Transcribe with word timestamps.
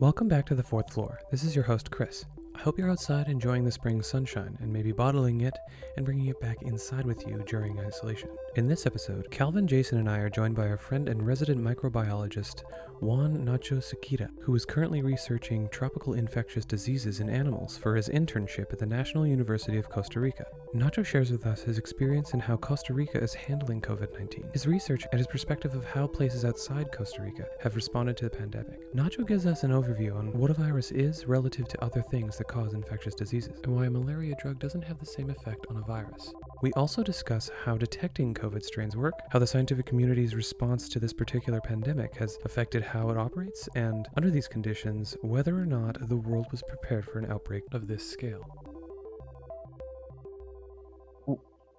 Welcome 0.00 0.26
back 0.26 0.44
to 0.46 0.56
the 0.56 0.62
fourth 0.64 0.92
floor. 0.92 1.20
This 1.30 1.44
is 1.44 1.54
your 1.54 1.66
host, 1.66 1.92
Chris. 1.92 2.24
I 2.54 2.60
hope 2.60 2.78
you're 2.78 2.90
outside 2.90 3.28
enjoying 3.28 3.64
the 3.64 3.72
spring 3.72 4.00
sunshine 4.00 4.56
and 4.60 4.72
maybe 4.72 4.92
bottling 4.92 5.40
it 5.42 5.58
and 5.96 6.06
bringing 6.06 6.28
it 6.28 6.40
back 6.40 6.62
inside 6.62 7.04
with 7.04 7.26
you 7.26 7.42
during 7.46 7.78
isolation. 7.80 8.30
In 8.56 8.68
this 8.68 8.86
episode, 8.86 9.30
Calvin, 9.30 9.66
Jason, 9.66 9.98
and 9.98 10.08
I 10.08 10.18
are 10.18 10.30
joined 10.30 10.54
by 10.54 10.68
our 10.68 10.78
friend 10.78 11.08
and 11.08 11.26
resident 11.26 11.60
microbiologist, 11.60 12.62
Juan 13.00 13.44
Nacho 13.44 13.82
Sequeira, 13.82 14.30
who 14.40 14.54
is 14.54 14.64
currently 14.64 15.02
researching 15.02 15.68
tropical 15.68 16.14
infectious 16.14 16.64
diseases 16.64 17.20
in 17.20 17.28
animals 17.28 17.76
for 17.76 17.96
his 17.96 18.08
internship 18.08 18.72
at 18.72 18.78
the 18.78 18.86
National 18.86 19.26
University 19.26 19.76
of 19.76 19.90
Costa 19.90 20.20
Rica. 20.20 20.46
Nacho 20.74 21.04
shares 21.04 21.30
with 21.30 21.44
us 21.46 21.62
his 21.62 21.76
experience 21.76 22.32
in 22.34 22.40
how 22.40 22.56
Costa 22.56 22.94
Rica 22.94 23.22
is 23.22 23.34
handling 23.34 23.80
COVID 23.80 24.18
19, 24.18 24.48
his 24.52 24.66
research, 24.66 25.04
and 25.10 25.18
his 25.18 25.26
perspective 25.26 25.74
of 25.74 25.84
how 25.84 26.06
places 26.06 26.44
outside 26.44 26.92
Costa 26.92 27.22
Rica 27.22 27.46
have 27.60 27.76
responded 27.76 28.16
to 28.16 28.24
the 28.24 28.36
pandemic. 28.36 28.94
Nacho 28.94 29.26
gives 29.26 29.44
us 29.44 29.64
an 29.64 29.70
overview 29.72 30.16
on 30.16 30.32
what 30.32 30.50
a 30.50 30.54
virus 30.54 30.90
is 30.92 31.26
relative 31.26 31.68
to 31.68 31.84
other 31.84 32.02
things 32.02 32.38
that 32.44 32.52
cause 32.52 32.74
infectious 32.74 33.14
diseases, 33.14 33.60
and 33.64 33.74
why 33.74 33.86
a 33.86 33.90
malaria 33.90 34.34
drug 34.40 34.58
doesn't 34.58 34.82
have 34.82 34.98
the 34.98 35.06
same 35.06 35.30
effect 35.30 35.66
on 35.70 35.76
a 35.76 35.82
virus. 35.82 36.32
We 36.62 36.72
also 36.72 37.02
discuss 37.02 37.50
how 37.64 37.76
detecting 37.76 38.34
COVID 38.34 38.62
strains 38.62 38.96
work, 38.96 39.14
how 39.30 39.38
the 39.38 39.46
scientific 39.46 39.86
community's 39.86 40.34
response 40.34 40.88
to 40.90 40.98
this 41.00 41.12
particular 41.12 41.60
pandemic 41.60 42.16
has 42.16 42.38
affected 42.44 42.82
how 42.82 43.10
it 43.10 43.16
operates, 43.16 43.68
and 43.74 44.06
under 44.16 44.30
these 44.30 44.48
conditions, 44.48 45.16
whether 45.22 45.56
or 45.56 45.66
not 45.66 46.08
the 46.08 46.16
world 46.16 46.46
was 46.50 46.62
prepared 46.62 47.04
for 47.04 47.18
an 47.18 47.30
outbreak 47.30 47.62
of 47.72 47.86
this 47.86 48.08
scale. 48.08 48.44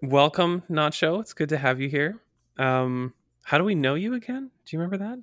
Welcome, 0.01 0.63
Nacho. 0.69 1.19
It's 1.21 1.33
good 1.33 1.49
to 1.49 1.57
have 1.57 1.79
you 1.79 1.89
here. 1.89 2.21
Um, 2.57 3.13
how 3.43 3.57
do 3.57 3.63
we 3.63 3.75
know 3.75 3.95
you 3.95 4.13
again? 4.13 4.51
Do 4.65 4.75
you 4.75 4.79
remember 4.79 4.97
that? 4.97 5.19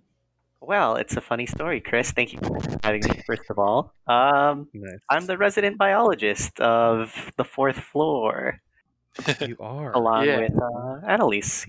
Well, 0.64 0.96
it's 0.96 1.16
a 1.16 1.20
funny 1.20 1.46
story, 1.46 1.80
Chris. 1.80 2.12
Thank 2.12 2.32
you 2.32 2.38
for 2.38 2.56
having 2.84 3.02
me, 3.04 3.20
first 3.26 3.42
of 3.50 3.58
all. 3.58 3.92
Um, 4.06 4.68
Nice. 4.72 5.00
I'm 5.10 5.26
the 5.26 5.36
resident 5.36 5.76
biologist 5.76 6.60
of 6.60 7.32
the 7.36 7.44
fourth 7.44 7.76
floor, 7.78 8.60
You 9.40 9.56
are. 9.60 9.92
along 9.92 10.26
Yeah. 10.26 10.40
with 10.40 10.52
uh, 10.56 11.06
Annalise. 11.06 11.66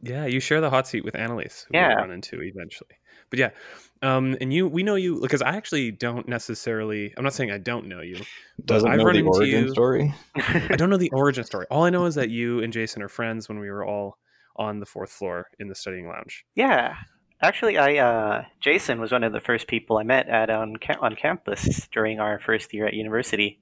Yeah, 0.00 0.26
you 0.26 0.38
share 0.38 0.60
the 0.60 0.70
hot 0.70 0.86
seat 0.86 1.04
with 1.04 1.16
Annalise, 1.16 1.66
who 1.68 1.76
Yeah. 1.76 1.88
we'll 1.88 1.96
run 1.96 2.10
into 2.12 2.40
eventually. 2.40 2.90
But 3.30 3.38
yeah, 3.40 3.50
um, 4.02 4.36
and 4.40 4.52
you, 4.52 4.68
we 4.68 4.82
know 4.84 4.94
you 4.94 5.20
because 5.20 5.42
I 5.42 5.56
actually 5.56 5.90
don't 5.90 6.28
necessarily. 6.28 7.12
I'm 7.16 7.24
not 7.24 7.32
saying 7.32 7.50
I 7.50 7.58
don't 7.58 7.86
know 7.88 8.00
you. 8.00 8.20
Doesn't 8.64 8.88
I've 8.88 8.98
know 8.98 9.04
run 9.06 9.14
the 9.14 9.20
into 9.20 9.30
origin 9.30 9.64
you- 9.64 9.70
story. 9.70 10.14
I 10.36 10.76
don't 10.76 10.88
know 10.90 10.98
the 10.98 11.10
origin 11.12 11.42
story. 11.42 11.66
All 11.70 11.82
I 11.84 11.90
know 11.90 12.04
is 12.04 12.14
that 12.14 12.30
you 12.30 12.62
and 12.62 12.72
Jason 12.72 13.02
are 13.02 13.08
friends 13.08 13.48
when 13.48 13.58
we 13.58 13.68
were 13.70 13.84
all 13.84 14.18
on 14.56 14.78
the 14.78 14.86
fourth 14.86 15.10
floor 15.10 15.46
in 15.58 15.66
the 15.68 15.74
studying 15.74 16.06
lounge. 16.06 16.44
yeah. 16.54 16.94
Actually, 17.44 17.78
I 17.78 17.96
uh, 17.98 18.44
Jason 18.60 19.00
was 19.00 19.12
one 19.12 19.22
of 19.24 19.32
the 19.32 19.40
first 19.40 19.66
people 19.68 19.98
I 19.98 20.02
met 20.02 20.28
at 20.28 20.50
on 20.50 20.76
ca- 20.76 20.98
on 21.00 21.14
campus 21.14 21.86
during 21.92 22.18
our 22.20 22.40
first 22.40 22.72
year 22.74 22.86
at 22.86 22.94
university. 22.94 23.60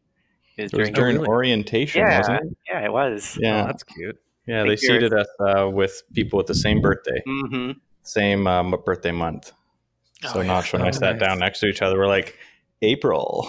It 0.56 0.62
was 0.64 0.72
It 0.72 0.76
was 0.78 0.88
during 0.90 0.94
during 0.94 1.16
really? 1.16 1.28
orientation, 1.28 2.00
yeah, 2.00 2.18
wasn't 2.18 2.40
it? 2.42 2.56
yeah, 2.68 2.84
it 2.84 2.92
was. 2.92 3.36
Oh, 3.38 3.40
Yeah, 3.46 3.64
that's 3.66 3.82
cute. 3.84 4.20
yeah. 4.46 4.62
think 4.64 4.80
They 4.80 4.86
you're- 4.86 5.00
seated 5.00 5.12
us 5.14 5.28
uh, 5.40 5.68
with 5.70 6.02
people 6.14 6.36
with 6.36 6.46
the 6.46 6.54
same 6.54 6.80
birthday, 6.80 7.22
hmm 7.26 7.72
same 8.02 8.46
um, 8.48 8.74
birthday 8.84 9.12
month. 9.12 9.52
So 10.22 10.38
Oh, 10.38 10.40
yeah. 10.42 10.48
Nacho 10.60 10.74
and 10.74 10.82
I 10.84 10.88
Oh, 10.88 10.92
sat 10.92 11.16
nice. 11.16 11.20
down 11.20 11.38
next 11.38 11.60
to 11.60 11.66
each 11.66 11.82
other. 11.82 11.96
We're 11.98 12.06
like, 12.08 12.36
April. 12.82 13.48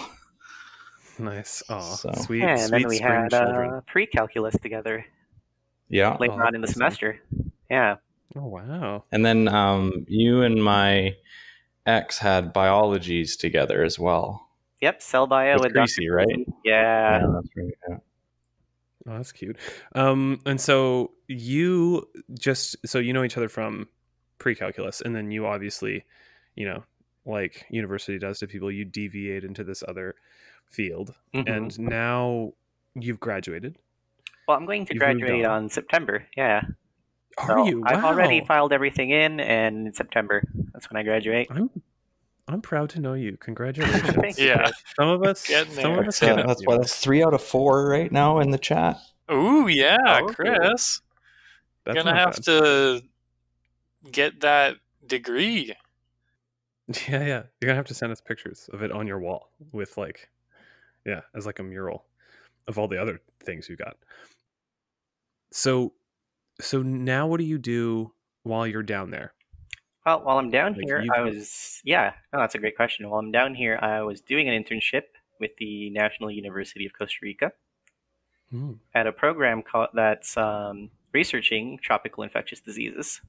Nice. 1.18 1.62
Oh, 1.68 1.80
So- 1.80 2.10
sweet, 2.12 2.40
Yeah, 2.40 2.50
and 2.50 2.60
sweet 2.60 2.70
then 2.82 2.88
we 2.88 2.96
spring 2.96 3.12
had 3.12 3.30
children. 3.30 3.70
uh, 3.74 3.80
pre-calculus 3.86 4.56
together 4.60 5.04
Yeah. 5.88 6.16
later 6.18 6.34
Oh, 6.34 6.46
on 6.46 6.54
in 6.54 6.60
the 6.60 6.66
awesome. 6.66 6.74
semester. 6.74 7.20
Yeah. 7.70 7.96
Oh 8.36 8.46
wow. 8.46 9.04
And 9.12 9.24
then 9.24 9.48
um, 9.48 10.04
you 10.08 10.42
and 10.42 10.62
my 10.62 11.16
ex 11.86 12.18
had 12.18 12.52
biologies 12.52 13.36
together 13.36 13.84
as 13.84 13.98
well. 13.98 14.48
Yep. 14.80 15.02
Cell 15.02 15.26
bio 15.26 15.54
With 15.54 15.62
with 15.64 15.72
Greasy, 15.74 16.06
Dr. 16.06 16.14
right? 16.16 16.26
Greasy. 16.26 16.52
Yeah. 16.64 17.20
that's 17.32 17.48
right. 17.56 17.74
Yeah. 17.88 17.96
Oh, 19.06 19.16
that's 19.16 19.32
cute. 19.32 19.56
Um, 19.94 20.40
and 20.46 20.60
so 20.60 21.12
you 21.28 22.08
just 22.38 22.76
so 22.86 22.98
you 22.98 23.12
know 23.12 23.22
each 23.22 23.36
other 23.36 23.48
from 23.48 23.88
pre-calculus, 24.38 25.00
and 25.00 25.14
then 25.14 25.30
you 25.30 25.46
obviously, 25.46 26.04
you 26.56 26.66
know, 26.66 26.82
like 27.26 27.66
university 27.70 28.18
does 28.18 28.38
to 28.40 28.46
people, 28.46 28.70
you 28.70 28.84
deviate 28.84 29.44
into 29.44 29.62
this 29.64 29.82
other 29.86 30.14
field, 30.70 31.14
Mhm. 31.34 31.54
and 31.54 31.78
now 31.78 32.52
you've 32.94 33.20
graduated. 33.20 33.76
Well, 34.48 34.56
I'm 34.56 34.66
going 34.66 34.84
to 34.86 34.94
You've 34.94 35.00
graduate 35.00 35.44
on. 35.44 35.50
on 35.64 35.68
September. 35.70 36.26
Yeah. 36.36 36.62
Are 37.38 37.46
So 37.48 37.66
you? 37.66 37.82
I've 37.84 38.04
already 38.04 38.44
filed 38.44 38.72
everything 38.72 39.10
in, 39.10 39.40
and 39.40 39.86
in 39.88 39.94
September, 39.94 40.42
that's 40.72 40.90
when 40.90 40.98
I 40.98 41.02
graduate. 41.02 41.48
I'm 41.50 41.70
I'm 42.46 42.60
proud 42.60 42.90
to 42.90 43.00
know 43.00 43.14
you. 43.14 43.36
Congratulations. 43.40 44.14
Thank 44.16 44.38
you. 44.38 44.48
Yeah. 44.48 44.70
Some 44.96 45.08
of 45.08 45.22
us, 45.24 45.46
Getting 45.46 45.72
some 45.74 45.92
of 45.98 46.06
us 46.06 46.18
That's, 46.18 46.38
uh, 46.38 46.46
that's 46.46 46.60
you 46.60 46.66
why 46.68 46.74
know. 46.74 46.80
that's 46.82 46.96
three 46.98 47.24
out 47.24 47.32
of 47.34 47.42
four 47.42 47.88
right 47.88 48.12
now 48.12 48.38
in 48.40 48.50
the 48.50 48.58
chat. 48.58 48.98
Ooh, 49.32 49.66
yeah, 49.68 49.96
Oh, 50.06 50.18
cool. 50.26 50.34
Chris. 50.34 51.00
That's 51.84 51.96
Gonna 51.96 52.14
have 52.14 52.34
bad. 52.34 52.44
to 52.44 53.02
get 54.10 54.40
that 54.40 54.76
degree. 55.06 55.74
Yeah, 57.08 57.20
yeah. 57.24 57.42
You're 57.60 57.68
gonna 57.68 57.76
have 57.76 57.86
to 57.86 57.94
send 57.94 58.12
us 58.12 58.20
pictures 58.20 58.68
of 58.74 58.82
it 58.82 58.92
on 58.92 59.06
your 59.06 59.18
wall 59.18 59.48
with 59.72 59.96
like, 59.96 60.28
yeah, 61.06 61.22
as 61.34 61.46
like 61.46 61.58
a 61.58 61.62
mural 61.62 62.04
of 62.68 62.76
all 62.78 62.88
the 62.88 63.00
other 63.00 63.22
things 63.42 63.70
you 63.70 63.76
got. 63.76 63.96
So, 65.50 65.94
so 66.64 66.82
now 66.82 67.26
what 67.26 67.38
do 67.38 67.44
you 67.46 67.58
do 67.58 68.12
while 68.42 68.66
you're 68.66 68.82
down 68.82 69.10
there? 69.10 69.34
Well, 70.06 70.22
while 70.22 70.38
I'm 70.38 70.50
down 70.50 70.74
Like, 70.74 70.84
here, 70.84 71.04
I 71.14 71.20
was 71.22 71.80
yeah. 71.84 72.12
No, 72.32 72.40
that's 72.40 72.54
a 72.54 72.58
great 72.58 72.76
question. 72.76 73.08
While 73.08 73.20
I'm 73.20 73.32
down 73.32 73.54
here, 73.54 73.78
I 73.80 74.02
was 74.02 74.20
doing 74.20 74.48
an 74.48 74.62
internship 74.62 75.04
with 75.40 75.52
the 75.58 75.90
National 75.90 76.30
University 76.30 76.86
of 76.86 76.92
Costa 76.92 77.18
Rica 77.22 77.52
Hmm. 78.50 78.72
at 78.94 79.06
a 79.06 79.12
program 79.12 79.62
called 79.62 79.88
that's 79.94 80.36
um, 80.36 80.90
researching 81.12 81.78
tropical 81.82 82.22
infectious 82.22 82.60
diseases. 82.60 83.20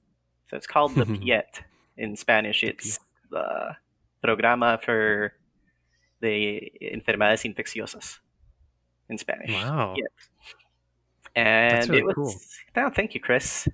So 0.50 0.57
it's 0.57 0.68
called 0.68 0.94
the 0.95 1.06
PIET 1.06 1.62
in 1.97 2.16
Spanish. 2.18 2.63
It's 2.63 3.00
the 3.31 3.75
Programa 4.22 4.79
for 4.84 5.34
the 6.19 6.72
Enfermedades 6.81 7.45
Infecciosas 7.56 8.19
in 9.09 9.18
Spanish. 9.18 9.51
Wow. 9.51 9.95
And 11.35 11.90
really 11.90 12.01
it 12.01 12.06
was 12.06 12.16
cool. 12.16 12.35
no, 12.75 12.90
thank 12.90 13.13
you, 13.13 13.19
Chris. 13.19 13.68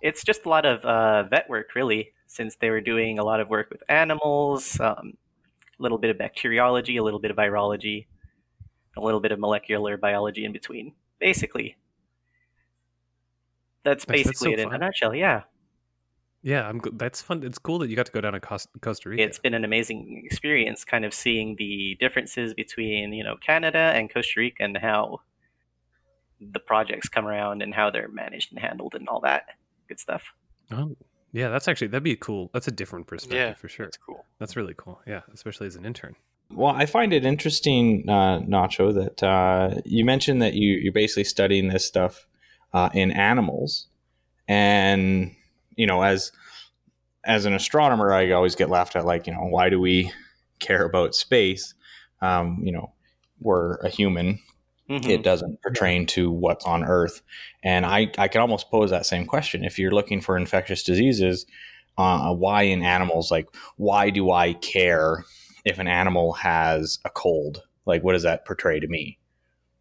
It's 0.00 0.24
just 0.24 0.46
a 0.46 0.48
lot 0.48 0.64
of 0.66 0.84
uh, 0.84 1.24
vet 1.24 1.48
work, 1.48 1.74
really, 1.74 2.12
since 2.26 2.56
they 2.56 2.70
were 2.70 2.80
doing 2.80 3.18
a 3.18 3.24
lot 3.24 3.40
of 3.40 3.48
work 3.48 3.70
with 3.70 3.82
animals, 3.88 4.78
um, 4.80 5.14
a 5.78 5.82
little 5.82 5.98
bit 5.98 6.10
of 6.10 6.18
bacteriology, 6.18 6.96
a 6.96 7.02
little 7.02 7.20
bit 7.20 7.30
of 7.30 7.36
virology, 7.36 8.06
a 8.96 9.00
little 9.00 9.20
bit 9.20 9.32
of 9.32 9.38
molecular 9.38 9.96
biology 9.96 10.44
in 10.44 10.52
between. 10.52 10.92
Basically, 11.20 11.76
that's 13.84 14.04
That's- 14.04 14.22
that's 14.24 14.28
basically 14.28 14.56
so 14.56 14.60
it 14.60 14.66
in 14.66 14.74
a 14.74 14.78
nutshell. 14.78 15.14
Yeah, 15.14 15.42
Yeah, 16.42 16.68
I'm. 16.68 16.80
That's 16.94 17.22
fun. 17.22 17.42
It's 17.44 17.58
cool 17.58 17.78
that 17.80 17.88
you 17.88 17.94
got 17.96 18.06
to 18.06 18.12
go 18.12 18.20
down 18.20 18.32
to 18.32 18.40
Costa 18.40 19.08
Rica. 19.08 19.22
it's 19.22 19.38
been 19.38 19.54
an 19.54 19.64
amazing 19.64 20.22
experience, 20.24 20.84
kind 20.84 21.04
of 21.04 21.14
seeing 21.14 21.54
the 21.56 21.96
differences 22.00 22.54
between 22.54 23.12
you 23.12 23.22
know 23.22 23.36
Canada 23.36 23.92
and 23.94 24.12
Costa 24.12 24.40
Rica 24.40 24.64
and 24.64 24.76
how 24.76 25.20
the 26.52 26.60
projects 26.60 27.08
come 27.08 27.26
around 27.26 27.62
and 27.62 27.74
how 27.74 27.90
they're 27.90 28.08
managed 28.08 28.52
and 28.52 28.60
handled 28.60 28.94
and 28.94 29.08
all 29.08 29.20
that 29.20 29.46
good 29.88 30.00
stuff. 30.00 30.22
Oh, 30.70 30.96
yeah. 31.32 31.48
That's 31.48 31.68
actually 31.68 31.88
that'd 31.88 32.02
be 32.02 32.16
cool. 32.16 32.50
That's 32.52 32.68
a 32.68 32.72
different 32.72 33.06
perspective 33.06 33.38
Yeah, 33.38 33.54
for 33.54 33.68
sure. 33.68 33.86
That's 33.86 33.98
cool. 33.98 34.24
That's 34.38 34.56
really 34.56 34.74
cool. 34.76 35.00
Yeah, 35.06 35.20
especially 35.32 35.66
as 35.66 35.76
an 35.76 35.84
intern. 35.84 36.16
Well, 36.54 36.74
I 36.74 36.84
find 36.84 37.14
it 37.14 37.24
interesting, 37.24 38.04
uh, 38.08 38.40
Nacho, 38.40 38.92
that 38.94 39.22
uh, 39.22 39.80
you 39.86 40.04
mentioned 40.04 40.42
that 40.42 40.52
you, 40.52 40.74
you're 40.74 40.92
basically 40.92 41.24
studying 41.24 41.68
this 41.68 41.86
stuff 41.86 42.26
uh, 42.74 42.90
in 42.92 43.10
animals, 43.10 43.86
and 44.48 45.34
you 45.76 45.86
know, 45.86 46.02
as 46.02 46.30
as 47.24 47.46
an 47.46 47.54
astronomer, 47.54 48.12
I 48.12 48.32
always 48.32 48.54
get 48.54 48.68
laughed 48.68 48.96
at, 48.96 49.06
like, 49.06 49.26
you 49.26 49.32
know, 49.32 49.46
why 49.46 49.70
do 49.70 49.80
we 49.80 50.12
care 50.58 50.84
about 50.84 51.14
space? 51.14 51.72
Um, 52.20 52.60
you 52.62 52.72
know, 52.72 52.92
we're 53.40 53.76
a 53.76 53.88
human; 53.88 54.38
Mhm. 54.88 55.08
it 55.08 55.22
doesn't 55.22 55.62
pertain 55.62 56.06
to 56.06 56.30
what's 56.30 56.64
on 56.64 56.84
Earth, 56.84 57.22
and 57.62 57.86
I 57.86 58.10
I 58.18 58.28
can 58.28 58.40
almost 58.40 58.70
pose 58.70 58.90
that 58.90 59.06
same 59.06 59.26
question 59.26 59.64
if 59.64 59.78
you're 59.78 59.92
looking 59.92 60.20
for 60.20 60.36
infectious 60.36 60.82
diseases. 60.82 61.46
Uh, 61.98 62.34
why 62.34 62.62
in 62.62 62.82
animals? 62.82 63.30
Like, 63.30 63.46
why 63.76 64.10
do 64.10 64.30
I 64.30 64.54
care 64.54 65.24
if 65.64 65.78
an 65.78 65.88
animal 65.88 66.32
has 66.34 66.98
a 67.04 67.10
cold? 67.10 67.62
Like, 67.86 68.02
what 68.02 68.12
does 68.14 68.22
that 68.22 68.44
portray 68.46 68.80
to 68.80 68.86
me? 68.88 69.18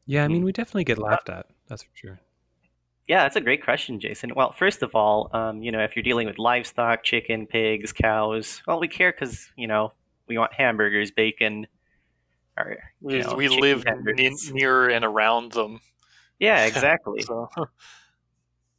Yeah, 0.06 0.26
I 0.26 0.28
mean, 0.28 0.40
Hmm. 0.42 0.46
we 0.46 0.52
definitely 0.52 0.84
get 0.84 0.98
laughed 0.98 1.30
at. 1.30 1.48
That's 1.68 1.84
for 1.84 1.90
sure. 1.96 2.20
Yeah, 3.08 3.24
that's 3.24 3.36
a 3.36 3.42
great 3.42 3.64
question, 3.64 4.00
Jason. 4.00 4.34
Well, 4.36 4.52
first 4.54 4.84
of 4.84 4.94
all, 4.96 5.30
um, 5.34 5.64
you 5.64 5.72
know, 5.72 5.84
if 5.84 5.96
you're 5.96 6.04
dealing 6.04 6.28
with 6.28 6.38
livestock, 6.38 7.04
chicken, 7.04 7.48
pigs, 7.48 7.92
cows, 7.92 8.62
well, 8.68 8.80
we 8.80 8.88
care 8.88 9.12
because 9.12 9.50
you 9.58 9.68
know 9.68 9.94
we 10.28 10.38
want 10.38 10.54
hamburgers, 10.54 11.12
bacon, 11.12 11.68
or 12.58 12.78
you 13.08 13.18
We, 13.18 13.20
know, 13.20 13.36
we 13.36 13.50
live 13.50 13.84
ne- 13.86 14.36
near 14.52 14.90
and 14.90 15.06
around 15.06 15.54
them. 15.54 15.82
Yeah, 16.40 16.66
exactly. 16.66 17.22
So, 17.22 17.50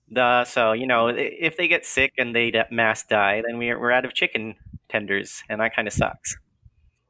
The, 0.08 0.44
so 0.44 0.72
you 0.72 0.86
know, 0.86 1.08
if 1.08 1.56
they 1.56 1.68
get 1.68 1.86
sick 1.86 2.12
and 2.18 2.34
they 2.34 2.52
mass 2.70 3.04
die, 3.04 3.42
then 3.46 3.58
we're 3.58 3.78
we're 3.80 3.92
out 3.92 4.04
of 4.04 4.12
chicken 4.14 4.56
tenders, 4.88 5.42
and 5.48 5.60
that 5.60 5.74
kind 5.74 5.88
of 5.88 5.94
sucks. 5.94 6.36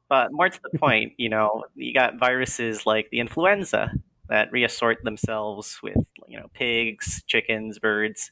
But 0.09 0.31
more 0.31 0.49
to 0.49 0.59
the 0.63 0.71
point, 0.79 1.13
you 1.17 1.29
know, 1.29 1.65
you 1.75 1.93
got 1.93 2.19
viruses 2.19 2.85
like 2.85 3.09
the 3.11 3.19
influenza 3.19 3.91
that 4.29 4.51
reassort 4.51 5.03
themselves 5.03 5.79
with, 5.83 5.97
you 6.27 6.39
know, 6.39 6.47
pigs, 6.53 7.23
chickens, 7.27 7.79
birds, 7.79 8.31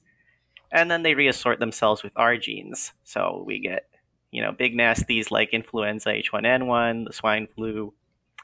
and 0.71 0.89
then 0.91 1.03
they 1.03 1.15
reassort 1.15 1.59
themselves 1.59 2.03
with 2.03 2.13
our 2.15 2.37
genes. 2.37 2.93
So 3.03 3.43
we 3.45 3.59
get, 3.59 3.87
you 4.31 4.41
know, 4.41 4.51
big 4.51 4.75
nasties 4.75 5.31
like 5.31 5.49
influenza 5.53 6.09
H1N1, 6.13 7.05
the 7.05 7.13
swine 7.13 7.47
flu, 7.55 7.93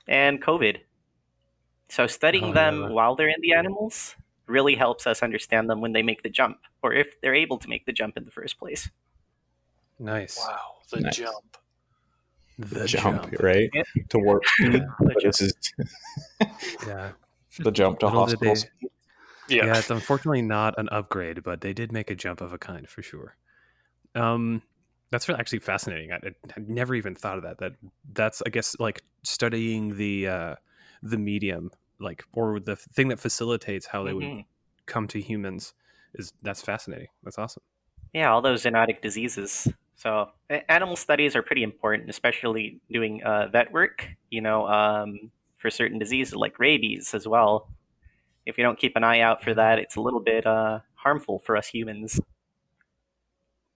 and 0.08 0.42
COVID. 0.42 0.78
So 1.90 2.08
studying 2.08 2.46
Oh, 2.46 2.54
them 2.54 2.82
yeah. 2.82 2.90
while 2.90 3.16
they're 3.16 3.30
in 3.30 3.42
the 3.42 3.54
animals 3.54 4.16
really 4.46 4.76
helps 4.76 5.08
us 5.08 5.24
understand 5.24 5.70
them 5.70 5.82
when 5.82 5.92
they 5.94 6.02
make 6.04 6.24
the 6.24 6.30
jump, 6.30 6.58
or 6.82 6.94
if 6.94 7.20
they're 7.22 7.36
able 7.36 7.58
to 7.58 7.68
make 7.70 7.86
the 7.86 7.92
jump 7.94 8.18
in 8.18 8.26
the 8.26 8.32
first 8.32 8.58
place. 8.60 8.90
Nice. 10.00 10.38
Wow, 10.38 10.76
the 10.92 11.00
Nice. 11.02 11.18
jump. 11.18 11.58
The 12.60 12.86
jump, 12.88 13.32
right? 13.40 13.70
Yep. 13.74 13.88
To 14.10 14.20
work. 14.20 14.46
speed. 14.48 14.84
The 15.00 15.16
jump. 15.20 15.24
this 15.24 15.42
is 15.42 15.54
Yeah. 16.88 17.12
the 17.60 17.72
jump 17.72 18.00
to 18.00 18.06
Little 18.08 18.26
did 18.26 18.40
they- 18.40 18.54
Yeah. 19.50 19.66
yeah, 19.68 19.78
it's 19.78 19.90
unfortunately 19.92 20.42
not 20.42 20.76
an 20.78 20.90
upgrade, 20.90 21.44
but 21.44 21.62
they 21.62 21.74
did 21.74 21.92
make 21.92 22.10
a 22.12 22.16
jump 22.16 22.42
of 22.42 22.52
a 22.54 22.58
kind 22.58 22.88
for 22.90 23.02
sure. 23.02 23.36
Um, 24.16 24.62
that's 25.12 25.28
really 25.28 25.40
actually 25.40 25.60
fascinating. 25.60 26.12
I, 26.12 26.18
I 26.18 26.60
never 26.68 26.96
even 26.96 27.16
thought 27.16 27.38
of 27.38 27.44
that. 27.44 27.60
That 27.60 27.74
that's 28.14 28.42
I 28.46 28.50
guess 28.50 28.76
like 28.80 29.02
studying 29.24 29.98
the 29.98 30.28
uh, 30.28 30.56
the 31.02 31.18
medium, 31.18 31.72
like 32.00 32.24
or 32.34 32.60
the 32.60 32.76
thing 32.76 33.08
that 33.10 33.20
facilitates 33.20 33.88
how 33.88 34.04
they 34.04 34.14
would 34.14 34.26
Mhm. 34.26 34.46
come 34.86 35.08
to 35.10 35.22
humans. 35.22 35.74
Is 36.14 36.34
that's 36.42 36.62
fascinating. 36.62 37.08
That's 37.24 37.38
awesome. 37.38 37.64
Yeah, 38.14 38.32
all 38.32 38.42
those 38.42 38.64
zoonotic 38.64 39.02
diseases. 39.02 39.68
So 39.96 40.32
animal 40.70 40.96
studies 40.96 41.36
are 41.36 41.42
pretty 41.42 41.64
important, 41.64 42.10
especially 42.10 42.80
doing 42.92 43.24
uh, 43.24 43.48
vet 43.48 43.72
work. 43.72 44.08
You 44.30 44.42
know, 44.42 44.68
um, 44.68 45.32
for 45.58 45.70
certain 45.70 46.00
diseases 46.00 46.36
like 46.36 46.60
rabies 46.60 47.14
as 47.14 47.28
well. 47.28 47.70
If 48.46 48.58
you 48.58 48.64
don't 48.64 48.80
keep 48.80 48.96
an 48.96 49.04
eye 49.04 49.20
out 49.20 49.44
for 49.44 49.54
that, 49.54 49.80
it's 49.80 49.96
a 49.96 50.02
little 50.02 50.22
bit 50.22 50.46
uh, 50.46 50.80
harmful 50.96 51.40
for 51.40 51.58
us 51.58 51.68
humans. 51.68 52.20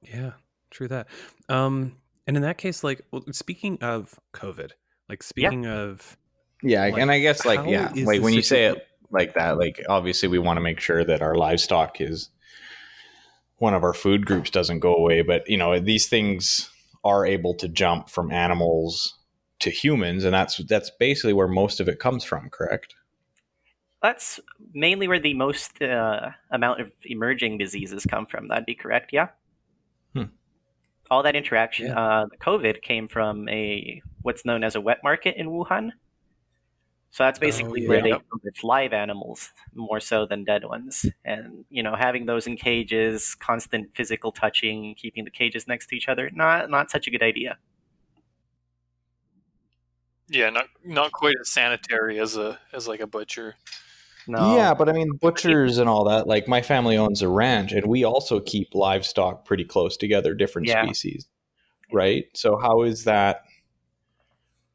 Yeah, 0.02 0.34
true 0.72 0.88
that. 0.88 1.08
Um, 1.50 1.98
and 2.28 2.36
in 2.38 2.44
that 2.44 2.58
case, 2.58 2.84
like, 2.84 3.02
well, 3.12 3.24
speaking 3.32 3.78
of 3.82 4.20
COVID, 4.34 4.72
like 5.10 5.24
speaking 5.24 5.68
of 5.68 6.18
Yeah, 6.64 6.84
Like, 6.84 6.98
and 6.98 7.12
I 7.12 7.20
guess 7.20 7.46
like 7.46 7.68
yeah, 7.68 7.92
is 7.94 8.08
like 8.08 8.22
when 8.22 8.34
you 8.34 8.42
say 8.42 8.66
it 8.66 8.88
like 9.12 9.34
that, 9.34 9.58
like 9.58 9.84
obviously 9.90 10.30
we 10.30 10.40
want 10.40 10.58
to 10.58 10.62
make 10.62 10.80
sure 10.80 11.04
that 11.04 11.22
our 11.22 11.36
livestock 11.36 12.00
is 12.00 12.30
one 13.58 13.74
of 13.74 13.84
our 13.84 13.94
food 13.94 14.26
groups 14.26 14.50
doesn't 14.50 14.80
go 14.80 14.96
away, 14.96 15.22
but 15.22 15.48
you 15.50 15.58
know 15.58 15.80
these 15.80 16.08
things 16.08 16.70
are 17.04 17.26
able 17.26 17.54
to 17.56 17.68
jump 17.68 18.10
from 18.10 18.32
animals 18.32 19.18
to 19.60 19.70
humans, 19.70 20.24
and 20.24 20.34
that's 20.34 20.58
that's 20.58 20.92
basically 21.00 21.34
where 21.34 21.48
most 21.48 21.80
of 21.80 21.90
it 21.90 22.00
comes 22.00 22.24
from. 22.24 22.50
Correct? 22.50 22.96
That's 24.02 24.40
mainly 24.74 25.08
where 25.08 25.20
the 25.20 25.36
most 25.36 25.82
uh, 25.82 26.32
amount 26.50 26.82
of 26.82 26.92
emerging 27.04 27.60
diseases 27.60 28.06
come 28.10 28.26
from. 28.26 28.48
That'd 28.48 28.66
be 28.66 28.74
correct, 28.74 29.12
yeah. 29.14 29.28
All 31.12 31.24
that 31.24 31.36
interaction, 31.36 31.88
Yeah. 31.88 32.00
uh, 32.00 32.26
the 32.28 32.38
COVID 32.38 32.82
came 32.82 33.08
from 33.10 33.48
a 33.50 34.02
what's 34.22 34.46
known 34.46 34.64
as 34.64 34.76
a 34.76 34.82
wet 34.82 35.00
market 35.04 35.36
in 35.36 35.48
Wuhan. 35.50 35.92
So 37.12 37.26
that's 37.26 37.38
basically 37.38 37.82
yeah. 37.82 37.90
where 37.90 38.02
they 38.02 38.10
Yep. 38.12 38.22
it's 38.46 38.64
live 38.64 38.94
animals 38.94 39.52
more 39.76 40.00
so 40.00 40.26
than 40.26 40.46
dead 40.46 40.64
ones, 40.64 41.06
and 41.26 41.66
you 41.70 41.84
know 41.84 41.96
having 41.96 42.26
those 42.26 42.48
in 42.48 42.56
cages, 42.56 43.36
constant 43.36 43.94
physical 43.94 44.32
touching, 44.32 44.96
keeping 44.96 45.26
the 45.26 45.32
cages 45.32 45.68
next 45.68 45.88
to 45.88 45.96
each 45.98 46.08
other, 46.08 46.30
not 46.34 46.70
not 46.70 46.90
such 46.90 47.08
a 47.08 47.12
good 47.12 47.22
idea. 47.22 47.58
Yeah, 50.30 50.50
not 50.50 50.68
not 50.86 51.12
quite 51.12 51.36
as 51.42 51.52
sanitary 51.52 52.18
as 52.20 52.38
a 52.38 52.58
as 52.72 52.88
like 52.88 53.02
a 53.02 53.08
butcher. 53.08 53.56
No, 54.28 54.56
Yeah, 54.56 54.74
but 54.74 54.88
I 54.88 54.94
mean 54.94 55.12
butchers 55.22 55.78
and 55.78 55.90
all 55.90 56.04
that. 56.06 56.28
Like 56.28 56.48
my 56.48 56.62
family 56.62 56.98
owns 56.98 57.22
a 57.22 57.28
ranch, 57.30 57.72
and 57.72 57.88
we 57.88 58.04
also 58.04 58.40
keep 58.40 58.76
livestock 58.76 59.46
pretty 59.46 59.64
close 59.66 59.98
together, 59.98 60.34
different 60.34 60.68
Yeah. 60.68 60.84
species, 60.84 61.28
right? 61.92 62.26
So 62.34 62.58
how 62.58 62.84
is 62.84 63.04
that? 63.06 63.44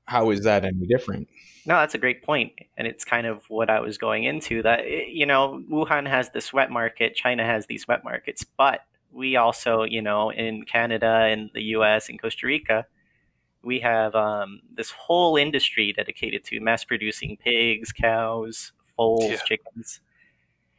How 0.07 0.31
is 0.31 0.45
that 0.45 0.65
any 0.65 0.87
different? 0.87 1.29
No, 1.65 1.77
that's 1.77 1.95
a 1.95 1.99
great 1.99 2.23
point, 2.23 2.53
and 2.77 2.87
it's 2.87 3.05
kind 3.05 3.27
of 3.27 3.43
what 3.49 3.69
I 3.71 3.81
was 3.81 3.99
going 3.99 4.25
into. 4.25 4.63
That 4.63 4.81
eh, 4.81 5.07
you 5.09 5.27
know, 5.27 5.63
Wuhan 5.71 6.07
has 6.09 6.31
this 6.31 6.53
wet 6.53 6.71
market, 6.71 7.15
China 7.17 7.45
has 7.45 7.67
these 7.67 7.89
wet 7.89 8.05
markets, 8.05 8.45
but 8.45 8.81
we 9.13 9.37
also, 9.37 9.83
you 9.83 10.03
know, 10.03 10.31
in 10.31 10.65
Canada 10.65 11.27
and 11.31 11.51
the 11.55 11.63
U.S. 11.63 12.09
and 12.09 12.21
Costa 12.21 12.47
Rica, 12.47 12.87
we 13.63 13.81
have 13.81 14.15
um, 14.15 14.61
this 14.75 14.91
whole 14.91 15.37
industry 15.37 15.93
dedicated 15.93 16.45
to 16.45 16.61
mass 16.61 16.85
producing 16.85 17.37
pigs, 17.37 17.93
cows, 17.93 18.73
foals, 18.97 19.31
Yeah. 19.31 19.37
chickens, 19.45 20.01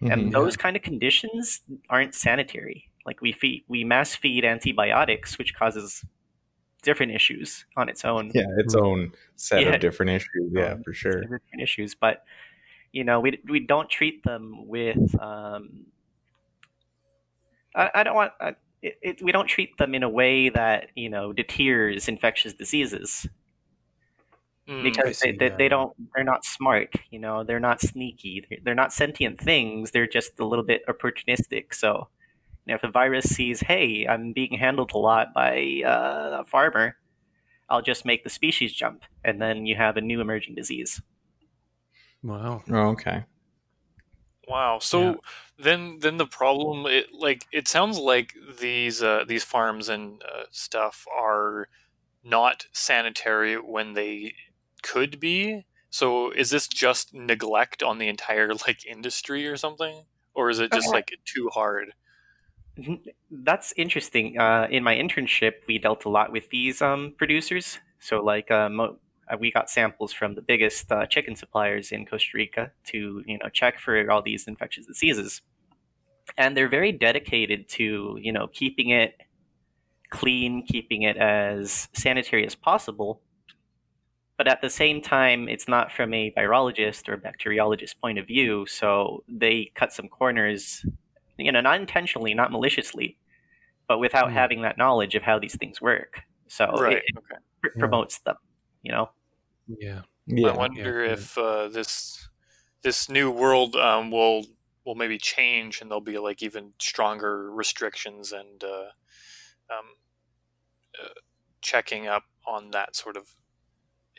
Mhm. 0.02 0.12
and 0.14 0.22
Yeah. 0.26 0.30
those 0.32 0.58
kind 0.58 0.76
of 0.76 0.82
conditions 0.84 1.62
aren't 1.90 2.14
sanitary. 2.16 2.90
Like 3.06 3.22
we 3.22 3.32
feed, 3.32 3.64
we 3.68 3.84
mass 3.84 4.16
feed 4.16 4.44
antibiotics, 4.46 5.38
which 5.38 5.54
causes 5.56 6.04
different 6.84 7.12
issues 7.14 7.66
on 7.76 7.90
its 7.90 8.04
own. 8.06 8.32
yeah, 8.34 8.46
its 8.58 8.76
own 8.76 9.14
set 9.36 9.62
Yeah. 9.64 9.74
of 9.76 9.80
different 9.82 10.12
issues. 10.12 10.52
Yeah, 10.52 10.74
Um, 10.74 10.84
for 10.84 10.94
sure. 10.94 11.22
different 11.22 11.44
issues, 11.60 11.96
but 11.96 12.24
you 12.94 13.04
know, 13.04 13.20
we 13.20 13.40
we 13.46 13.60
don't 13.60 13.90
treat 13.90 14.24
them 14.24 14.68
with. 14.68 15.20
Um, 15.22 15.86
I, 17.76 17.92
I 17.96 18.04
don't 18.04 18.16
want. 18.16 18.34
I, 18.40 18.56
it, 18.82 18.98
it, 19.02 19.22
we 19.22 19.32
don't 19.32 19.48
treat 19.48 19.78
them 19.78 19.96
in 19.96 20.04
a 20.04 20.10
way 20.10 20.50
that 20.50 20.90
you 20.96 21.10
know 21.10 21.34
deters 21.34 22.08
infectious 22.08 22.54
diseases 22.54 23.28
Mm, 24.68 24.84
because 24.84 25.22
I 25.24 25.28
they, 25.28 25.38
they, 25.38 25.48
yeah. 25.48 25.58
they, 25.58 25.70
don't 25.70 25.94
they're 26.14 26.26
not 26.26 26.44
smart 26.44 26.94
you 27.10 27.20
know 27.20 27.42
they're 27.44 27.58
not 27.60 27.80
sneaky 27.80 28.46
they're, 28.50 28.60
they're 28.64 28.76
not 28.76 28.92
sentient 28.92 29.40
things 29.40 29.92
they're 29.92 30.08
just 30.08 30.38
a 30.40 30.46
little 30.46 30.66
bit 30.66 30.86
opportunistic 30.88 31.74
so 31.74 32.10
you 32.66 32.74
know, 32.74 32.76
if 32.76 32.84
a 32.84 32.92
virus 32.92 33.34
sees 33.34 33.62
hey 33.62 34.06
i'm 34.10 34.34
being 34.34 34.58
handled 34.58 34.92
a 34.94 34.98
lot 34.98 35.34
by 35.34 35.82
uh, 35.86 36.42
a 36.42 36.46
farmer 36.46 36.98
i'll 37.70 37.82
just 37.82 38.04
make 38.04 38.26
the 38.26 38.30
species 38.30 38.74
jump 38.74 39.04
and 39.24 39.42
then 39.42 39.66
you 39.66 39.76
have 39.76 39.96
a 39.96 40.02
new 40.02 40.20
emerging 40.20 40.54
disease 40.54 41.02
wow. 42.24 42.62
Oh, 42.70 42.90
okay. 42.90 43.24
Wow. 44.48 44.80
So 44.80 45.02
Yeah. 45.02 45.16
then 45.60 46.00
then 46.00 46.18
the 46.18 46.26
problem 46.26 46.86
it 46.86 47.14
like 47.14 47.46
it 47.52 47.68
sounds 47.68 47.98
like 47.98 48.34
these 48.60 49.04
uh, 49.04 49.26
these 49.28 49.44
farms 49.44 49.90
and 49.90 50.22
uh, 50.24 50.44
stuff 50.52 51.06
are 51.14 51.68
not 52.24 52.68
sanitary 52.72 53.56
when 53.56 53.94
they 53.94 54.34
could 54.88 55.20
be. 55.20 55.66
So 55.90 56.32
is 56.32 56.50
this 56.50 56.68
just 56.68 57.14
neglect 57.14 57.84
on 57.84 57.98
the 57.98 58.08
entire 58.08 58.54
like 58.68 58.86
industry 58.86 59.48
or 59.48 59.58
something? 59.58 60.04
Or 60.34 60.50
is 60.50 60.60
it 60.60 60.72
just 60.72 60.94
like 60.94 61.12
too 61.26 61.50
hard? 61.52 61.94
That's 63.32 63.74
interesting. 63.76 64.40
Uh, 64.40 64.68
in 64.70 64.84
my 64.84 64.96
internship, 64.96 65.54
we 65.68 65.80
dealt 65.80 66.06
a 66.06 66.10
lot 66.10 66.32
with 66.32 66.50
these 66.50 66.82
um, 66.82 67.16
producers. 67.18 67.80
So, 68.00 68.24
like, 68.24 68.52
uh, 68.52 68.70
mo- 68.70 68.98
uh, 69.28 69.38
we 69.40 69.52
got 69.52 69.70
samples 69.70 70.14
from 70.14 70.36
the 70.36 70.44
biggest 70.44 70.92
uh, 70.92 71.08
chicken 71.08 71.36
suppliers 71.36 71.92
in 71.92 72.06
Costa 72.06 72.30
Rica 72.36 72.72
to, 72.86 73.24
you 73.26 73.40
know, 73.40 73.50
check 73.50 73.80
for 73.80 74.10
all 74.12 74.22
these 74.22 74.48
infectious 74.48 74.86
diseases, 74.86 75.42
and 76.38 76.56
they're 76.56 76.70
very 76.70 76.92
dedicated 76.92 77.68
to, 77.70 78.18
you 78.22 78.32
know, 78.32 78.48
keeping 78.48 78.90
it 78.90 79.16
clean, 80.10 80.64
keeping 80.66 81.02
it 81.02 81.18
as 81.18 81.90
sanitary 81.94 82.46
as 82.46 82.56
possible. 82.56 83.22
But 84.38 84.48
at 84.48 84.62
the 84.62 84.70
same 84.70 85.02
time, 85.02 85.50
it's 85.50 85.68
not 85.68 85.92
from 85.92 86.14
a 86.14 86.32
virologist 86.38 87.10
or 87.10 87.18
bacteriologist 87.18 88.00
point 88.00 88.20
of 88.20 88.28
view. 88.28 88.66
So 88.68 89.24
they 89.28 89.72
cut 89.76 89.92
some 89.92 90.08
corners 90.08 90.86
you 91.38 91.52
know, 91.52 91.62
not 91.62 91.80
intentionally, 91.80 92.34
not 92.34 92.52
maliciously, 92.52 93.18
but 93.88 94.00
without 94.00 94.30
Hmm. 94.30 94.36
having 94.36 94.62
that 94.64 94.78
knowledge 94.78 95.16
of 95.16 95.24
how 95.24 95.40
these 95.40 95.56
things 95.56 95.82
work. 95.82 96.22
So 96.48 96.66
right. 96.66 96.98
it, 96.98 97.04
it 97.06 97.18
Okay. 97.18 97.36
pr- 97.62 97.68
Yeah. 97.76 97.80
promotes 97.80 98.20
them, 98.20 98.38
you 98.82 98.92
know. 98.92 99.12
Yeah. 99.68 100.02
Yeah. 100.26 100.50
I 100.50 100.52
wonder 100.58 101.06
yeah. 101.06 101.14
if 101.14 101.38
uh, 101.38 101.68
this 101.70 102.28
this 102.82 103.10
new 103.10 103.32
world 103.32 103.76
um, 103.76 104.12
will 104.12 104.46
will 104.86 104.96
maybe 104.96 105.18
change 105.18 105.82
and 105.82 105.92
there'll 105.92 106.02
be 106.02 106.18
like 106.18 106.42
even 106.42 106.74
stronger 106.80 107.52
restrictions 107.52 108.32
and 108.32 108.64
uh, 108.64 108.90
um, 109.70 109.96
uh, 111.02 111.10
checking 111.62 112.08
up 112.08 112.24
on 112.46 112.72
that 112.72 112.96
sort 112.96 113.18
of 113.18 113.36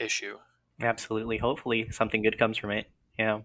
issue. 0.01 0.39
Absolutely. 0.81 1.39
Hopefully, 1.39 1.91
something 1.91 2.23
good 2.23 2.39
comes 2.39 2.57
from 2.59 2.71
it. 2.71 2.91
Yeah. 3.19 3.41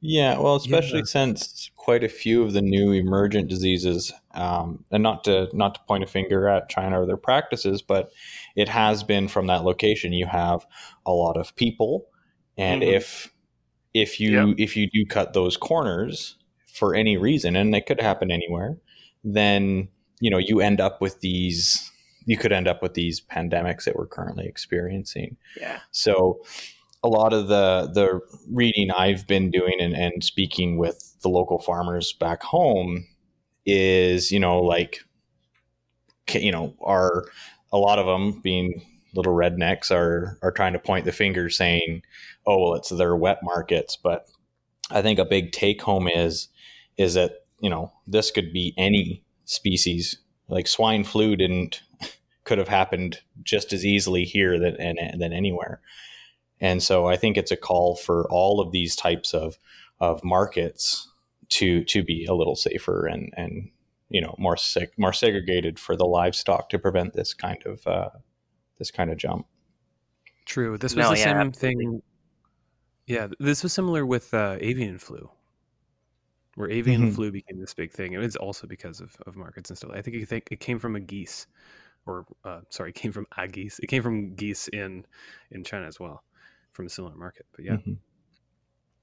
Yeah, 0.00 0.38
well, 0.38 0.56
especially 0.56 0.98
Yeah. 0.98 1.04
since 1.06 1.70
quite 1.76 2.04
a 2.04 2.08
few 2.10 2.42
of 2.42 2.52
the 2.52 2.60
new 2.60 2.92
emergent 2.92 3.48
diseases, 3.48 4.12
um, 4.34 4.84
and 4.90 5.02
not 5.02 5.24
to 5.24 5.48
not 5.54 5.74
to 5.76 5.80
point 5.88 6.04
a 6.04 6.06
finger 6.06 6.46
at 6.48 6.68
China 6.68 7.00
or 7.00 7.06
their 7.06 7.16
practices, 7.16 7.80
but 7.80 8.12
it 8.54 8.68
has 8.68 9.02
been 9.02 9.28
from 9.28 9.46
that 9.46 9.64
location. 9.64 10.12
You 10.12 10.26
have 10.26 10.66
a 11.06 11.12
lot 11.12 11.38
of 11.38 11.56
people, 11.56 12.06
and 12.58 12.82
Mhm. 12.82 12.88
if 12.94 13.32
if 13.94 14.20
you 14.20 14.54
if 14.58 14.76
you 14.76 14.88
do 14.92 15.06
cut 15.06 15.32
those 15.32 15.56
corners 15.56 16.36
for 16.66 16.94
any 16.94 17.16
reason, 17.16 17.56
and 17.56 17.74
it 17.74 17.86
could 17.86 18.00
happen 18.00 18.30
anywhere, 18.30 18.76
then 19.24 19.88
you 20.20 20.30
know 20.30 20.38
you 20.38 20.60
end 20.60 20.80
up 20.80 21.00
with 21.00 21.20
these 21.20 21.90
you 22.26 22.36
could 22.36 22.52
end 22.52 22.68
up 22.68 22.82
with 22.82 22.94
these 22.94 23.20
pandemics 23.20 23.84
that 23.84 23.96
we're 23.96 24.06
currently 24.06 24.46
experiencing. 24.46 25.36
Yeah. 25.60 25.80
So 25.90 26.42
a 27.02 27.08
lot 27.08 27.32
of 27.32 27.48
the 27.48 27.90
the 27.92 28.20
reading 28.50 28.90
I've 28.90 29.26
been 29.26 29.50
doing 29.50 29.76
and, 29.78 29.94
and 29.94 30.24
speaking 30.24 30.78
with 30.78 31.14
the 31.22 31.28
local 31.28 31.58
farmers 31.58 32.12
back 32.12 32.42
home 32.42 33.06
is, 33.66 34.32
you 34.32 34.40
know, 34.40 34.60
like 34.60 35.00
you 36.32 36.52
know, 36.52 36.74
are 36.80 37.24
a 37.72 37.78
lot 37.78 37.98
of 37.98 38.06
them 38.06 38.40
being 38.40 38.82
little 39.14 39.34
rednecks 39.34 39.90
are 39.90 40.38
are 40.42 40.52
trying 40.52 40.72
to 40.72 40.78
point 40.78 41.04
the 41.04 41.12
finger 41.12 41.50
saying, 41.50 42.02
"Oh, 42.46 42.62
well, 42.62 42.74
it's 42.74 42.88
their 42.88 43.16
wet 43.16 43.38
markets." 43.42 43.96
But 43.96 44.26
I 44.90 45.02
think 45.02 45.18
a 45.18 45.24
big 45.24 45.52
take 45.52 45.82
home 45.82 46.08
is 46.08 46.48
is 46.96 47.14
that 47.14 47.44
you 47.60 47.70
know 47.70 47.92
this 48.06 48.30
could 48.30 48.52
be 48.52 48.74
any 48.76 49.24
species. 49.44 50.18
Like 50.48 50.66
swine 50.66 51.04
flu 51.04 51.36
didn't 51.36 51.82
could 52.44 52.58
have 52.58 52.68
happened 52.68 53.20
just 53.42 53.72
as 53.72 53.84
easily 53.84 54.24
here 54.24 54.58
than 54.58 54.76
than 55.18 55.32
anywhere. 55.32 55.80
And 56.60 56.82
so 56.82 57.06
I 57.06 57.16
think 57.16 57.36
it's 57.36 57.50
a 57.50 57.56
call 57.56 57.96
for 57.96 58.26
all 58.30 58.60
of 58.60 58.72
these 58.72 58.96
types 58.96 59.34
of 59.34 59.58
of 60.00 60.22
markets 60.24 61.08
to 61.50 61.84
to 61.84 62.02
be 62.02 62.24
a 62.26 62.34
little 62.34 62.56
safer 62.56 63.06
and 63.06 63.32
and 63.36 63.70
you 64.08 64.20
know 64.20 64.34
more 64.38 64.56
sick 64.56 64.92
more 64.98 65.12
segregated 65.12 65.78
for 65.78 65.96
the 65.96 66.06
livestock 66.06 66.68
to 66.70 66.78
prevent 66.78 67.14
this 67.14 67.34
kind 67.34 67.62
of 67.66 67.86
uh, 67.86 68.10
this 68.78 68.90
kind 68.90 69.10
of 69.10 69.18
jump. 69.18 69.46
True. 70.46 70.76
This 70.78 70.94
was 70.94 71.04
No, 71.04 71.10
the 71.10 71.18
yeah, 71.18 71.24
same 71.24 71.36
absolutely. 71.38 71.84
thing. 71.84 72.02
Yeah, 73.06 73.28
this 73.38 73.62
was 73.62 73.72
similar 73.72 74.06
with 74.06 74.32
uh, 74.34 74.56
avian 74.60 74.98
flu, 74.98 75.30
where 76.54 76.70
avian 76.70 77.02
Mhm. 77.02 77.14
flu 77.14 77.30
became 77.32 77.58
this 77.60 77.74
big 77.74 77.90
thing. 77.92 78.12
It 78.12 78.18
was 78.18 78.36
also 78.36 78.66
because 78.66 79.00
of, 79.00 79.16
of 79.26 79.36
markets 79.36 79.70
and 79.70 79.76
stuff. 79.76 79.90
I 79.92 80.02
think 80.02 80.16
you 80.16 80.26
think 80.26 80.48
it 80.50 80.60
came 80.60 80.78
from 80.78 80.96
a 80.96 81.00
geese, 81.00 81.46
or 82.06 82.26
uh, 82.44 82.60
sorry, 82.70 82.90
it 82.94 82.94
came 82.96 83.12
from 83.12 83.26
a 83.36 83.48
geese. 83.48 83.78
It 83.78 83.86
came 83.88 84.02
from 84.02 84.34
geese 84.34 84.68
in 84.68 85.06
in 85.50 85.64
China 85.64 85.86
as 85.86 85.98
well, 86.00 86.24
from 86.72 86.86
a 86.86 86.90
similar 86.90 87.16
market. 87.16 87.46
But 87.52 87.64
yeah, 87.64 87.76
Mhm. 87.76 87.98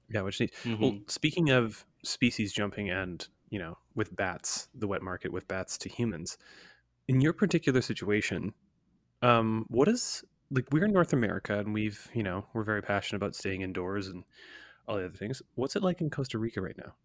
yeah, 0.08 0.22
which 0.22 0.40
neat. 0.40 0.52
Mhm. 0.64 0.78
Well, 0.80 1.00
speaking 1.08 1.50
of 1.50 1.84
species 2.04 2.52
jumping 2.52 2.90
and, 2.90 3.26
you 3.50 3.58
know, 3.58 3.78
with 3.94 4.14
bats, 4.14 4.68
the 4.74 4.86
wet 4.86 5.02
market 5.02 5.32
with 5.32 5.48
bats 5.48 5.78
to 5.78 5.88
humans, 5.88 6.36
in 7.08 7.20
your 7.20 7.32
particular 7.32 7.80
situation, 7.80 8.54
um, 9.22 9.66
what 9.68 9.88
is 9.88 10.24
like 10.50 10.66
we're 10.72 10.84
in 10.84 10.92
North 10.92 11.12
America 11.12 11.58
and 11.58 11.72
we've, 11.74 12.08
you 12.14 12.22
know, 12.22 12.46
we're 12.54 12.64
very 12.64 12.82
passionate 12.82 13.18
about 13.18 13.34
staying 13.34 13.62
indoors 13.62 14.08
and 14.08 14.24
all 14.86 14.96
the 14.96 15.04
other 15.06 15.16
things. 15.16 15.42
What's 15.54 15.76
it 15.76 15.82
like 15.82 16.00
in 16.00 16.10
Costa 16.10 16.38
Rica 16.38 16.60
right 16.60 16.76
now? 16.78 16.96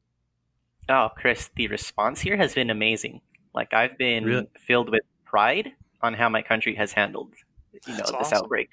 Oh, 0.90 1.10
Chris, 1.16 1.50
the 1.56 1.68
response 1.68 2.22
here 2.22 2.38
has 2.38 2.54
been 2.54 2.70
amazing. 2.70 3.22
Like 3.54 3.74
I've 3.74 3.98
been 3.98 4.24
Really? 4.24 4.48
filled 4.58 4.90
with 4.90 5.02
pride 5.26 5.74
on 6.02 6.14
how 6.14 6.30
my 6.30 6.42
country 6.42 6.76
has 6.76 6.92
handled, 6.94 7.34
you 7.74 7.80
know, 7.94 7.98
That's 7.98 8.12
this 8.12 8.20
awesome. 8.20 8.38
outbreak. 8.40 8.70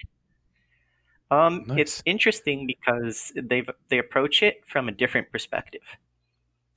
Um, 1.31 1.65
Nice. 1.67 1.79
it's 1.79 2.03
interesting 2.07 2.67
because 2.67 3.33
they've 3.35 3.69
they 3.89 3.99
approach 3.99 4.43
it 4.43 4.63
from 4.67 4.89
a 4.89 4.93
different 4.93 5.31
perspective. 5.33 5.83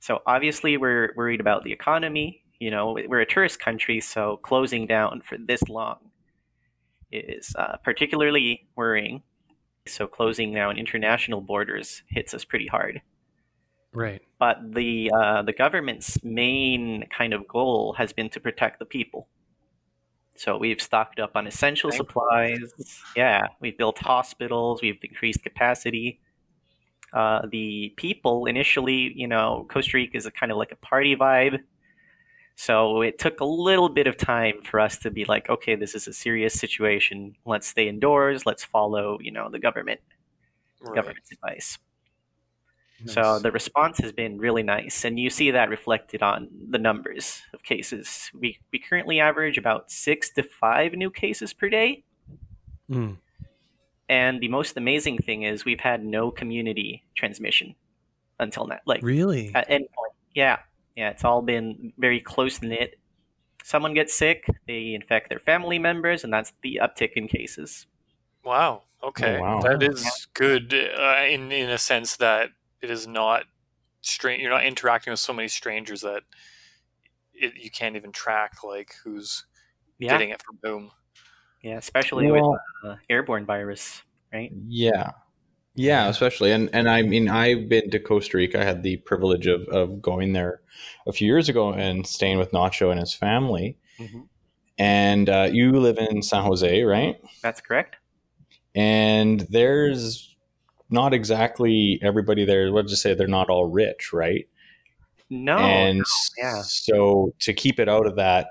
So 0.00 0.22
obviously, 0.26 0.76
we're 0.76 1.12
worried 1.16 1.40
about 1.40 1.64
the 1.64 1.72
economy. 1.72 2.42
You 2.60 2.70
know, 2.70 2.98
we're 3.06 3.20
a 3.20 3.26
tourist 3.26 3.60
country, 3.60 4.00
so 4.00 4.38
closing 4.38 4.86
down 4.86 5.22
for 5.22 5.36
this 5.38 5.62
long 5.68 5.98
is 7.12 7.54
uh, 7.56 7.76
particularly 7.84 8.68
worrying. 8.76 9.22
So 9.86 10.06
closing 10.06 10.52
down 10.52 10.76
international 10.76 11.40
borders 11.40 12.02
hits 12.08 12.34
us 12.34 12.44
pretty 12.44 12.66
hard 12.66 13.00
Right. 13.94 14.20
but 14.38 14.58
the 14.74 15.10
uh, 15.14 15.42
the 15.42 15.52
government's 15.54 16.22
main 16.22 17.06
kind 17.16 17.32
of 17.32 17.48
goal 17.48 17.94
has 17.94 18.12
been 18.12 18.28
to 18.30 18.40
protect 18.40 18.78
the 18.80 18.84
people. 18.84 19.28
So 20.38 20.56
we've 20.56 20.80
stocked 20.80 21.18
up 21.18 21.32
on 21.34 21.46
essential 21.46 21.90
supplies. 21.90 22.58
Yeah, 23.16 23.48
we've 23.60 23.76
built 23.76 23.98
hospitals. 23.98 24.80
We've 24.82 24.98
increased 25.02 25.42
capacity. 25.42 26.20
Uh, 27.12 27.42
the 27.50 27.92
people 27.96 28.46
initially, 28.46 29.12
you 29.16 29.26
know, 29.26 29.66
Costa 29.70 29.96
Rica 29.96 30.16
is 30.16 30.26
a 30.26 30.30
kind 30.30 30.52
of 30.52 30.58
like 30.58 30.72
a 30.72 30.76
party 30.76 31.16
vibe. 31.16 31.58
So 32.54 33.02
it 33.02 33.18
took 33.18 33.40
a 33.40 33.44
little 33.44 33.88
bit 33.88 34.06
of 34.06 34.16
time 34.16 34.62
for 34.62 34.80
us 34.80 34.98
to 34.98 35.10
be 35.10 35.24
like, 35.24 35.48
okay, 35.48 35.76
this 35.76 35.94
is 35.94 36.08
a 36.08 36.12
serious 36.12 36.54
situation. 36.54 37.34
Let's 37.46 37.66
stay 37.68 37.88
indoors. 37.88 38.46
Let's 38.46 38.64
follow, 38.64 39.18
you 39.20 39.30
know, 39.30 39.48
the 39.50 39.58
government 39.58 40.00
Right. 40.80 40.94
government's 40.94 41.32
advice. 41.32 41.78
Nice. 43.04 43.14
So 43.14 43.38
the 43.38 43.52
response 43.52 43.98
has 43.98 44.12
been 44.12 44.38
really 44.38 44.62
nice, 44.64 45.04
and 45.04 45.18
you 45.20 45.30
see 45.30 45.50
that 45.52 45.68
reflected 45.70 46.22
on 46.22 46.48
the 46.70 46.78
numbers 46.78 47.42
of 47.54 47.62
cases. 47.62 48.30
We 48.34 48.58
we 48.72 48.78
currently 48.80 49.20
average 49.20 49.56
about 49.58 49.90
six 49.90 50.30
to 50.30 50.42
five 50.42 50.92
new 50.94 51.10
cases 51.10 51.52
per 51.52 51.68
day, 51.68 52.04
Mm. 52.90 53.18
and 54.08 54.40
the 54.40 54.48
most 54.48 54.76
amazing 54.76 55.18
thing 55.18 55.42
is 55.42 55.64
we've 55.64 55.80
had 55.80 56.04
no 56.04 56.30
community 56.30 57.04
transmission 57.14 57.74
until 58.40 58.66
now. 58.66 58.78
Like 58.86 59.02
Really? 59.02 59.52
at 59.54 59.66
any 59.68 59.84
point, 59.94 60.12
yeah, 60.34 60.58
yeah, 60.96 61.10
it's 61.10 61.24
all 61.24 61.42
been 61.42 61.92
very 61.98 62.20
close 62.20 62.60
knit. 62.62 62.98
Someone 63.62 63.94
gets 63.94 64.14
sick, 64.14 64.46
they 64.66 64.94
infect 64.94 65.28
their 65.28 65.38
family 65.40 65.78
members, 65.78 66.24
and 66.24 66.32
that's 66.32 66.52
the 66.62 66.80
uptick 66.82 67.12
in 67.14 67.28
cases. 67.28 67.86
Wow. 68.44 68.82
Okay. 69.04 69.36
Oh, 69.36 69.40
wow. 69.40 69.60
That 69.60 69.82
Yeah. 69.82 69.90
is 69.90 70.26
good 70.34 70.74
uh, 70.74 71.24
in 71.28 71.52
in 71.52 71.70
a 71.70 71.78
sense 71.78 72.16
that 72.16 72.50
it 72.82 72.90
is 72.90 73.06
not 73.06 73.44
strange. 74.02 74.42
You're 74.42 74.50
not 74.50 74.64
interacting 74.66 75.10
with 75.12 75.20
so 75.20 75.32
many 75.32 75.48
strangers 75.48 76.02
that 76.02 76.22
it, 77.34 77.54
you 77.56 77.70
can't 77.70 77.96
even 77.96 78.12
track 78.12 78.64
like 78.64 78.94
who's 79.04 79.44
Yeah, 79.98 80.08
getting 80.08 80.30
it 80.30 80.42
from 80.42 80.58
whom. 80.62 80.90
yeah, 81.62 81.76
especially 81.78 82.30
Well, 82.30 82.52
with 82.84 82.90
uh, 82.90 82.96
airborne 83.10 83.46
virus, 83.46 84.02
right? 84.32 84.54
Yeah. 84.66 85.12
Yeah, 85.76 86.08
especially 86.08 86.52
and 86.52 86.70
and 86.74 86.88
I 86.90 87.02
mean 87.02 87.28
I've 87.28 87.68
been 87.68 87.90
to 87.92 88.00
Costa 88.00 88.36
Rica. 88.38 88.60
I 88.60 88.64
had 88.64 88.82
the 88.82 88.98
privilege 88.98 89.46
of 89.46 89.62
of 89.68 90.02
going 90.02 90.32
there 90.32 90.60
a 91.06 91.12
few 91.12 91.26
years 91.28 91.48
ago 91.48 91.72
and 91.72 92.06
staying 92.06 92.38
with 92.38 92.52
Nacho 92.52 92.90
and 92.90 93.00
his 93.00 93.14
family. 93.14 93.78
hmm 93.98 94.28
And 94.78 95.28
uh, 95.28 95.48
you 95.50 95.72
live 95.78 95.98
in 95.98 96.22
San 96.22 96.42
Jose, 96.44 96.82
right? 96.82 97.20
That's 97.42 97.60
correct. 97.60 97.96
And 98.74 99.40
there's 99.50 100.36
not 100.90 101.14
exactly 101.14 101.98
everybody 102.02 102.44
there. 102.44 102.70
Let's 102.70 102.90
just 102.90 103.02
say 103.02 103.14
they're 103.14 103.26
not 103.26 103.50
all 103.50 103.66
rich, 103.66 104.12
right? 104.12 104.48
No, 105.30 105.58
and 105.58 106.04
yeah. 106.38 106.62
so 106.62 107.34
to 107.40 107.52
keep 107.52 107.78
it 107.78 107.88
out 107.88 108.06
of 108.06 108.16
that 108.16 108.48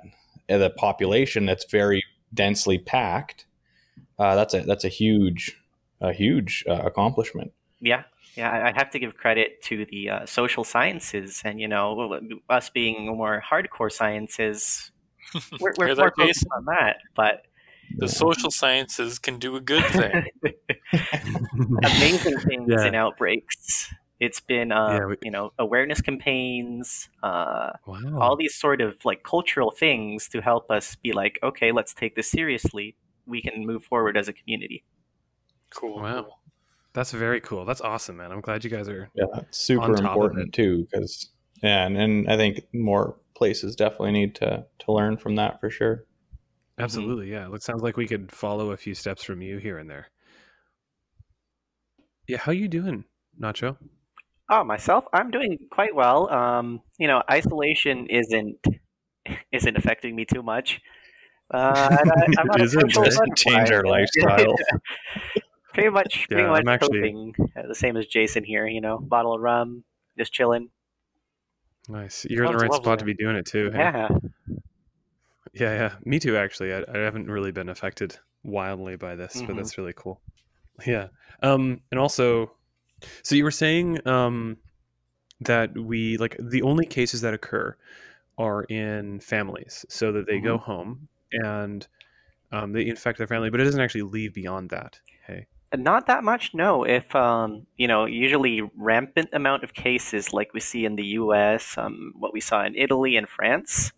uh, 0.50 0.58
the 0.58 0.70
population 0.70 1.46
that's 1.46 1.66
very 1.72 2.04
densely 2.34 2.78
packed, 2.78 3.48
uh, 4.20 4.36
that's 4.36 4.54
a 4.54 4.62
that's 4.62 4.84
a 4.84 4.90
huge 4.90 5.60
a 6.02 6.14
huge 6.14 6.64
uh, 6.70 6.82
accomplishment. 6.86 7.52
Yeah, 7.80 8.04
yeah, 8.36 8.52
I 8.52 8.70
I 8.70 8.74
have 8.76 8.92
to 8.92 9.00
give 9.00 9.18
credit 9.18 9.64
to 9.64 9.86
the 9.86 10.10
uh, 10.10 10.26
social 10.28 10.64
sciences, 10.64 11.42
and 11.44 11.60
you 11.60 11.68
know, 11.68 12.20
us 12.48 12.70
being 12.70 13.08
more 13.08 13.44
hardcore 13.50 13.92
sciences, 13.92 14.92
we're, 15.60 15.74
we're 15.80 15.88
more 15.88 15.96
that, 15.96 16.16
focused 16.16 16.46
on 16.56 16.66
that. 16.66 16.98
But 17.16 17.47
The 17.98 18.08
social 18.08 18.52
sciences 18.52 19.18
can 19.20 19.40
do 19.40 19.56
a 19.56 19.62
good 19.62 19.84
thing. 19.86 20.26
amazing 21.84 22.40
things 22.40 22.68
Yeah. 22.70 22.86
in 22.86 22.96
outbreaks. 22.96 23.94
It's 24.20 24.40
been, 24.40 24.72
uh, 24.72 24.98
Yeah, 25.00 25.06
we- 25.06 25.18
you 25.22 25.32
know, 25.32 25.54
awareness 25.60 26.02
campaigns, 26.02 27.10
uh, 27.22 27.74
wow. 27.86 28.20
all 28.20 28.36
these 28.36 28.56
sort 28.56 28.82
of 28.82 29.04
like 29.06 29.24
cultural 29.24 29.72
things 29.72 30.28
to 30.30 30.42
help 30.42 30.72
us 30.72 30.96
be 30.96 31.14
like, 31.14 31.38
okay, 31.44 31.72
let's 31.72 31.94
take 31.94 32.16
this 32.16 32.30
seriously. 32.30 32.96
We 33.26 33.42
can 33.42 33.66
move 33.66 33.84
forward 33.84 34.18
as 34.18 34.28
a 34.28 34.34
community. 34.34 34.84
Cool. 35.70 36.02
Wow. 36.02 36.28
That's 36.94 37.12
very 37.12 37.42
cool. 37.42 37.64
That's 37.66 37.82
awesome, 37.82 38.18
man. 38.18 38.32
I'm 38.32 38.42
glad 38.42 38.64
you 38.64 38.72
guys 38.72 38.90
are. 38.90 39.10
Yeah, 39.14 39.26
it's 39.38 39.60
super 39.60 39.84
On 39.84 39.96
top 39.96 40.14
important 40.14 40.52
too, 40.54 40.88
because 40.90 41.30
yeah, 41.62 41.86
and, 41.86 41.96
and 41.96 42.28
I 42.32 42.38
think 42.38 42.62
more 42.74 43.18
places 43.36 43.76
definitely 43.76 44.14
need 44.14 44.34
to 44.36 44.66
to 44.80 44.92
learn 44.92 45.18
from 45.18 45.36
that 45.36 45.60
for 45.60 45.70
sure. 45.70 46.06
Absolutely, 46.80 47.32
yeah. 47.32 47.48
It 47.54 47.64
sounds 47.64 47.82
like 47.82 47.98
we 47.98 48.08
could 48.08 48.32
follow 48.32 48.72
a 48.72 48.78
few 48.78 48.94
steps 48.94 49.24
from 49.24 49.42
you 49.42 49.58
here 49.58 49.78
and 49.80 49.90
there. 49.90 50.08
Yeah, 52.28 52.38
how 52.38 52.52
you 52.52 52.68
doing, 52.68 53.06
Nacho? 53.40 53.78
Oh, 54.50 54.64
myself, 54.64 55.06
I'm 55.14 55.32
doing 55.32 55.58
quite 55.72 55.96
well. 55.96 56.30
Um, 56.32 56.82
you 57.00 57.08
know, 57.08 57.22
isolation 57.32 58.08
isn't 58.08 58.58
isn't 59.52 59.76
affecting 59.78 60.16
me 60.16 60.26
too 60.26 60.44
much. 60.44 60.80
Uh, 61.54 61.98
and 62.02 62.12
I, 62.12 62.42
I'm 62.42 62.48
not 62.48 62.60
a 62.60 62.64
Isn't 62.66 62.82
social 62.82 63.04
it? 63.04 63.16
butterfly. 63.16 63.34
Change 63.36 63.72
our 63.72 63.84
lifestyle. 63.86 64.56
pretty 65.74 65.90
much, 65.90 66.28
pretty 66.30 66.44
Yeah, 66.44 66.50
much 66.50 66.62
I'm 66.62 66.68
actually- 66.68 67.00
coping 67.00 67.34
uh, 67.58 67.68
the 67.68 67.76
same 67.76 67.98
as 67.98 68.06
Jason 68.06 68.44
here. 68.44 68.68
You 68.68 68.82
know, 68.82 69.00
bottle 69.00 69.34
of 69.34 69.42
rum, 69.42 69.84
just 70.18 70.34
chilling. 70.34 70.70
Nice. 71.90 72.26
You're 72.30 72.44
in 72.46 72.52
the 72.52 72.60
Sounds 72.60 72.64
right 72.64 72.74
spot 72.74 72.86
lovely. 72.86 72.98
to 73.00 73.06
be 73.06 73.24
doing 73.24 73.36
it 73.38 73.46
too. 73.46 73.72
hey? 73.72 73.78
Yeah, 73.80 74.10
Yeah, 75.54 75.74
yeah. 75.74 75.96
Me 76.06 76.20
too, 76.20 76.38
actually. 76.38 76.74
I, 76.74 76.84
I 76.94 76.98
haven't 76.98 77.30
really 77.30 77.52
been 77.52 77.70
affected 77.70 78.18
wildly 78.44 78.96
by 78.96 79.16
this, 79.16 79.42
but 79.46 79.54
Mhm. 79.54 79.58
that's 79.58 79.78
really 79.78 79.94
cool. 79.96 80.22
Yeah. 80.86 81.08
Um, 81.42 81.82
and 81.92 82.00
also, 82.00 82.52
so 83.24 83.36
you 83.36 83.44
were 83.44 83.52
saying 83.52 84.06
um, 84.08 84.58
that 85.42 85.78
we 85.78 86.18
like 86.18 86.36
the 86.40 86.62
only 86.62 86.86
cases 86.86 87.22
that 87.22 87.34
occur 87.34 87.76
are 88.38 88.64
in 88.66 89.20
families, 89.20 89.86
so 89.90 90.12
that 90.12 90.28
they 90.28 90.40
go 90.40 90.58
home 90.58 91.08
and 91.32 91.88
um, 92.52 92.72
they 92.72 92.86
infect 92.86 93.18
their 93.18 93.28
family, 93.28 93.50
but 93.50 93.60
it 93.60 93.64
doesn't 93.64 93.82
actually 93.82 94.04
leave 94.04 94.34
beyond 94.34 94.70
that. 94.70 95.00
Hey, 95.26 95.48
Not 95.76 96.08
that 96.08 96.24
much, 96.24 96.54
no. 96.54 96.84
If 96.84 97.16
um, 97.16 97.66
you 97.78 97.88
know, 97.88 98.06
usually 98.06 98.62
rampant 98.78 99.30
amount 99.34 99.64
of 99.64 99.74
cases 99.74 100.34
like 100.34 100.54
we 100.54 100.60
see 100.60 100.86
in 100.86 100.96
the 100.96 101.06
U.S., 101.22 101.78
um, 101.78 102.14
what 102.16 102.34
we 102.34 102.40
saw 102.40 102.64
in 102.64 102.76
Italy 102.76 103.16
and 103.18 103.28
France, 103.28 103.92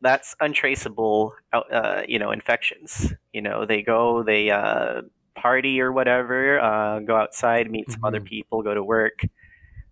that's 0.00 0.34
untraceable, 0.40 1.34
uh, 1.52 2.02
you 2.08 2.18
know, 2.18 2.30
infections. 2.30 3.12
You 3.32 3.42
know, 3.42 3.64
they 3.66 3.82
go, 3.82 4.22
they 4.22 4.50
uh, 4.50 5.02
party 5.34 5.80
or 5.80 5.92
whatever, 5.92 6.60
uh, 6.60 7.00
go 7.00 7.16
outside, 7.16 7.70
meet 7.70 7.90
some 7.90 8.04
other 8.04 8.20
Mhm. 8.20 8.24
people, 8.24 8.62
go 8.62 8.74
to 8.74 8.82
work. 8.84 9.22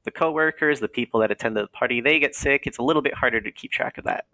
The 0.04 0.10
coworkers, 0.12 0.78
the 0.80 0.88
people 0.88 1.20
that 1.20 1.30
attend 1.30 1.56
the 1.56 1.66
party, 1.68 2.00
they 2.00 2.18
get 2.20 2.34
sick. 2.34 2.66
It's 2.66 2.78
a 2.78 2.82
little 2.82 3.02
bit 3.02 3.14
harder 3.14 3.40
to 3.40 3.50
keep 3.50 3.72
track 3.72 3.98
of 3.98 4.04
that. 4.04 4.26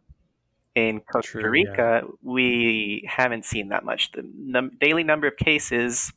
In 0.74 1.00
Costa 1.00 1.32
True, 1.32 1.50
Rica, 1.50 2.02
we 2.22 3.06
haven't 3.08 3.44
seen 3.44 3.68
that 3.68 3.84
much. 3.84 4.12
The 4.12 4.22
num- 4.34 4.72
daily 4.80 5.04
number 5.04 5.26
of 5.26 5.36
cases 5.36 6.12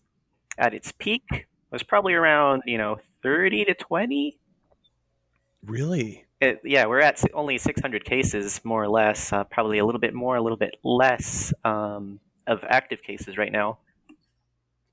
at 0.57 0.73
its 0.73 0.91
peak 0.93 1.47
was 1.71 1.83
probably 1.83 2.13
around 2.13 2.63
you 2.65 2.77
know 2.77 2.97
30 3.21 3.65
to 3.65 3.73
20 3.73 4.37
really? 5.65 6.24
It, 6.41 6.59
yeah 6.63 6.85
we're 6.85 6.99
at 6.99 7.21
only 7.33 7.57
600 7.57 8.03
cases 8.05 8.59
more 8.63 8.83
or 8.83 8.89
less 8.89 9.31
uh, 9.33 9.43
probably 9.45 9.77
a 9.79 9.85
little 9.85 10.01
bit 10.01 10.13
more 10.13 10.35
a 10.35 10.41
little 10.41 10.57
bit 10.57 10.75
less 10.83 11.53
um, 11.63 12.19
of 12.47 12.59
active 12.67 13.01
cases 13.01 13.37
right 13.37 13.51
now 13.51 13.77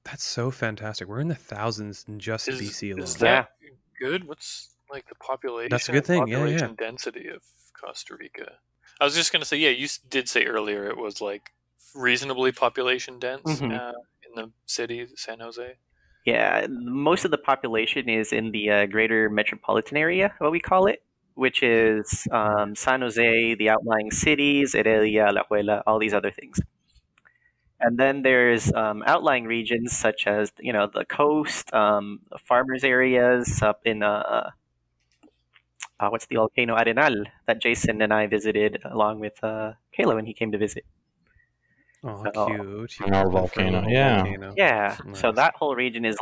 That's 0.04 0.24
so 0.24 0.50
fantastic. 0.50 1.06
We're 1.08 1.20
in 1.20 1.28
the 1.28 1.34
thousands 1.36 2.04
in 2.08 2.18
just 2.18 2.48
Is, 2.48 2.60
BC 2.60 2.92
alone. 2.92 3.04
is 3.04 3.14
that 3.16 3.50
good? 4.00 4.24
What's 4.26 4.70
like 4.90 5.08
the 5.08 5.14
population? 5.16 5.68
That's 5.70 5.88
a 5.88 5.92
good 5.92 6.04
thing, 6.06 6.26
yeah, 6.26 6.38
yeah. 6.38 6.42
Population 6.44 6.74
density 6.76 7.28
of 7.28 7.42
Costa 7.80 8.16
Rica. 8.16 8.52
I 9.00 9.04
was 9.04 9.14
just 9.14 9.32
gonna 9.32 9.44
say, 9.44 9.56
yeah, 9.58 9.70
you 9.70 9.86
did 10.10 10.28
say 10.28 10.44
earlier 10.44 10.86
it 10.90 10.96
was 10.96 11.20
like 11.20 11.50
reasonably 11.94 12.50
population 12.52 13.18
dense 13.18 13.60
Mhm. 13.60 13.72
uh, 13.78 13.92
in 14.26 14.34
the 14.34 14.50
city, 14.66 15.06
San 15.16 15.40
Jose. 15.40 15.76
yeah 16.24 16.66
most 16.70 17.24
of 17.24 17.30
the 17.30 17.38
population 17.38 18.08
is 18.08 18.32
in 18.32 18.50
the 18.52 18.70
uh, 18.70 18.86
greater 18.86 19.28
metropolitan 19.28 19.96
area 19.96 20.32
what 20.38 20.52
we 20.52 20.60
call 20.60 20.86
it 20.86 21.02
which 21.34 21.62
is 21.62 22.26
um, 22.30 22.74
san 22.74 23.00
jose 23.02 23.54
the 23.54 23.68
outlying 23.70 24.10
cities 24.10 24.72
heredia 24.74 25.26
Alajuela, 25.26 25.82
all 25.86 25.98
these 25.98 26.14
other 26.14 26.30
things 26.30 26.60
and 27.80 27.98
then 27.98 28.22
there's 28.22 28.72
um, 28.72 29.02
outlying 29.06 29.44
regions 29.44 29.96
such 29.96 30.26
as 30.26 30.52
you 30.58 30.72
know 30.72 30.86
the 30.86 31.04
coast 31.04 31.72
um, 31.74 32.20
the 32.30 32.38
farmers 32.38 32.84
areas 32.84 33.60
up 33.62 33.80
in 33.84 34.02
uh, 34.02 34.50
uh, 36.00 36.08
what's 36.10 36.26
the 36.26 36.36
volcano 36.36 36.74
arenal 36.76 37.16
that 37.46 37.58
jason 37.62 38.02
and 38.02 38.12
i 38.12 38.26
visited 38.26 38.78
along 38.84 39.18
with 39.20 39.42
uh, 39.42 39.72
kayla 39.96 40.14
when 40.14 40.26
he 40.26 40.34
came 40.34 40.52
to 40.52 40.58
visit 40.58 40.84
Oh, 42.04 42.28
Oh. 42.34 42.44
cute. 42.44 43.00
Our 43.00 43.28
You 43.28 43.32
went 43.32 43.48
for 43.48 43.62
a 43.62 43.70
volcano, 43.70 43.82
yeah. 43.86 44.22
volcano. 44.22 44.56
Yeah, 44.56 44.98
so 45.12 45.32
that 45.32 45.54
whole 45.56 45.74
region 45.74 46.04
is, 46.04 46.16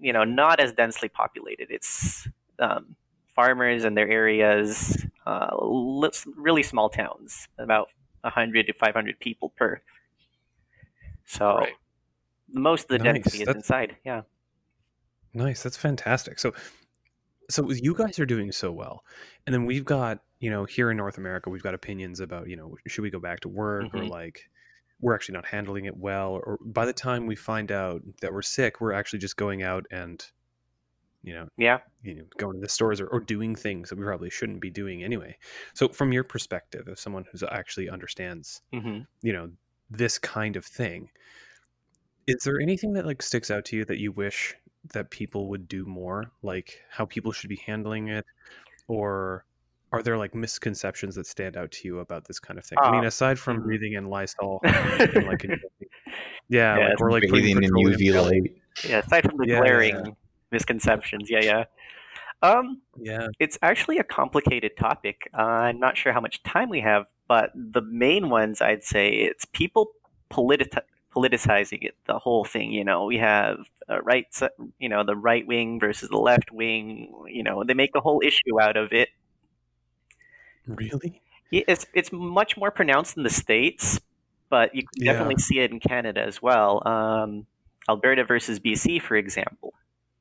you 0.00 0.12
know, 0.12 0.24
not 0.24 0.60
as 0.60 0.72
densely 0.72 1.08
populated. 1.08 1.68
It's 1.70 2.28
um, 2.58 2.96
farmers 3.44 3.84
and 3.84 3.96
their 3.96 4.08
areas, 4.08 5.06
uh, 5.26 5.48
really 6.36 6.62
small 6.62 6.88
towns, 6.90 7.48
about 7.58 7.88
100 8.22 8.66
to 8.66 8.72
500 8.74 9.18
people 9.18 9.48
per. 9.56 9.80
So 11.24 11.58
Right. 11.58 11.72
most 12.52 12.82
of 12.84 12.88
the 12.88 12.98
Nice, 12.98 13.14
density 13.14 13.38
is 13.42 13.46
that's- 13.46 13.56
inside. 13.64 13.96
Yeah. 14.04 14.22
Nice. 15.32 15.62
That's 15.62 15.76
fantastic. 15.76 16.38
So, 16.38 16.52
so 17.48 17.70
you 17.70 17.94
guys 17.94 18.18
are 18.18 18.26
doing 18.26 18.52
so 18.52 18.70
well, 18.72 19.04
and 19.46 19.54
then 19.54 19.64
we've 19.64 19.84
got 19.84 20.22
you 20.40 20.50
know 20.50 20.64
here 20.64 20.90
in 20.90 20.96
North 20.96 21.18
America 21.18 21.50
we've 21.50 21.62
got 21.62 21.74
opinions 21.74 22.20
about 22.20 22.48
you 22.48 22.56
know 22.56 22.76
should 22.86 23.02
we 23.02 23.10
go 23.10 23.18
back 23.20 23.40
to 23.40 23.48
work 23.48 23.92
or 23.94 23.98
Mhm. 24.00 24.08
like 24.08 24.48
we're 25.00 25.14
actually 25.14 25.34
not 25.34 25.46
handling 25.46 25.84
it 25.86 25.96
well, 25.96 26.32
or 26.44 26.58
by 26.64 26.84
the 26.84 26.92
time 26.92 27.26
we 27.26 27.34
find 27.36 27.70
out 27.72 28.02
that 28.20 28.32
we're 28.32 28.42
sick, 28.42 28.80
we're 28.80 28.92
actually 28.92 29.18
just 29.18 29.36
going 29.36 29.62
out 29.62 29.86
and 29.90 30.24
you 31.22 31.34
know 31.34 31.46
Yeah. 31.58 31.78
you 32.02 32.14
know 32.14 32.24
going 32.38 32.54
to 32.56 32.60
the 32.60 32.68
stores 32.68 33.00
or, 33.00 33.06
or 33.08 33.20
doing 33.20 33.54
things 33.54 33.90
that 33.90 33.98
we 33.98 34.04
probably 34.04 34.30
shouldn't 34.30 34.60
be 34.60 34.70
doing 34.70 35.04
anyway. 35.04 35.36
So 35.74 35.88
from 35.88 36.12
your 36.12 36.24
perspective, 36.24 36.88
as 36.88 37.00
someone 37.00 37.24
who's 37.30 37.42
actually 37.42 37.88
understands 37.90 38.62
hmm 38.72 39.00
you 39.22 39.32
know 39.32 39.50
this 39.90 40.18
kind 40.18 40.56
of 40.56 40.64
thing 40.64 41.10
is 42.26 42.36
there 42.44 42.60
anything 42.60 42.92
that 42.92 43.06
like 43.06 43.22
sticks 43.22 43.50
out 43.50 43.64
to 43.66 43.76
you 43.76 43.84
that 43.86 43.98
you 43.98 44.12
wish 44.12 44.54
that 44.94 45.10
people 45.10 45.48
would 45.48 45.68
do 45.68 45.84
more 45.84 46.30
like 46.42 46.80
how 46.90 47.04
people 47.04 47.32
should 47.32 47.50
be 47.50 47.60
handling 47.66 48.08
it 48.08 48.24
or 48.88 49.44
are 49.92 50.02
there 50.02 50.16
like 50.16 50.34
misconceptions 50.34 51.16
that 51.16 51.26
stand 51.26 51.56
out 51.56 51.70
to 51.72 51.88
you 51.88 51.98
about 51.98 52.24
this 52.26 52.38
kind 52.38 52.58
of 52.58 52.64
thing 52.64 52.78
i 52.82 52.90
mean 52.92 53.04
Uh, 53.04 53.08
aside 53.08 53.38
from 53.38 53.58
mhm. 53.58 53.64
breathing 53.64 53.92
in 53.94 54.06
lysol 54.08 54.60
and 54.64 55.26
like 55.26 55.44
in- 55.44 55.58
yeah 56.48 56.78
Yes. 56.78 56.90
like 56.90 57.00
or 57.00 57.10
like 57.10 57.22
Bathing 57.30 57.62
in 57.62 57.70
UV 57.70 58.12
light. 58.22 58.54
yeah. 58.88 58.98
Aside 59.00 59.24
from 59.28 59.36
the 59.38 59.46
Yeah, 59.48 59.54
yeah, 59.54 59.60
glaring 59.60 59.96
yeah. 59.96 60.12
Misconceptions. 60.52 61.30
Yeah. 61.30 61.40
Yeah. 61.42 61.64
Um, 62.42 62.80
yeah 62.96 63.28
It's 63.38 63.58
actually 63.62 63.98
a 63.98 64.04
complicated 64.04 64.76
topic. 64.78 65.28
Uh, 65.36 65.42
I'm 65.42 65.78
not 65.80 65.96
sure 65.96 66.12
how 66.12 66.20
much 66.20 66.42
time 66.42 66.68
we 66.70 66.80
have, 66.80 67.06
but 67.28 67.50
the 67.54 67.82
main 67.82 68.30
ones 68.30 68.60
I'd 68.60 68.84
say 68.84 69.10
it's 69.10 69.44
people 69.46 69.92
politi- 70.30 70.82
politicizing 71.14 71.84
it, 71.84 71.96
the 72.06 72.18
whole 72.18 72.44
thing. 72.44 72.72
You 72.72 72.84
know, 72.84 73.04
we 73.04 73.18
have 73.18 73.58
uh, 73.90 74.00
right, 74.02 74.26
you 74.78 74.88
know, 74.88 75.04
the 75.04 75.16
right 75.16 75.46
wing 75.46 75.80
versus 75.80 76.08
the 76.08 76.16
left 76.18 76.50
wing. 76.52 77.12
You 77.28 77.42
know, 77.42 77.62
they 77.64 77.74
make 77.74 77.90
a 77.94 78.00
whole 78.00 78.22
issue 78.24 78.60
out 78.60 78.76
of 78.76 78.92
it. 78.92 79.10
really 80.66 81.20
Yeah, 81.50 81.62
It's 81.68 81.86
it's 81.94 82.10
much 82.12 82.56
more 82.56 82.70
pronounced 82.70 83.16
in 83.16 83.22
the 83.24 83.30
states, 83.30 84.00
but 84.50 84.74
you 84.74 84.82
can 84.82 85.04
Yeah. 85.04 85.12
definitely 85.12 85.38
see 85.38 85.58
it 85.60 85.70
in 85.70 85.80
Canada 85.80 86.22
as 86.22 86.40
well. 86.40 86.86
Um, 86.86 87.46
Alberta 87.88 88.24
versus 88.24 88.60
BC, 88.60 88.98
for 89.00 89.16
example. 89.16 89.74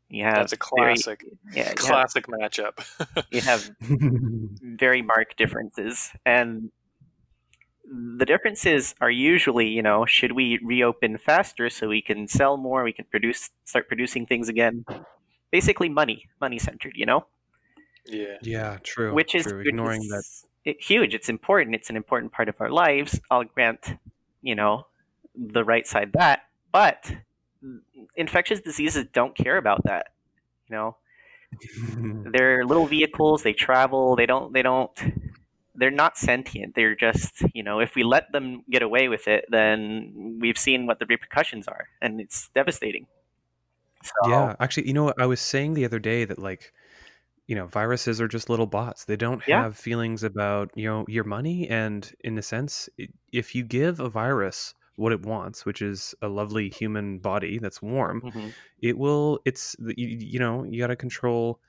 You 0.10 0.24
have 0.24 0.36
That's 0.50 0.54
a 0.54 0.58
very- 0.76 0.95
classic, 0.95 1.26
you 1.54 1.63
have- 1.63 1.76
classic 1.76 2.28
matchup. 2.28 2.84
you 3.32 3.41
have 3.41 3.69
very 3.80 5.02
marked 5.02 5.38
differences 5.38 6.12
and 6.26 6.72
the 7.91 8.26
differences 8.26 8.93
are 9.02 9.10
usually 9.10 9.67
you 9.67 9.82
know 9.82 10.06
should 10.06 10.34
we 10.34 10.60
reopen 10.63 11.17
faster 11.17 11.69
so 11.72 11.88
we 11.88 12.02
can 12.04 12.28
sell 12.28 12.56
more 12.56 12.84
we 12.84 12.93
can 12.93 13.06
produce 13.06 13.50
start 13.65 13.88
producing 13.88 14.28
things 14.28 14.48
again 14.48 14.86
basically 15.50 15.89
money 15.89 16.28
money 16.39 16.60
centered 16.60 16.93
you 16.95 17.06
know 17.06 17.26
yeah. 18.06 18.38
yeah 18.43 18.78
true 18.84 19.12
which 19.12 19.34
is 19.34 19.48
true. 19.48 19.62
ignoring 19.65 20.08
that. 20.10 20.24
it, 20.65 20.80
huge 20.80 21.15
it's 21.15 21.30
important 21.30 21.74
it's 21.74 21.89
an 21.89 21.95
important 21.95 22.32
part 22.32 22.48
of 22.48 22.54
our 22.60 22.69
lives 22.69 23.19
i'll 23.32 23.43
grant 23.43 23.98
you 24.43 24.54
know 24.54 24.86
the 25.36 25.63
right 25.63 25.88
side 25.88 26.12
that 26.13 26.41
but 26.72 27.12
infectious 28.15 28.62
diseases 28.62 29.06
don't 29.13 29.36
care 29.36 29.58
about 29.58 29.84
that 29.84 30.08
you 30.69 30.76
know 30.76 30.95
they're 32.24 32.65
little 32.65 32.88
vehicles 32.88 33.43
they 33.43 33.54
travel 33.54 34.15
they 34.15 34.26
don't 34.26 34.54
they 34.54 34.62
don't 34.62 34.91
they're 35.76 35.91
not 35.91 36.17
sentient 36.17 36.76
they're 36.76 36.95
just 36.95 37.43
you 37.54 37.63
know 37.63 37.80
if 37.80 37.95
we 37.95 38.04
let 38.04 38.32
them 38.32 38.63
get 38.69 38.82
away 38.82 39.08
with 39.08 39.28
it 39.28 39.45
then 39.50 40.38
we've 40.41 40.58
seen 40.58 40.86
what 40.86 41.00
the 41.00 41.06
repercussions 41.06 41.67
are 41.67 41.88
and 42.02 42.19
it's 42.22 42.50
devastating 42.54 43.08
so 44.04 44.13
Yeah, 44.22 44.56
actually, 44.60 44.88
you 44.88 44.93
know? 44.93 45.13
I 45.17 45.26
was 45.26 45.39
saying 45.41 45.74
the 45.74 45.86
other 45.86 46.00
day 46.00 46.26
that 46.26 46.39
like, 46.39 46.74
you 47.48 47.56
know, 47.56 47.67
viruses 47.67 48.22
are 48.22 48.28
just 48.28 48.50
little 48.50 48.67
bots. 48.67 49.06
They 49.06 49.17
don't 49.17 49.43
Yeah. 49.48 49.63
have 49.63 49.78
feelings 49.78 50.24
about, 50.24 50.72
you 50.76 50.86
know, 50.86 51.06
your 51.08 51.24
money 51.24 51.69
and 51.69 52.12
in 52.22 52.38
a 52.38 52.41
sense, 52.41 52.89
if 53.32 53.56
you 53.56 53.63
give 53.63 54.00
a 54.00 54.10
virus 54.10 54.74
what 55.00 55.12
it 55.12 55.26
wants, 55.26 55.66
which 55.66 55.82
is 55.82 56.14
a 56.22 56.28
lovely 56.28 56.70
human 56.70 57.20
body 57.20 57.58
that's 57.60 57.82
warm, 57.82 58.22
mhm. 58.22 58.54
it 58.82 58.98
will 58.98 59.40
it's 59.46 59.76
you, 59.80 60.08
you 60.08 60.40
know, 60.40 60.64
you 60.66 60.80
got 60.80 60.88
to 60.88 60.96
control 60.96 61.60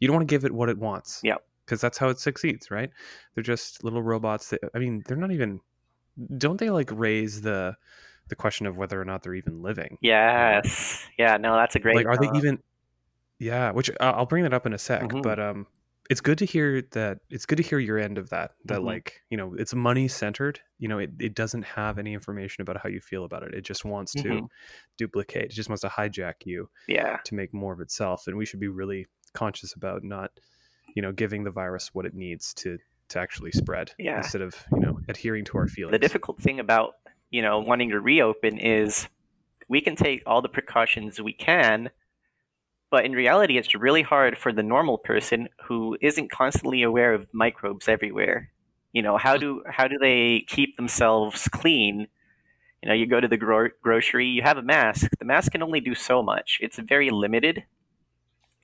you 0.00 0.06
don't 0.08 0.16
want 0.16 0.28
to 0.28 0.32
give 0.32 0.44
it 0.44 0.52
what 0.52 0.68
it 0.68 0.78
wants. 0.78 1.20
Yep. 1.24 1.44
Cuz 1.66 1.80
that's 1.80 1.98
how 1.98 2.08
it 2.08 2.18
succeeds, 2.18 2.70
right? 2.70 2.90
They're 3.34 3.42
just 3.44 3.84
little 3.84 4.02
robots 4.02 4.50
that 4.50 4.60
I 4.74 4.78
mean, 4.78 5.02
they're 5.06 5.16
not 5.16 5.32
even 5.32 5.60
don't 6.38 6.58
they 6.58 6.70
like 6.70 6.90
raise 6.92 7.42
the 7.42 7.76
the 8.28 8.36
question 8.36 8.66
of 8.66 8.76
whether 8.76 9.00
or 9.00 9.04
not 9.04 9.22
they're 9.22 9.34
even 9.34 9.62
living? 9.62 9.98
yes 10.02 11.06
yeah 11.18 11.36
no 11.36 11.54
that's 11.56 11.76
a 11.76 11.78
great 11.80 11.96
like 11.96 12.06
are 12.06 12.16
they 12.18 12.28
uh, 12.28 12.36
even 12.36 12.58
yeah 13.38 13.70
which 13.70 13.90
I- 14.00 14.10
i'll 14.10 14.26
bring 14.26 14.42
that 14.44 14.52
up 14.52 14.66
in 14.66 14.72
a 14.72 14.78
sec 14.78 15.02
Mhm. 15.02 15.22
but 15.22 15.38
um 15.38 15.66
it's 16.08 16.20
good 16.20 16.38
to 16.38 16.44
hear 16.46 16.82
that 16.92 17.18
it's 17.30 17.44
good 17.46 17.56
to 17.56 17.62
hear 17.62 17.78
your 17.78 17.98
end 17.98 18.16
of 18.18 18.30
that 18.30 18.52
that 18.64 18.80
Mhm. 18.80 18.84
like 18.84 19.22
you 19.30 19.36
know 19.36 19.54
it's 19.54 19.74
money 19.74 20.08
centered 20.08 20.60
you 20.78 20.88
know 20.88 20.98
it, 20.98 21.10
it 21.20 21.34
doesn't 21.34 21.62
have 21.64 21.98
any 21.98 22.14
information 22.14 22.62
about 22.62 22.78
how 22.82 22.88
you 22.88 23.00
feel 23.00 23.24
about 23.24 23.42
it 23.42 23.54
it 23.54 23.62
just 23.62 23.84
wants 23.84 24.12
to 24.14 24.22
Mhm. 24.28 24.48
duplicate 24.96 25.44
it 25.44 25.50
just 25.50 25.68
wants 25.68 25.82
to 25.82 25.88
hijack 25.88 26.34
you 26.46 26.68
yeah 26.86 27.18
to 27.24 27.34
make 27.34 27.52
more 27.52 27.72
of 27.72 27.80
itself 27.80 28.26
and 28.26 28.36
we 28.36 28.46
should 28.46 28.60
be 28.60 28.68
really 28.68 29.06
conscious 29.34 29.74
about 29.74 30.02
not 30.02 30.30
you 30.94 31.02
know 31.02 31.12
giving 31.12 31.44
the 31.44 31.50
virus 31.50 31.94
what 31.94 32.06
it 32.06 32.14
needs 32.14 32.54
to 32.54 32.78
to 33.08 33.18
actually 33.18 33.52
spread 33.52 33.92
Yeah. 33.98 34.18
instead 34.18 34.40
of 34.42 34.54
you 34.72 34.80
know 34.80 34.98
adhering 35.08 35.44
to 35.46 35.58
our 35.58 35.68
feelings 35.68 35.92
the 35.92 35.98
difficult 35.98 36.40
thing 36.40 36.60
about 36.60 36.94
you 37.30 37.42
know 37.42 37.58
wanting 37.60 37.90
to 37.90 38.00
reopen 38.00 38.58
is 38.58 39.08
we 39.68 39.82
can 39.82 39.96
take 39.96 40.22
all 40.26 40.40
the 40.40 40.48
precautions 40.48 41.20
we 41.20 41.34
can 41.34 41.90
but 42.90 43.04
in 43.04 43.12
reality 43.12 43.58
it's 43.58 43.74
really 43.74 44.02
hard 44.02 44.38
for 44.38 44.52
the 44.52 44.62
normal 44.62 44.98
person 44.98 45.48
who 45.64 45.96
isn't 46.00 46.30
constantly 46.30 46.82
aware 46.82 47.14
of 47.14 47.26
microbes 47.32 47.88
everywhere 47.88 48.50
You 48.92 49.02
know, 49.02 49.18
how 49.18 49.36
do 49.38 49.62
how 49.78 49.86
do 49.88 49.98
they 50.00 50.44
keep 50.48 50.76
themselves 50.76 51.48
clean? 51.48 52.08
You 52.82 52.88
know, 52.88 52.94
you 52.94 53.06
go 53.06 53.20
to 53.20 53.28
the 53.28 53.36
gro- 53.38 53.74
grocery, 53.82 54.26
you 54.26 54.42
have 54.42 54.58
a 54.58 54.62
mask. 54.62 55.10
The 55.20 55.24
mask 55.26 55.52
can 55.52 55.62
only 55.62 55.80
do 55.80 55.94
so 55.94 56.22
much. 56.22 56.58
It's 56.62 56.78
very 56.78 57.10
limited 57.10 57.64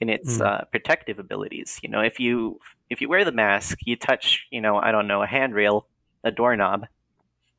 in 0.01 0.09
its 0.09 0.41
Mm. 0.41 0.41
uh, 0.41 0.65
protective 0.71 1.19
abilities. 1.19 1.79
You 1.83 1.89
know, 1.91 2.01
if 2.01 2.19
you 2.21 2.59
if 2.91 3.01
you 3.01 3.09
wear 3.09 3.25
the 3.25 3.33
mask, 3.33 3.79
you 3.85 3.97
touch, 3.97 4.47
you 4.51 4.61
know, 4.61 4.77
I 4.77 4.93
don't 4.93 5.07
know, 5.07 5.23
a 5.23 5.27
handrail, 5.27 5.89
a 6.23 6.31
doorknob, 6.31 6.87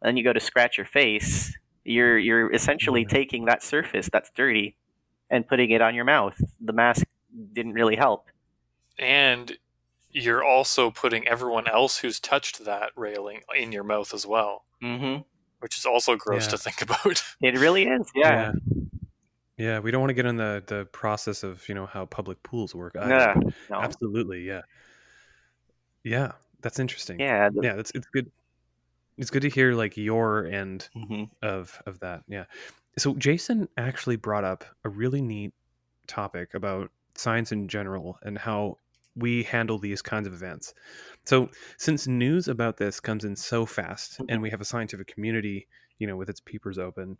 then 0.01 0.17
you 0.17 0.23
go 0.23 0.33
to 0.33 0.39
scratch 0.39 0.77
your 0.77 0.87
face. 0.87 1.57
You're 1.85 2.17
you're 2.19 2.53
essentially 2.53 3.05
Yeah. 3.05 3.05
taking 3.05 3.45
that 3.45 3.63
surface 3.63 4.09
that's 4.11 4.31
dirty 4.35 4.77
and 5.29 5.47
putting 5.47 5.71
it 5.71 5.81
on 5.81 5.95
your 5.95 6.05
mouth. 6.05 6.39
The 6.61 6.73
mask 6.73 7.05
didn't 7.53 7.73
really 7.73 7.95
help. 7.95 8.25
and 8.99 9.57
you're 10.17 10.41
also 10.45 10.89
putting 10.91 11.27
everyone 11.27 11.67
else 11.67 11.97
who's 11.97 12.21
touched 12.21 12.63
that 12.63 12.91
railing 12.95 13.41
in 13.53 13.73
your 13.73 13.83
mouth 13.83 14.13
as 14.13 14.25
well, 14.25 14.63
Mm-hmm. 14.81 15.23
which 15.59 15.77
is 15.77 15.85
also 15.85 16.15
gross 16.15 16.45
Yeah. 16.45 16.51
to 16.51 16.57
think 16.57 16.81
about. 16.87 17.21
It 17.41 17.57
really 17.59 17.83
is. 17.83 18.09
Yeah. 18.15 18.53
yeah. 18.53 18.81
Yeah, 19.57 19.79
we 19.79 19.91
don't 19.91 19.99
want 20.01 20.11
to 20.11 20.13
get 20.13 20.25
in 20.25 20.37
the 20.37 20.63
the 20.65 20.85
process 20.85 21.43
of 21.43 21.67
you 21.67 21.75
know 21.75 21.85
how 21.85 22.05
public 22.05 22.41
pools 22.43 22.73
work. 22.73 22.95
Either, 22.97 23.09
Yeah. 23.09 23.33
No. 23.69 23.81
Absolutely, 23.81 24.43
yeah, 24.43 24.61
yeah. 26.03 26.33
That's 26.61 26.79
interesting. 26.79 27.19
Yeah. 27.19 27.49
the- 27.49 27.61
yeah. 27.63 27.73
That's 27.75 27.91
it's 27.91 28.07
good. 28.07 28.31
It's 29.17 29.29
good 29.29 29.43
to 29.43 29.49
hear 29.49 29.73
like 29.73 29.97
your 29.97 30.45
end 30.45 30.89
mhm. 30.95 31.29
of 31.41 31.81
of 31.85 31.99
that. 32.01 32.23
Yeah. 32.27 32.45
So 32.97 33.13
Jason 33.15 33.67
actually 33.77 34.15
brought 34.15 34.43
up 34.43 34.63
a 34.83 34.89
really 34.89 35.21
neat 35.21 35.53
topic 36.07 36.53
about 36.53 36.91
science 37.15 37.51
in 37.51 37.67
general 37.67 38.17
and 38.23 38.37
how 38.37 38.77
we 39.15 39.43
handle 39.43 39.77
these 39.77 40.01
kinds 40.01 40.27
of 40.27 40.33
events. 40.33 40.73
So 41.23 41.49
since 41.77 42.07
news 42.07 42.47
about 42.47 42.77
this 42.77 42.99
comes 42.99 43.23
in 43.23 43.35
so 43.35 43.65
fast 43.65 44.19
and 44.19 44.29
mm-hmm. 44.29 44.41
we 44.41 44.49
have 44.49 44.61
a 44.61 44.65
scientific 44.65 45.07
community, 45.07 45.67
you 45.99 46.07
know, 46.07 46.17
with 46.17 46.29
its 46.29 46.41
peepers 46.41 46.77
open, 46.77 47.17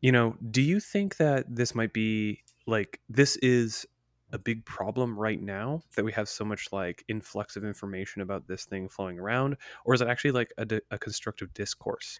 you 0.00 0.12
know, 0.12 0.36
do 0.50 0.62
you 0.62 0.80
think 0.80 1.16
that 1.16 1.44
this 1.48 1.74
might 1.74 1.92
be 1.92 2.42
like 2.66 3.00
this 3.08 3.36
is 3.36 3.86
a 4.32 4.38
big 4.38 4.64
problem 4.64 5.18
right 5.18 5.42
now 5.42 5.82
that 5.96 6.04
we 6.04 6.12
have 6.12 6.28
so 6.28 6.44
much 6.44 6.68
like 6.72 7.04
influx 7.08 7.56
of 7.56 7.64
information 7.64 8.22
about 8.22 8.46
this 8.46 8.64
thing 8.64 8.88
flowing 8.88 9.18
around? 9.18 9.56
Or 9.84 9.94
is 9.94 10.00
it 10.00 10.08
actually 10.08 10.30
like 10.30 10.52
a, 10.56 10.80
a 10.92 10.98
constructive 10.98 11.52
discourse 11.52 12.18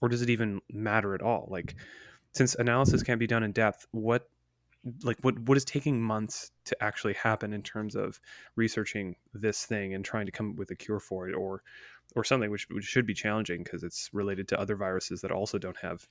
or 0.00 0.08
does 0.08 0.22
it 0.22 0.30
even 0.30 0.60
matter 0.72 1.14
at 1.14 1.22
all? 1.22 1.48
Like 1.50 1.74
since 2.32 2.54
analysis 2.54 3.02
can't 3.02 3.18
be 3.20 3.26
done 3.26 3.42
in 3.42 3.52
depth 3.52 3.86
what 3.90 4.28
like 5.02 5.18
what 5.22 5.38
what 5.40 5.56
is 5.56 5.64
taking 5.64 6.00
months 6.00 6.52
to 6.64 6.76
actually 6.82 7.14
happen 7.14 7.52
in 7.52 7.62
terms 7.62 7.96
of 7.96 8.20
researching 8.56 9.16
this 9.34 9.66
thing 9.66 9.94
and 9.94 10.04
trying 10.04 10.24
to 10.26 10.32
come 10.32 10.50
up 10.50 10.56
with 10.56 10.70
a 10.70 10.76
cure 10.76 11.00
for 11.00 11.28
it 11.28 11.34
or 11.34 11.62
or 12.16 12.24
something 12.24 12.50
which, 12.50 12.66
which 12.70 12.84
should 12.84 13.06
be 13.06 13.12
challenging 13.12 13.62
because 13.64 13.82
it's 13.82 14.08
related 14.12 14.46
to 14.48 14.58
other 14.58 14.76
viruses 14.76 15.20
that 15.20 15.30
also 15.32 15.58
don't 15.58 15.76
have 15.78 16.08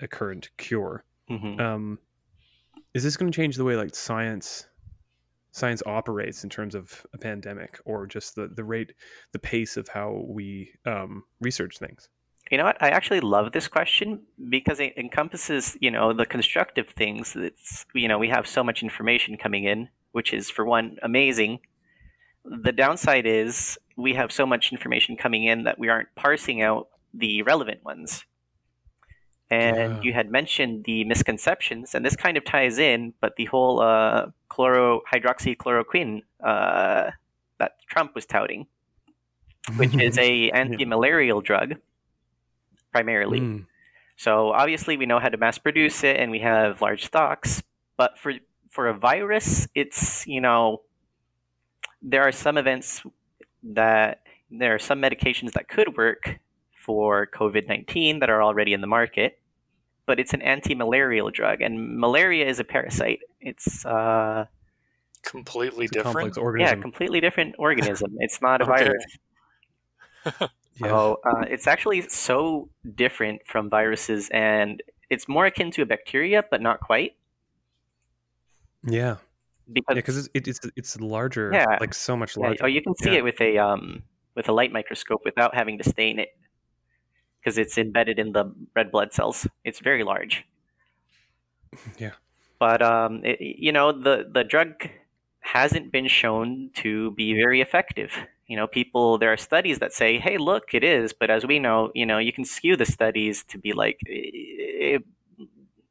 a 0.00 0.08
current 0.08 0.50
cure. 0.56 1.04
Mhm. 1.30 1.60
um 1.60 1.98
is 2.94 3.04
this 3.04 3.16
going 3.16 3.30
to 3.30 3.36
change 3.36 3.56
the 3.56 3.64
way 3.64 3.76
like 3.76 3.94
science 3.94 4.66
science 5.52 5.82
operates 5.84 6.44
in 6.44 6.50
terms 6.50 6.74
of 6.74 7.06
a 7.12 7.18
pandemic 7.18 7.78
or 7.84 8.06
just 8.06 8.34
the 8.34 8.48
the 8.48 8.64
rate 8.64 8.94
the 9.32 9.38
pace 9.38 9.76
of 9.76 9.86
how 9.86 10.24
we 10.26 10.72
um 10.86 11.22
research 11.40 11.78
things 11.78 12.08
You 12.50 12.58
know 12.58 12.64
what? 12.64 12.82
I 12.82 12.88
actually 12.90 13.20
love 13.20 13.52
this 13.52 13.66
question 13.68 14.20
because 14.50 14.78
it 14.78 14.92
encompasses, 14.98 15.76
you 15.80 15.90
know, 15.90 16.12
the 16.12 16.26
constructive 16.26 16.88
things. 16.88 17.32
That's, 17.32 17.86
you 17.94 18.08
know, 18.08 18.18
we 18.18 18.28
have 18.28 18.46
so 18.46 18.62
much 18.62 18.82
information 18.82 19.36
coming 19.38 19.64
in, 19.64 19.88
which 20.12 20.34
is, 20.34 20.50
for 20.50 20.64
one, 20.64 20.98
amazing. 21.02 21.60
The 22.44 22.72
downside 22.72 23.26
is 23.26 23.78
we 23.96 24.14
have 24.14 24.32
so 24.32 24.44
much 24.44 24.72
information 24.72 25.16
coming 25.16 25.44
in 25.44 25.64
that 25.64 25.78
we 25.78 25.88
aren't 25.88 26.14
parsing 26.14 26.60
out 26.60 26.88
the 27.14 27.42
relevant 27.42 27.84
ones. 27.84 28.24
And 29.50 29.76
Yeah. 29.76 29.98
you 30.02 30.12
had 30.12 30.30
mentioned 30.30 30.84
the 30.84 31.04
misconceptions, 31.04 31.94
and 31.94 32.04
this 32.04 32.16
kind 32.16 32.36
of 32.36 32.44
ties 32.44 32.78
in, 32.78 33.12
but 33.20 33.36
the 33.36 33.44
whole 33.46 33.80
uh, 33.80 34.26
chloro 34.50 35.00
hydroxychloroquine 35.12 36.22
uh, 36.42 37.10
that 37.58 37.72
Trump 37.86 38.14
was 38.14 38.26
touting, 38.26 38.66
which 39.76 39.94
is 40.00 40.18
a 40.28 40.50
anti-malarial 40.50 41.42
drug, 41.42 41.76
primarily. 42.92 43.40
Mm, 43.40 43.66
So 44.16 44.52
obviously 44.52 44.96
we 44.96 45.06
know 45.06 45.18
how 45.18 45.28
to 45.30 45.36
mass 45.36 45.58
produce 45.58 46.04
it 46.04 46.16
and 46.20 46.30
we 46.30 46.40
have 46.40 46.80
large 46.80 47.06
stocks, 47.06 47.62
but 47.96 48.18
for 48.18 48.34
for 48.70 48.88
a 48.88 48.94
virus, 48.94 49.66
it's 49.74 50.26
you 50.26 50.40
know 50.40 50.82
there 52.02 52.22
are 52.22 52.32
some 52.32 52.56
events 52.58 53.02
that 53.62 54.22
there 54.50 54.74
are 54.74 54.78
some 54.78 55.00
medications 55.00 55.52
that 55.52 55.68
could 55.68 55.96
work 55.96 56.38
for 56.84 57.26
COVID 57.26 57.68
nineteen 57.68 58.20
that 58.20 58.30
are 58.30 58.42
already 58.42 58.72
in 58.72 58.80
the 58.80 58.86
market, 58.86 59.38
but 60.06 60.18
it's 60.20 60.34
an 60.34 60.42
anti-malarial 60.42 61.30
drug, 61.30 61.60
and 61.62 61.98
malaria 61.98 62.46
is 62.46 62.58
a 62.60 62.64
parasite. 62.64 63.20
It's 63.40 63.84
uh, 63.86 64.46
Completely 65.22 65.84
it's 65.86 65.96
a 65.96 66.02
complex 66.02 66.34
different. 66.36 66.60
yeah, 66.60 66.74
completely 66.74 67.20
different 67.20 67.54
organism. 67.58 68.16
It's 68.18 68.40
not 68.42 68.60
a 68.60 68.64
Okay. 68.70 68.84
virus. 68.84 70.50
yeah, 70.76 70.88
So 70.88 71.20
uh, 71.24 71.44
it's 71.48 71.66
actually 71.66 72.02
so 72.08 72.68
different 72.94 73.42
from 73.46 73.68
viruses, 73.70 74.28
and 74.30 74.82
it's 75.10 75.28
more 75.28 75.46
akin 75.46 75.70
to 75.72 75.82
a 75.82 75.86
bacteria, 75.86 76.42
but 76.50 76.60
not 76.62 76.80
quite. 76.80 77.12
yeah 78.84 79.16
Because 79.72 79.94
because 79.94 80.16
it's 80.34 80.48
it's 80.48 80.60
it's 80.76 81.00
larger 81.00 81.50
Yeah. 81.52 81.76
like 81.80 81.94
so 81.94 82.16
much 82.16 82.36
yeah, 82.36 82.42
larger 82.46 82.64
oh, 82.64 82.66
you 82.66 82.82
can 82.82 82.94
see 82.96 83.10
Yeah. 83.12 83.18
it 83.18 83.24
with 83.24 83.40
a 83.40 83.58
um, 83.58 84.02
with 84.34 84.48
a 84.48 84.52
light 84.52 84.72
microscope 84.72 85.22
without 85.24 85.54
having 85.54 85.78
to 85.78 85.84
stain 85.84 86.18
it, 86.18 86.30
because 87.40 87.58
it's 87.58 87.78
embedded 87.78 88.18
in 88.18 88.32
the 88.32 88.44
red 88.74 88.90
blood 88.90 89.12
cells. 89.12 89.46
It's 89.64 89.78
very 89.80 90.02
large. 90.04 90.44
Yeah. 91.98 92.12
But 92.58 92.82
um, 92.82 93.24
it, 93.24 93.38
you 93.40 93.72
know, 93.72 93.92
the 93.92 94.28
the 94.32 94.44
drug 94.44 94.88
hasn't 95.40 95.92
been 95.92 96.08
shown 96.08 96.70
to 96.82 97.10
be 97.12 97.34
very 97.34 97.60
effective. 97.60 98.12
You 98.52 98.58
know, 98.58 98.66
people 98.66 99.16
there 99.16 99.32
are 99.32 99.38
studies 99.38 99.78
that 99.78 99.94
say, 99.94 100.18
"Hey, 100.18 100.36
look, 100.36 100.74
it 100.74 100.84
is," 100.84 101.14
but 101.20 101.30
as 101.30 101.46
we 101.46 101.58
know, 101.58 101.90
you 101.94 102.04
know, 102.04 102.18
you 102.18 102.34
can 102.34 102.44
skew 102.44 102.76
the 102.76 102.84
studies 102.84 103.44
to 103.44 103.56
be 103.56 103.72
like, 103.72 103.98
eh, 104.06 104.98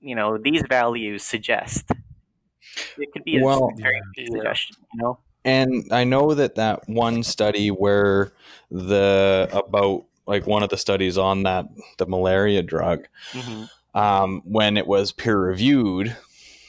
you 0.10 0.16
know, 0.20 0.38
these 0.38 0.62
values 0.70 1.24
suggest. 1.24 1.86
It 2.98 3.10
could 3.14 3.24
be 3.24 3.38
a 3.38 3.42
Well- 3.44 3.74
very 3.82 4.00
Yeah. 4.16 4.30
suggestion, 4.30 4.76
you 4.94 5.02
know. 5.02 5.18
And 5.44 5.72
I 5.92 6.04
know 6.04 6.36
that 6.36 6.54
that 6.56 6.88
one 6.88 7.24
study 7.24 7.70
where 7.70 8.32
the 8.70 9.50
about 9.52 10.06
like 10.28 10.46
one 10.46 10.62
of 10.62 10.70
the 10.70 10.78
studies 10.78 11.18
on 11.18 11.42
that 11.50 11.66
the 11.98 12.06
malaria 12.06 12.62
drug, 12.62 13.08
hmm 13.34 13.64
um, 13.96 14.42
when 14.46 14.78
it 14.78 14.86
was 14.86 15.12
peer 15.12 15.40
reviewed, 15.40 16.16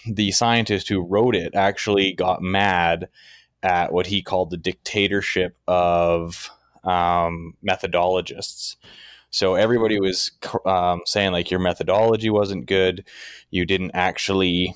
the 0.07 0.31
scientist 0.33 0.89
who 0.89 1.03
wrote 1.03 1.37
it 1.37 1.55
actually 1.55 2.15
got 2.15 2.41
mad 2.41 3.09
at 3.62 3.92
what 3.92 4.07
he 4.09 4.22
called 4.22 4.51
the 4.51 4.57
dictatorship 4.57 5.57
of 5.68 6.51
um, 6.85 7.55
methodologists. 7.66 8.77
So 9.31 9.55
everybody 9.55 9.98
was 10.01 10.31
um, 10.66 11.03
saying 11.07 11.33
like 11.33 11.51
your 11.51 11.61
methodology 11.61 12.29
wasn't 12.29 12.66
good, 12.66 13.05
you 13.51 13.64
didn't 13.64 13.92
actually 13.94 14.75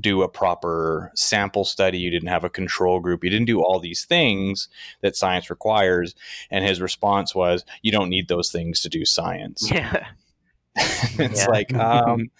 do 0.00 0.22
a 0.22 0.28
proper 0.28 1.12
sample 1.14 1.64
study, 1.64 1.98
you 1.98 2.10
didn't 2.10 2.28
have 2.28 2.44
a 2.44 2.50
control 2.50 2.98
group, 3.00 3.22
you 3.22 3.30
didn't 3.30 3.46
do 3.46 3.62
all 3.62 3.78
these 3.78 4.04
things 4.04 4.68
that 5.02 5.16
science 5.16 5.50
requires. 5.50 6.14
And 6.50 6.64
his 6.64 6.80
response 6.80 7.34
was, 7.34 7.64
"You 7.82 7.92
don't 7.92 8.08
need 8.08 8.28
those 8.28 8.50
things 8.50 8.80
to 8.80 8.88
do 8.88 9.04
science." 9.04 9.70
Yeah. 9.70 10.06
it's 10.76 11.40
Yeah. 11.40 11.46
like 11.46 11.76
um 11.78 12.30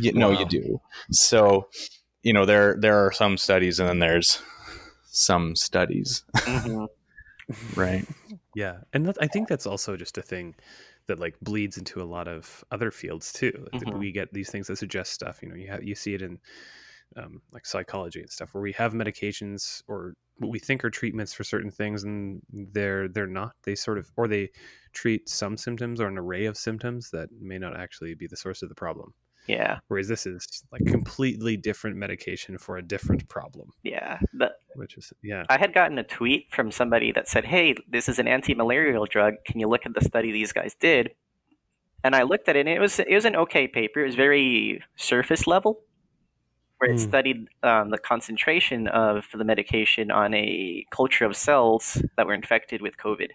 you, 0.00 0.12
no 0.12 0.30
Wow. 0.30 0.38
you 0.40 0.46
do 0.46 0.80
so 1.10 1.68
you 2.22 2.32
know 2.32 2.46
there 2.46 2.76
there 2.80 3.04
are 3.06 3.12
some 3.12 3.36
studies 3.36 3.78
and 3.78 3.88
then 3.88 3.98
there's 3.98 4.40
some 5.14 5.56
studies. 5.56 6.24
Hmm 6.46 6.86
right. 7.76 8.08
Yeah 8.54 8.80
and 8.92 9.06
that, 9.06 9.16
i 9.20 9.26
think 9.28 9.48
that's 9.48 9.66
also 9.66 9.96
just 9.96 10.18
a 10.18 10.22
thing 10.22 10.54
that 11.08 11.18
like 11.18 11.38
bleeds 11.40 11.76
into 11.76 12.00
a 12.02 12.04
lot 12.04 12.28
of 12.28 12.64
other 12.70 12.90
fields 12.90 13.32
too 13.32 13.66
Like, 13.80 13.86
Mhm. 13.86 13.94
we 13.94 14.12
get 14.12 14.32
these 14.32 14.50
things 14.50 14.68
that 14.68 14.76
suggest 14.76 15.12
stuff 15.12 15.42
you 15.42 15.48
know 15.48 15.56
you 15.56 15.68
have 15.68 15.82
you 15.84 15.94
see 15.94 16.14
it 16.14 16.22
in 16.22 16.40
um, 17.16 17.42
like 17.52 17.66
psychology 17.66 18.20
and 18.20 18.30
stuff 18.30 18.54
where 18.54 18.62
we 18.62 18.72
have 18.72 18.92
medications 18.94 19.82
or 19.88 20.14
what 20.38 20.50
we 20.50 20.58
think 20.60 20.84
are 20.84 20.90
treatments 20.90 21.34
for 21.34 21.44
certain 21.44 21.70
things 21.70 22.04
and 22.04 22.42
they're 22.50 23.08
they're 23.08 23.26
not. 23.28 23.54
They 23.64 23.74
sort 23.76 23.98
of 23.98 24.10
or 24.16 24.28
they 24.28 24.50
treat 24.94 25.28
some 25.28 25.56
symptoms 25.58 26.00
or 26.00 26.08
an 26.08 26.18
array 26.18 26.46
of 26.46 26.56
symptoms 26.58 27.10
that 27.12 27.30
may 27.32 27.58
not 27.58 27.76
actually 27.76 28.14
be 28.14 28.26
the 28.28 28.36
source 28.38 28.62
of 28.62 28.68
the 28.70 28.74
problem 28.76 29.14
Yeah. 29.46 29.78
whereas 29.88 30.08
this 30.08 30.24
is 30.26 30.46
like 30.72 30.84
completely 30.86 31.56
different 31.56 31.96
medication 31.96 32.56
for 32.58 32.78
a 32.78 32.82
different 32.82 33.28
problem 33.28 33.70
Yeah. 33.82 34.18
The, 34.32 34.52
which 34.74 34.96
is 34.96 35.12
yeah 35.22 35.44
I 35.50 35.58
had 35.58 35.74
gotten 35.74 35.98
a 35.98 36.04
tweet 36.04 36.46
from 36.50 36.70
somebody 36.72 37.12
that 37.12 37.28
said, 37.28 37.44
"Hey, 37.44 37.74
this 37.88 38.08
is 38.08 38.18
an 38.18 38.26
anti-malarial 38.28 39.06
drug. 39.06 39.34
Can 39.46 39.60
you 39.60 39.68
look 39.68 39.84
at 39.86 39.94
the 39.94 40.00
study 40.04 40.32
these 40.32 40.52
guys 40.52 40.74
did?" 40.74 41.14
And 42.02 42.14
I 42.16 42.22
looked 42.22 42.48
at 42.48 42.56
it, 42.56 42.60
and 42.60 42.68
it 42.68 42.80
was 42.80 42.98
it 42.98 43.14
was 43.14 43.24
an 43.24 43.36
okay 43.36 43.66
paper. 43.68 44.00
It 44.02 44.06
was 44.06 44.14
very 44.14 44.82
surface 44.96 45.46
level, 45.46 45.80
where 46.78 46.90
it 46.90 46.98
Hmm. 46.98 47.02
studied 47.10 47.48
um, 47.62 47.90
the 47.90 47.98
concentration 47.98 48.88
of 48.88 49.26
the 49.32 49.44
medication 49.44 50.10
on 50.10 50.34
a 50.34 50.84
culture 50.90 51.24
of 51.26 51.36
cells 51.36 52.02
that 52.16 52.26
were 52.26 52.34
infected 52.34 52.82
with 52.82 52.96
COVID. 52.96 53.30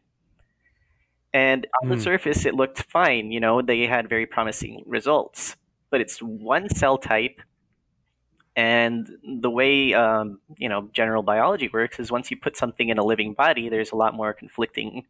And 1.34 1.68
on 1.84 1.90
the 1.90 1.96
Hmm. 1.96 2.02
surface, 2.02 2.46
it 2.46 2.56
looked 2.56 2.84
fine. 2.92 3.32
You 3.32 3.40
know, 3.40 3.62
they 3.62 3.86
had 3.88 4.10
very 4.10 4.26
promising 4.26 4.84
results. 4.88 5.56
But 5.90 6.02
it's 6.02 6.20
one 6.20 6.70
cell 6.70 6.98
type, 6.98 7.42
and 8.56 9.10
the 9.42 9.50
way 9.50 9.94
um, 9.94 10.40
you 10.58 10.70
know 10.70 10.90
general 10.94 11.24
biology 11.24 11.70
works 11.72 12.00
is 12.00 12.12
once 12.12 12.30
you 12.30 12.38
put 12.38 12.58
something 12.58 12.90
in 12.90 12.98
a 12.98 13.04
living 13.04 13.34
body, 13.34 13.70
there's 13.70 13.92
a 13.92 13.96
lot 13.96 14.14
more 14.14 14.34
conflicting 14.34 15.06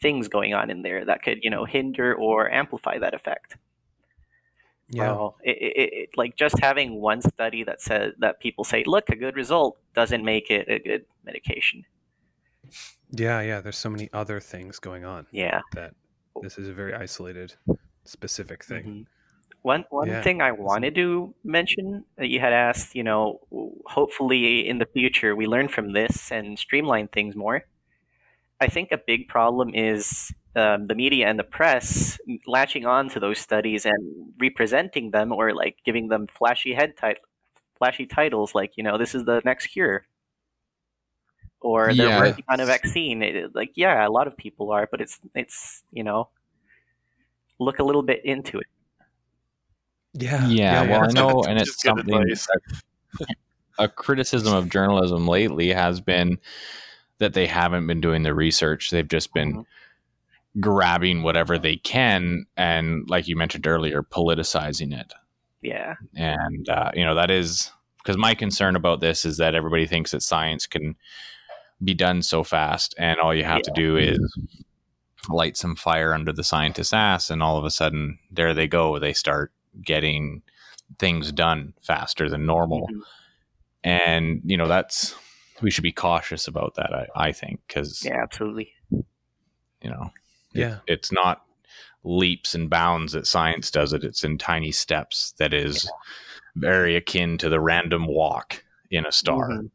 things 0.00 0.28
going 0.28 0.54
on 0.54 0.70
in 0.70 0.82
there 0.82 1.04
that 1.04 1.22
could 1.22 1.38
you 1.42 1.50
know 1.50 1.64
hinder 1.64 2.14
or 2.14 2.50
amplify 2.50 2.98
that 2.98 3.14
effect. 3.14 3.56
Yeah. 4.90 5.06
So 5.06 5.34
it, 5.42 5.56
it, 5.56 5.92
it, 5.92 6.08
like 6.16 6.36
just 6.36 6.58
having 6.60 7.00
one 7.00 7.22
study 7.22 7.64
that 7.64 7.80
says 7.80 8.12
that 8.18 8.38
people 8.38 8.64
say, 8.64 8.84
look, 8.86 9.08
a 9.08 9.16
good 9.16 9.34
result 9.34 9.78
doesn't 9.94 10.22
make 10.22 10.50
it 10.50 10.68
a 10.68 10.78
good 10.78 11.06
medication. 11.24 11.84
Yeah, 13.10 13.40
yeah. 13.40 13.60
There's 13.60 13.78
so 13.78 13.88
many 13.88 14.10
other 14.12 14.40
things 14.40 14.78
going 14.78 15.04
on 15.04 15.26
Yeah. 15.32 15.62
that 15.72 15.94
this 16.42 16.58
is 16.58 16.68
a 16.68 16.74
very 16.74 16.94
isolated, 16.94 17.54
specific 18.04 18.62
thing. 18.62 18.84
Mhm. 18.84 19.06
One 19.64 19.84
one 19.90 20.10
Yeah. 20.10 20.22
thing 20.22 20.42
I 20.42 20.52
wanted 20.52 20.94
to 20.96 21.34
mention 21.44 22.04
that 22.18 22.28
you 22.28 22.38
had 22.40 22.52
asked, 22.52 22.94
you 22.94 23.02
know, 23.02 23.40
hopefully 23.86 24.68
in 24.68 24.78
the 24.78 24.86
future 24.86 25.34
we 25.34 25.46
learn 25.48 25.68
from 25.68 25.92
this 25.92 26.30
and 26.30 26.58
streamline 26.58 27.08
things 27.08 27.34
more. 27.34 27.64
I 28.60 28.68
think 28.68 28.92
a 28.92 28.98
big 28.98 29.28
problem 29.28 29.74
is 29.74 30.32
um, 30.56 30.86
the 30.88 30.94
media 30.94 31.28
and 31.28 31.38
the 31.38 31.44
press 31.44 32.18
latching 32.46 32.86
on 32.86 33.08
to 33.10 33.20
those 33.20 33.38
studies 33.40 33.86
and 33.86 34.32
representing 34.40 35.10
them 35.12 35.32
or 35.32 35.54
like 35.54 35.78
giving 35.84 36.08
them 36.08 36.26
flashy 36.28 36.74
head 36.74 36.96
tit- 36.96 37.22
flashy 37.78 38.06
titles 38.06 38.54
like, 38.54 38.72
you 38.76 38.84
know, 38.84 38.98
this 38.98 39.14
is 39.14 39.24
the 39.26 39.42
next 39.44 39.68
cure. 39.68 40.06
Or 41.60 41.94
they're 41.94 42.10
Yeah. 42.10 42.16
working 42.16 42.44
on 42.48 42.60
a 42.60 42.66
vaccine. 42.66 43.22
It- 43.22 43.54
like, 43.54 43.72
yeah, 43.74 44.06
a 44.06 44.10
lot 44.10 44.26
of 44.28 44.36
people 44.36 44.70
are, 44.70 44.86
but 44.90 45.00
it's 45.00 45.18
it's 45.34 45.82
you 45.92 46.04
know, 46.04 46.28
look 47.58 47.78
a 47.78 47.84
little 47.84 48.02
bit 48.02 48.24
into 48.24 48.58
it. 48.58 48.66
Yeah. 50.14 50.46
Yeah, 50.46 50.82
well, 50.88 51.04
I 51.04 51.12
know, 51.12 51.42
and 51.44 51.58
it's 51.58 51.82
something 51.82 52.06
that 52.06 52.60
a 53.78 53.88
criticism 53.88 54.54
of 54.54 54.70
journalism 54.70 55.26
lately 55.26 55.68
has 55.72 56.00
been 56.00 56.38
that 57.18 57.34
they 57.34 57.46
haven't 57.46 57.86
been 57.86 58.00
doing 58.00 58.22
the 58.22 58.34
research. 58.34 58.90
They've 58.90 59.06
just 59.08 59.32
been 59.34 59.54
Mhm. 59.54 59.64
grabbing 60.60 61.22
whatever 61.22 61.58
they 61.58 61.76
can 61.76 62.46
and, 62.56 63.08
like 63.08 63.26
you 63.28 63.36
mentioned 63.36 63.66
earlier, 63.66 64.02
politicizing 64.02 64.98
it. 64.98 65.12
Yeah. 65.62 65.94
And, 66.14 66.68
uh, 66.68 66.90
you 66.94 67.04
know, 67.04 67.14
that 67.16 67.30
is 67.30 67.70
because 67.98 68.16
my 68.16 68.34
concern 68.34 68.76
about 68.76 69.00
this 69.00 69.24
is 69.24 69.38
that 69.38 69.54
everybody 69.54 69.86
thinks 69.86 70.10
that 70.12 70.22
science 70.22 70.66
can 70.66 70.94
be 71.82 71.94
done 71.94 72.22
so 72.22 72.44
fast, 72.44 72.94
and 72.98 73.18
all 73.18 73.34
you 73.34 73.44
have 73.44 73.62
to 73.62 73.72
do 73.74 73.96
is 73.96 74.18
light 75.28 75.56
some 75.56 75.74
fire 75.74 76.12
under 76.14 76.32
the 76.32 76.44
scientist's 76.44 76.92
ass, 76.92 77.30
and 77.30 77.42
all 77.42 77.56
of 77.56 77.64
a 77.64 77.70
sudden, 77.70 78.18
there 78.30 78.54
they 78.54 78.68
go. 78.68 78.98
They 78.98 79.12
start 79.14 79.52
getting 79.82 80.42
things 80.98 81.32
done 81.32 81.74
faster 81.82 82.28
than 82.28 82.46
normal. 82.46 82.88
Mhm. 82.88 83.00
And, 83.84 84.40
you 84.44 84.56
know, 84.56 84.68
that's, 84.68 85.14
we 85.62 85.70
should 85.70 85.82
be 85.82 85.92
cautious 85.92 86.46
about 86.48 86.74
that, 86.76 86.92
I, 86.94 87.28
I 87.28 87.32
think, 87.32 87.60
because, 87.66 88.04
Yeah, 88.04 88.22
absolutely. 88.22 88.72
you 88.90 89.04
know, 89.90 90.10
it- 90.54 90.60
Yeah. 90.60 90.78
it's 90.86 91.12
not 91.12 91.44
leaps 92.02 92.54
and 92.54 92.68
bounds 92.70 93.12
that 93.12 93.26
science 93.26 93.70
does 93.70 93.92
it, 93.92 94.04
it's 94.04 94.24
in 94.24 94.36
tiny 94.38 94.70
steps 94.72 95.32
that 95.38 95.52
is 95.54 95.90
very 96.56 96.96
akin 96.96 97.38
to 97.38 97.48
the 97.48 97.60
random 97.60 98.06
walk 98.06 98.62
in 98.90 99.06
a 99.06 99.12
star. 99.12 99.48
Mhm. 99.50 99.70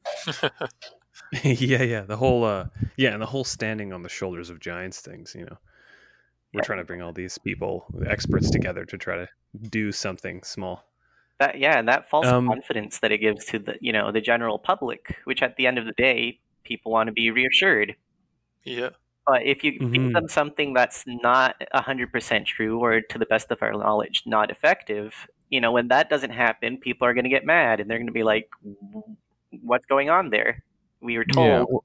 yeah, 1.44 1.84
yeah. 1.84 2.02
The 2.02 2.18
whole 2.18 2.44
uh 2.46 2.68
yeah, 2.98 3.10
and 3.14 3.22
the 3.22 3.26
whole 3.28 3.44
standing 3.44 3.92
on 3.94 4.04
the 4.04 4.10
shoulders 4.10 4.50
of 4.50 4.60
giants 4.60 5.02
things, 5.02 5.36
you 5.36 5.46
know. 5.46 5.58
We're 6.54 6.62
trying 6.62 6.80
to 6.80 6.86
bring 6.86 7.02
all 7.02 7.14
these 7.14 7.38
people, 7.38 7.86
the 7.94 8.10
experts 8.10 8.50
together 8.50 8.84
to 8.86 8.98
try 8.98 9.18
to 9.18 9.28
do 9.70 9.92
something 9.92 10.44
small. 10.44 10.84
That 11.40 11.58
yeah, 11.60 11.80
and 11.80 11.88
that 11.88 12.10
false 12.10 12.32
Um, 12.32 12.50
confidence 12.50 13.00
that 13.00 13.12
it 13.12 13.18
gives 13.20 13.46
to 13.48 13.60
the 13.60 13.78
you 13.82 13.92
know 13.94 14.12
the 14.12 14.22
general 14.22 14.60
public, 14.60 15.18
which 15.26 15.42
at 15.42 15.56
the 15.56 15.68
end 15.68 15.78
of 15.78 15.86
the 15.86 15.94
day, 15.94 16.40
people 16.64 16.92
want 16.92 17.08
to 17.08 17.14
be 17.14 17.32
reassured. 17.32 17.96
Yeah. 18.64 18.92
But 19.26 19.44
if 19.44 19.64
you 19.64 19.80
Mhm. 19.80 19.90
feed 19.92 20.10
them 20.14 20.28
something 20.28 20.74
that's 20.74 21.04
not 21.08 21.56
hundred 21.74 22.12
percent 22.12 22.48
true, 22.48 22.80
or 22.80 23.02
to 23.02 23.18
the 23.18 23.26
best 23.28 23.52
of 23.52 23.62
our 23.62 23.72
knowledge, 23.74 24.24
not 24.26 24.50
effective, 24.52 25.14
you 25.50 25.62
know, 25.62 25.72
when 25.72 25.88
that 25.90 26.10
doesn't 26.10 26.32
happen, 26.32 26.78
people 26.80 27.08
are 27.08 27.14
going 27.14 27.26
to 27.26 27.30
get 27.30 27.46
mad 27.46 27.80
and 27.80 27.90
they're 27.90 27.98
going 28.00 28.08
to 28.08 28.14
be 28.14 28.24
like, 28.24 28.50
"What's 29.62 29.86
going 29.86 30.10
on 30.10 30.30
there? 30.32 30.64
We 31.02 31.18
were 31.18 31.26
Yeah, 31.26 31.66
told 31.66 31.84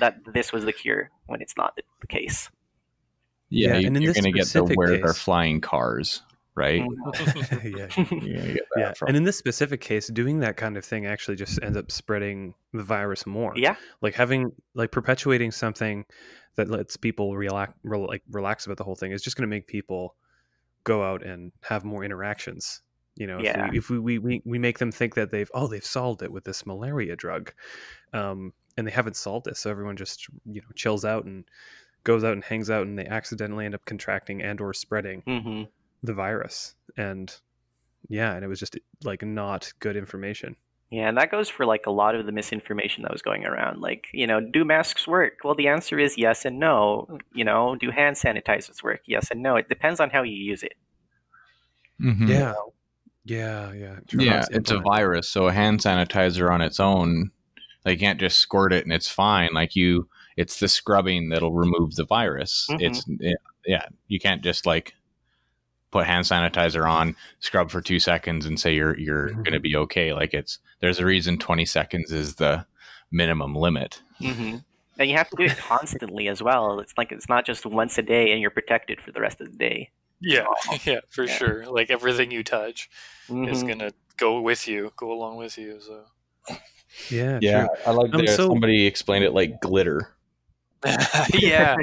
that 0.00 0.16
this 0.26 0.52
was 0.52 0.64
the 0.64 0.72
cure 0.72 1.10
when 1.26 1.42
it's 1.42 1.56
not 1.56 1.76
the, 1.76 1.82
the 2.00 2.06
case." 2.08 2.50
Yeah, 3.50 3.72
Yeah, 3.72 3.74
you, 3.74 3.86
and 3.86 3.96
in 3.96 4.02
you're 4.02 4.12
going 4.12 4.24
to 4.24 4.32
get 4.32 4.52
the 4.52 4.64
specific 4.64 4.80
where 4.88 4.98
are 5.02 5.14
flying 5.14 5.60
cars, 5.60 6.22
right? 6.56 6.82
Mhm. 6.82 6.88
yeah. 7.78 7.88
You're 8.24 8.36
gonna 8.38 8.52
get 8.54 8.62
that 8.74 8.80
Yeah. 8.80 8.92
from- 8.94 9.08
And 9.08 9.16
in 9.16 9.24
this 9.24 9.36
specific 9.36 9.80
case, 9.80 10.08
doing 10.08 10.40
that 10.40 10.56
kind 10.56 10.76
of 10.76 10.84
thing 10.84 11.06
actually 11.06 11.36
just 11.36 11.62
ends 11.62 11.76
up 11.76 11.90
spreading 11.90 12.54
the 12.72 12.82
virus 12.82 13.26
more. 13.26 13.52
yeah, 13.56 13.76
Like 14.00 14.14
having 14.14 14.52
like 14.74 14.90
perpetuating 14.90 15.50
something 15.52 16.04
that 16.56 16.68
lets 16.68 16.96
people 16.96 17.36
relax 17.36 17.74
rel- 17.84 18.06
like 18.06 18.22
relax 18.30 18.64
about 18.66 18.78
the 18.78 18.84
whole 18.84 18.96
thing 18.96 19.12
is 19.12 19.22
just 19.22 19.36
going 19.36 19.48
to 19.48 19.54
make 19.54 19.66
people 19.66 20.16
go 20.84 21.02
out 21.04 21.22
and 21.22 21.52
have 21.62 21.84
more 21.84 22.02
interactions. 22.04 22.80
You 23.16 23.26
know, 23.26 23.38
Yeah. 23.40 23.66
if, 23.66 23.70
we, 23.70 23.78
if 23.78 23.90
we, 23.90 23.98
we, 23.98 24.18
we, 24.18 24.42
we 24.44 24.58
make 24.58 24.78
them 24.78 24.90
think 24.92 25.14
that 25.14 25.30
they've 25.30 25.50
oh 25.54 25.66
they've 25.66 25.84
solved 25.84 26.22
it 26.22 26.32
with 26.32 26.44
this 26.44 26.64
malaria 26.66 27.16
drug, 27.16 27.52
um, 28.12 28.52
and 28.78 28.86
they 28.86 28.90
haven't 28.90 29.16
solved 29.16 29.46
it, 29.46 29.56
so 29.56 29.70
everyone 29.70 29.96
just 29.96 30.26
you 30.44 30.60
know 30.60 30.66
chills 30.74 31.04
out 31.04 31.24
and 31.24 31.44
goes 32.04 32.24
out 32.24 32.34
and 32.34 32.44
hangs 32.44 32.68
out, 32.70 32.86
and 32.86 32.98
they 32.98 33.06
accidentally 33.06 33.64
end 33.64 33.74
up 33.74 33.84
contracting 33.86 34.42
and 34.42 34.60
or 34.60 34.72
spreading 34.74 35.22
hmm 35.26 35.62
the 36.02 36.14
virus, 36.14 36.74
and 36.96 37.34
yeah, 38.08 38.34
and 38.34 38.44
it 38.44 38.48
was 38.48 38.60
just 38.60 38.78
like 39.04 39.22
not 39.24 39.72
good 39.80 39.96
information. 39.96 40.56
Yeah, 40.90 41.08
and 41.08 41.18
that 41.18 41.32
goes 41.32 41.48
for 41.48 41.66
like 41.66 41.86
a 41.86 41.90
lot 41.90 42.14
of 42.14 42.26
the 42.26 42.32
misinformation 42.32 43.02
that 43.02 43.10
was 43.12 43.20
going 43.22 43.44
around. 43.44 43.80
Like, 43.80 44.06
you 44.12 44.24
know, 44.24 44.40
do 44.40 44.64
masks 44.64 45.08
work? 45.08 45.38
Well, 45.42 45.56
the 45.56 45.66
answer 45.66 45.98
is 45.98 46.16
yes 46.16 46.44
and 46.44 46.60
no. 46.60 47.18
You 47.32 47.44
know, 47.44 47.74
do 47.74 47.90
hand 47.90 48.14
sanitizers 48.14 48.82
work? 48.84 49.00
Yes 49.06 49.30
and 49.32 49.42
no. 49.42 49.56
It 49.56 49.68
depends 49.68 49.98
on 49.98 50.10
how 50.10 50.22
you 50.22 50.36
use 50.36 50.62
it. 50.62 50.74
Mhm. 52.00 52.28
Yeah, 52.28 52.54
yeah, 53.24 53.72
yeah. 53.72 53.96
Try 54.06 54.24
yeah, 54.24 54.36
not 54.40 54.50
to 54.50 54.56
it's 54.58 54.70
a 54.70 54.78
virus, 54.78 55.28
so 55.28 55.48
a 55.48 55.52
hand 55.52 55.80
sanitizer 55.80 56.50
on 56.52 56.60
its 56.60 56.78
own, 56.78 57.30
like 57.84 57.94
you 57.98 58.06
can't 58.06 58.20
just 58.20 58.38
squirt 58.38 58.72
it 58.72 58.84
and 58.84 58.92
it's 58.92 59.08
fine. 59.08 59.50
Like 59.52 59.74
you, 59.74 60.08
it's 60.36 60.60
the 60.60 60.68
scrubbing 60.68 61.30
that'll 61.30 61.52
remove 61.52 61.96
the 61.96 62.04
virus. 62.04 62.68
Mhm. 62.70 62.80
It's 62.80 63.04
it- 63.20 63.38
yeah, 63.66 63.86
you 64.06 64.20
can't 64.20 64.42
just 64.42 64.66
like 64.66 64.94
put 65.96 66.06
hand 66.06 66.24
sanitizer 66.26 66.88
on, 66.88 67.16
scrub 67.40 67.70
for 67.70 67.80
two 67.80 67.98
seconds, 67.98 68.44
and 68.44 68.60
say 68.60 68.74
you're 68.74 68.96
you're 68.98 69.30
Mhm. 69.30 69.44
gonna 69.44 69.60
be 69.60 69.74
okay. 69.76 70.12
Like 70.12 70.34
it's 70.34 70.58
there's 70.80 70.98
a 70.98 71.06
reason 71.06 71.38
twenty 71.38 71.64
seconds 71.64 72.12
is 72.12 72.34
the 72.34 72.66
minimum 73.10 73.54
limit. 73.54 74.00
Mm-hmm. 74.20 74.56
And 74.98 75.10
you 75.10 75.16
have 75.16 75.30
to 75.30 75.36
do 75.36 75.44
it 75.44 75.56
constantly 75.58 76.28
as 76.28 76.42
well. 76.42 76.80
It's 76.80 76.92
like 76.98 77.12
it's 77.12 77.28
not 77.28 77.46
just 77.46 77.64
once 77.64 77.96
a 77.98 78.02
day 78.02 78.30
and 78.32 78.40
you're 78.40 78.50
protected 78.50 79.00
for 79.00 79.10
the 79.12 79.20
rest 79.20 79.40
of 79.40 79.50
the 79.52 79.56
day. 79.56 79.90
Yeah. 80.20 80.44
Yeah, 80.84 81.00
for 81.08 81.24
Yeah. 81.24 81.36
sure. 81.38 81.66
Like 81.66 81.90
everything 81.90 82.30
you 82.30 82.42
touch 82.44 82.90
is 83.28 83.62
Mhm. 83.62 83.68
gonna 83.68 83.90
go 84.18 84.40
with 84.40 84.68
you, 84.68 84.92
go 84.96 85.10
along 85.12 85.36
with 85.36 85.56
you. 85.56 85.80
So 85.80 86.04
Yeah, 87.10 87.38
Yeah, 87.42 87.66
true. 87.66 87.76
I 87.86 87.90
like 87.92 88.14
Um, 88.14 88.20
that 88.24 88.36
so- 88.36 88.48
somebody 88.48 88.86
explained 88.86 89.24
it 89.24 89.32
like 89.32 89.60
glitter. 89.62 90.14
yeah. 91.34 91.76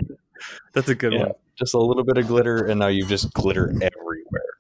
That's 0.74 0.90
a 0.90 0.96
good 0.96 1.14
Yeah, 1.14 1.32
just 1.58 1.74
a 1.74 1.80
little 1.80 2.04
bit 2.04 2.18
of 2.18 2.28
glitter, 2.28 2.66
and 2.66 2.80
now 2.80 2.88
you've 2.88 3.10
just 3.10 3.32
glitter 3.34 3.70
everywhere. 3.82 4.54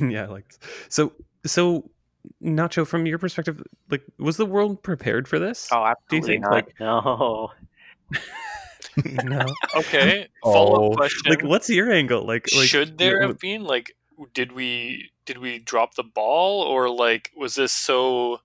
yeah, 0.10 0.26
like 0.26 0.46
so. 0.88 1.12
So, 1.44 1.90
Nacho, 2.42 2.86
from 2.86 3.06
your 3.06 3.18
perspective, 3.18 3.62
like, 3.90 4.02
was 4.18 4.36
the 4.36 4.46
world 4.46 4.82
prepared 4.82 5.26
for 5.26 5.38
this? 5.38 5.68
Oh, 5.72 5.92
Do 6.10 6.16
you 6.16 6.22
absolutely 6.22 6.28
think, 6.28 6.42
not. 6.42 6.52
like- 6.52 6.80
no. 6.80 7.50
no. 9.24 9.46
Okay. 9.76 10.28
Follow 10.42 10.84
Oh. 10.84 10.90
up 10.90 10.96
question. 10.96 11.30
Like, 11.30 11.42
what's 11.44 11.68
your 11.70 11.90
angle? 11.90 12.26
Like, 12.26 12.46
like 12.54 12.66
should 12.66 12.98
there 12.98 13.14
you 13.14 13.20
know, 13.20 13.26
have 13.28 13.38
been 13.38 13.64
like 13.64 13.92
did 14.34 14.52
we 14.52 15.10
did 15.24 15.38
we 15.38 15.58
drop 15.58 15.94
the 15.94 16.02
ball 16.02 16.62
or 16.62 16.90
like 16.90 17.30
was 17.36 17.54
this 17.54 17.72
so 17.72 18.40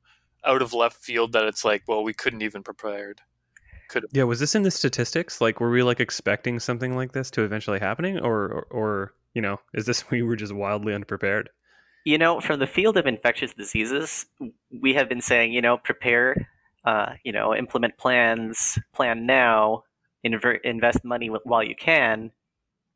out 0.45 0.61
of 0.61 0.73
left 0.73 1.03
field 1.03 1.33
that 1.33 1.43
it's 1.45 1.65
like 1.65 1.83
well 1.87 2.03
we 2.03 2.13
couldn't 2.13 2.41
even 2.41 2.63
prepared 2.63 3.21
could 3.89 4.05
Yeah, 4.11 4.23
was 4.23 4.39
this 4.39 4.55
in 4.55 4.63
the 4.63 4.71
statistics? 4.71 5.41
Like, 5.41 5.59
were 5.59 5.69
we 5.69 5.83
like 5.83 5.99
expecting 5.99 6.59
something 6.59 6.95
like 6.95 7.11
this 7.13 7.31
to 7.31 7.43
eventually 7.43 7.79
happening, 7.79 8.19
or, 8.19 8.45
or, 8.45 8.67
or 8.71 9.13
you 9.33 9.41
know, 9.41 9.59
is 9.73 9.85
this 9.85 10.09
we 10.11 10.21
were 10.21 10.35
just 10.35 10.53
wildly 10.53 10.93
unprepared? 10.93 11.49
You 12.05 12.17
know, 12.17 12.39
from 12.39 12.59
the 12.59 12.67
field 12.67 12.95
of 12.97 13.05
infectious 13.05 13.53
diseases, 13.53 14.25
we 14.81 14.93
have 14.93 15.09
been 15.09 15.21
saying, 15.21 15.51
you 15.51 15.61
know, 15.61 15.77
prepare, 15.77 16.49
uh, 16.85 17.13
you 17.23 17.33
know, 17.33 17.53
implement 17.53 17.97
plans, 17.97 18.79
plan 18.93 19.25
now, 19.25 19.83
inver- 20.25 20.61
invest 20.63 21.03
money 21.03 21.29
while 21.43 21.63
you 21.63 21.75
can, 21.75 22.31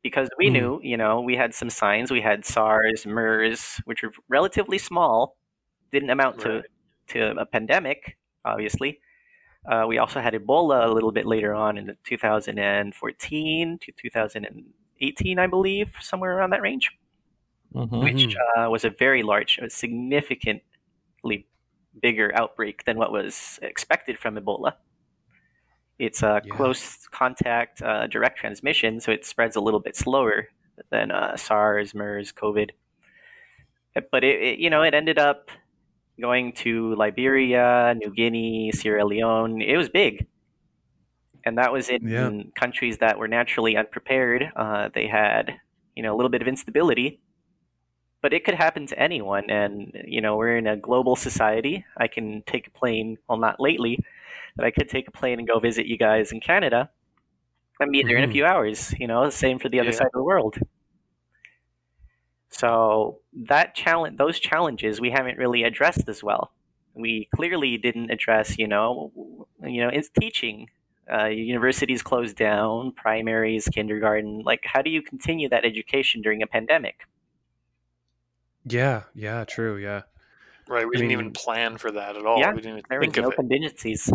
because 0.02 0.30
we 0.38 0.48
Mhm. 0.48 0.54
knew, 0.54 0.80
you 0.82 0.96
know, 0.98 1.20
we 1.20 1.36
had 1.36 1.54
some 1.54 1.70
signs. 1.70 2.10
We 2.10 2.22
had 2.22 2.46
SARS, 2.46 3.06
MERS, 3.06 3.82
which 3.84 4.02
were 4.02 4.12
relatively 4.30 4.78
small, 4.78 5.38
didn't 5.92 6.10
amount 6.10 6.38
Right. 6.46 6.64
to 6.64 6.64
to 7.14 7.38
a 7.38 7.46
pandemic, 7.46 8.18
obviously, 8.46 9.02
Uh, 9.66 9.86
we 9.88 10.00
also 10.00 10.20
had 10.20 10.34
Ebola 10.34 10.86
a 10.86 10.92
little 10.92 11.12
bit 11.12 11.26
later 11.26 11.54
on 11.54 11.78
in 11.78 11.96
2014 12.04 13.78
to 13.80 13.92
2018, 13.92 15.40
I 15.40 15.48
believe, 15.48 15.94
somewhere 16.02 16.36
around 16.38 16.50
that 16.52 16.62
range, 16.62 16.92
Mhm. 17.76 18.02
which 18.04 18.36
uh, 18.58 18.70
was 18.70 18.84
a 18.86 18.90
very 18.90 19.22
large, 19.24 19.60
a 19.60 19.70
significantly 19.70 21.48
bigger 22.02 22.32
outbreak 22.36 22.84
than 22.86 22.98
what 22.98 23.12
was 23.12 23.60
expected 23.62 24.18
from 24.18 24.36
Ebola. 24.36 24.74
It's 26.00 26.24
a 26.24 26.42
Yeah. 26.44 26.56
close 26.56 27.08
contact, 27.08 27.82
uh, 27.84 28.08
direct 28.08 28.40
transmission, 28.40 29.00
so 29.00 29.12
it 29.12 29.26
spreads 29.26 29.56
a 29.56 29.62
little 29.62 29.80
bit 29.80 29.96
slower 29.96 30.48
than 30.90 31.12
uh, 31.12 31.38
SARS, 31.38 31.94
MERS, 31.94 32.32
COVID. 32.32 32.72
But 34.10 34.24
it, 34.24 34.42
it, 34.42 34.60
you 34.60 34.70
know, 34.72 34.82
it 34.82 34.94
ended 34.96 35.20
up 35.20 35.52
going 36.22 36.54
to 36.54 36.96
Liberia, 36.96 37.96
New 37.98 38.12
Guinea, 38.14 38.72
Sierra 38.74 39.06
Leone. 39.06 39.62
It 39.62 39.78
was 39.78 39.90
big, 39.90 40.28
and 41.46 41.58
that 41.58 41.72
was 41.72 41.90
in 41.90 42.00
Yeah. 42.02 42.32
countries 42.56 43.00
that 43.00 43.18
were 43.18 43.28
naturally 43.28 43.76
unprepared. 43.78 44.52
Uh, 44.56 44.90
they 44.94 45.08
had, 45.08 45.60
you 45.96 46.04
know, 46.04 46.14
a 46.14 46.18
little 46.18 46.30
bit 46.30 46.42
of 46.42 46.48
instability, 46.48 47.20
but 48.22 48.34
it 48.34 48.44
could 48.46 48.56
happen 48.56 48.86
to 48.88 49.00
anyone. 49.00 49.50
And 49.50 49.92
you 50.06 50.22
know, 50.22 50.38
we're 50.38 50.58
in 50.58 50.68
a 50.68 50.78
global 50.78 51.16
society. 51.16 51.86
I 51.98 52.08
can 52.08 52.44
take 52.46 52.68
a 52.68 52.72
plane. 52.72 53.18
Well, 53.28 53.40
not 53.40 53.60
lately, 53.60 54.00
but 54.56 54.66
I 54.66 54.72
could 54.72 54.90
take 54.90 55.08
a 55.08 55.12
plane 55.12 55.40
and 55.40 55.48
go 55.48 55.60
visit 55.60 55.88
you 55.88 55.98
guys 55.98 56.32
in 56.32 56.40
Canada. 56.42 56.92
and 57.82 57.92
be 57.92 58.04
there 58.08 58.18
in 58.18 58.24
a 58.24 58.28
Mhm. 58.28 58.32
few 58.32 58.46
hours. 58.46 58.94
You 59.00 59.08
know, 59.08 59.30
same 59.32 59.60
for 59.60 59.70
the 59.70 59.80
other 59.80 59.92
Yeah. 59.92 59.92
side 59.92 60.08
of 60.08 60.14
the 60.14 60.24
world. 60.24 60.58
So 62.52 63.20
that 63.48 63.74
challenge, 63.76 64.18
those 64.18 64.40
challenges, 64.40 65.02
we 65.02 65.10
haven't 65.10 65.38
really 65.38 65.64
addressed 65.64 66.08
as 66.08 66.22
well. 66.24 66.52
We 66.94 67.28
clearly 67.36 67.78
didn't 67.78 68.12
address, 68.12 68.58
you 68.60 68.68
know, 68.68 69.12
you 69.64 69.82
know, 69.82 69.90
it's 69.90 70.10
teaching. 70.10 70.70
Uh, 71.12 71.26
universities 71.26 72.02
closed 72.02 72.38
down, 72.38 72.92
primaries, 72.94 73.68
kindergarten. 73.68 74.44
Like, 74.46 74.62
how 74.66 74.82
do 74.82 74.90
you 74.90 75.02
continue 75.02 75.50
that 75.50 75.66
education 75.66 76.22
during 76.22 76.42
a 76.44 76.48
pandemic? 76.48 77.08
Yeah, 78.66 79.04
yeah, 79.16 79.44
true, 79.46 79.78
yeah. 79.78 80.04
Right. 80.68 80.86
We 80.88 80.96
I 80.96 81.00
didn't 81.00 81.08
mean- 81.10 81.20
even 81.20 81.32
plan 81.32 81.78
for 81.78 81.92
that 81.92 82.16
at 82.16 82.26
all. 82.26 82.40
Yeah, 82.40 82.52
we 82.54 82.62
didn't 82.62 82.78
even 82.80 82.84
There 82.90 83.00
was 83.00 83.06
think 83.08 83.18
no 83.18 83.28
of 83.28 83.34
it. 83.34 83.36
contingencies 83.38 84.12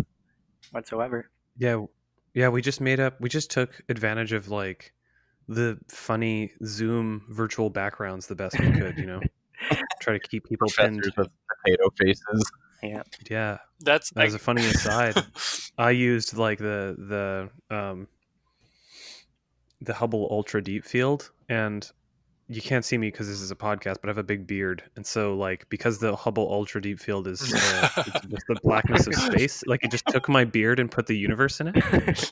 whatsoever. 0.71 1.29
Yeah, 1.57 1.85
yeah, 2.33 2.49
we 2.49 2.61
just 2.61 2.81
made 2.81 2.99
up 2.99 3.19
we 3.19 3.29
just 3.29 3.51
took 3.51 3.81
advantage 3.89 4.31
of 4.31 4.47
like 4.49 4.93
the 5.47 5.77
funny 5.89 6.51
Zoom 6.65 7.23
virtual 7.29 7.69
backgrounds 7.69 8.27
the 8.27 8.35
best 8.35 8.59
we 8.59 8.71
could, 8.71 8.97
you 8.97 9.05
know. 9.05 9.21
Try 10.01 10.13
to 10.13 10.19
keep 10.19 10.45
people 10.45 10.67
pinned. 10.77 11.01
Professors 11.01 11.13
with 11.17 11.29
potato 11.63 11.89
faces. 11.97 12.51
Yeah. 12.83 13.03
Yeah. 13.29 13.57
That's 13.81 14.11
As 14.15 14.33
a 14.33 14.37
I- 14.37 14.39
funny 14.39 14.65
aside, 14.65 15.15
I 15.77 15.91
used 15.91 16.37
like 16.37 16.59
the 16.59 17.49
the 17.69 17.75
um 17.75 18.07
the 19.81 19.93
Hubble 19.93 20.27
Ultra 20.31 20.63
Deep 20.63 20.85
Field 20.85 21.31
and 21.49 21.89
you 22.49 22.61
can't 22.61 22.85
see 22.85 22.97
me 22.97 23.09
because 23.11 23.27
this 23.27 23.41
is 23.41 23.51
a 23.51 23.55
podcast, 23.55 23.95
but 24.01 24.05
I 24.05 24.07
have 24.07 24.17
a 24.17 24.23
big 24.23 24.47
beard, 24.47 24.81
and 24.95 25.05
so 25.05 25.35
like 25.35 25.67
because 25.67 25.99
the 25.99 26.15
Hubble 26.15 26.47
Ultra 26.49 26.81
Deep 26.81 26.97
Field 26.97 27.27
is 27.27 27.41
uh, 27.53 27.89
it's 27.97 28.25
just 28.27 28.45
the 28.47 28.57
blackness 28.63 29.05
of 29.05 29.15
space, 29.15 29.63
like 29.67 29.83
it 29.83 29.91
just 29.91 30.05
took 30.07 30.29
my 30.29 30.45
beard 30.45 30.79
and 30.79 30.89
put 30.89 31.07
the 31.07 31.17
universe 31.17 31.59
in 31.59 31.67
it, 31.67 31.75
and 31.91 32.31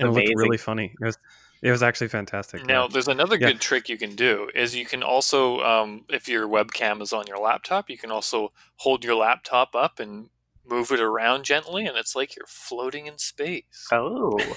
it 0.00 0.08
looked 0.08 0.32
really 0.36 0.56
funny. 0.56 0.94
It 0.98 1.04
was 1.04 1.18
it 1.62 1.70
was 1.70 1.82
actually 1.82 2.08
fantastic. 2.08 2.66
Now, 2.66 2.82
yeah. 2.82 2.88
there's 2.92 3.08
another 3.08 3.36
Yeah. 3.36 3.48
good 3.48 3.60
trick 3.60 3.88
you 3.88 3.96
can 3.96 4.14
do 4.16 4.50
is 4.54 4.74
you 4.74 4.84
can 4.84 5.02
also, 5.02 5.60
um, 5.60 6.04
if 6.08 6.28
your 6.28 6.46
webcam 6.48 7.00
is 7.00 7.12
on 7.12 7.26
your 7.26 7.38
laptop, 7.38 7.88
you 7.88 7.96
can 7.96 8.10
also 8.10 8.52
hold 8.76 9.04
your 9.04 9.14
laptop 9.14 9.74
up 9.74 9.98
and 10.00 10.28
move 10.66 10.90
it 10.92 11.00
around 11.00 11.44
gently, 11.44 11.86
and 11.86 11.96
it's 11.96 12.14
like 12.14 12.36
you're 12.36 12.46
floating 12.46 13.06
in 13.06 13.18
space. 13.18 13.88
Oh, 13.92 14.38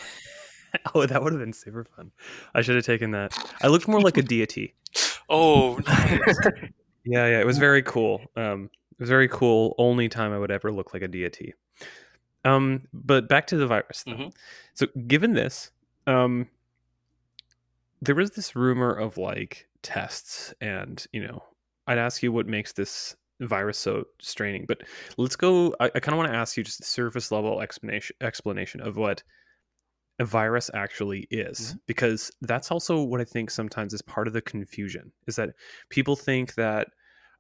Oh, 0.94 1.06
that 1.06 1.24
would 1.24 1.32
have 1.32 1.40
been 1.40 1.54
super 1.54 1.86
fun. 1.96 2.12
I 2.54 2.62
should 2.62 2.76
have 2.76 2.86
taken 2.86 3.12
that. 3.12 3.38
I 3.62 3.68
looked 3.68 3.88
more 3.88 4.02
like 4.02 4.18
a 4.18 4.22
deity. 4.22 4.76
Oh, 5.30 5.76
nice. 5.88 6.20
Yeah, 7.06 7.28
yeah, 7.28 7.40
it 7.40 7.46
was 7.46 7.58
very 7.58 7.82
cool. 7.82 8.22
Um, 8.36 8.70
it 8.92 9.00
was 9.00 9.08
very 9.10 9.30
cool. 9.30 9.74
Only 9.78 10.10
time 10.10 10.34
I 10.34 10.38
would 10.38 10.52
ever 10.52 10.72
look 10.74 10.94
like 10.94 11.02
a 11.02 11.08
deity. 11.08 11.54
Um, 12.44 12.82
but 12.94 13.30
back 13.30 13.48
to 13.48 13.58
the 13.58 13.68
virus. 13.68 14.04
Though. 14.04 14.14
Mhm. 14.14 14.34
So, 14.74 14.88
given 15.08 15.34
this, 15.34 15.72
um, 16.08 16.50
there 18.02 18.16
was 18.16 18.32
this 18.32 18.56
rumor 18.56 18.94
of 18.94 19.18
like 19.18 19.68
tests, 19.82 20.54
and 20.62 21.06
you 21.12 21.26
know, 21.26 21.44
I'd 21.88 21.98
ask 21.98 22.22
you 22.24 22.32
what 22.32 22.48
makes 22.48 22.74
this 22.74 23.16
virus 23.40 23.78
so 23.78 24.06
straining. 24.22 24.66
But 24.68 24.82
let's 25.18 25.36
go. 25.36 25.76
I, 25.80 25.86
I 25.96 26.00
kind 26.00 26.14
of 26.14 26.18
want 26.18 26.32
to 26.32 26.38
ask 26.38 26.58
you 26.58 26.64
just 26.64 26.82
a 26.82 26.86
surface 26.86 27.32
level 27.32 27.62
explanation 27.62 28.16
explanation 28.22 28.82
of 28.82 28.98
what 28.98 29.24
a 30.20 30.26
virus 30.26 30.70
actually 30.74 31.28
is, 31.32 31.60
mm-hmm. 31.60 31.78
because 31.88 32.32
that's 32.42 32.72
also 32.72 33.04
what 33.04 33.22
I 33.22 33.26
think 33.26 33.50
sometimes 33.52 33.94
is 33.94 34.02
part 34.02 34.28
of 34.28 34.34
the 34.34 34.42
confusion. 34.42 35.12
Is 35.28 35.36
that 35.38 35.52
people 35.90 36.16
think 36.16 36.56
that 36.56 36.88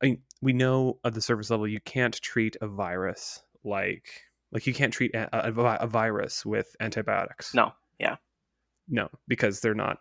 I 0.02 0.08
mean, 0.08 0.22
we 0.41 0.54
know 0.54 1.00
at 1.04 1.13
the 1.13 1.22
surface 1.22 1.50
level 1.50 1.68
you 1.68 1.80
can't 1.82 2.20
treat 2.22 2.58
a 2.62 2.68
virus 2.68 3.41
like 3.63 4.10
like 4.52 4.68
you 4.68 4.74
can't 4.74 4.94
treat 4.94 5.13
a, 5.15 5.48
a, 5.48 5.52
a 5.52 5.88
virus 5.88 6.46
with 6.46 6.76
antibiotics. 6.80 7.54
no. 7.54 7.74
Yeah 8.00 8.18
no, 8.88 9.10
because 9.28 9.60
they're 9.60 9.74
not 9.74 10.00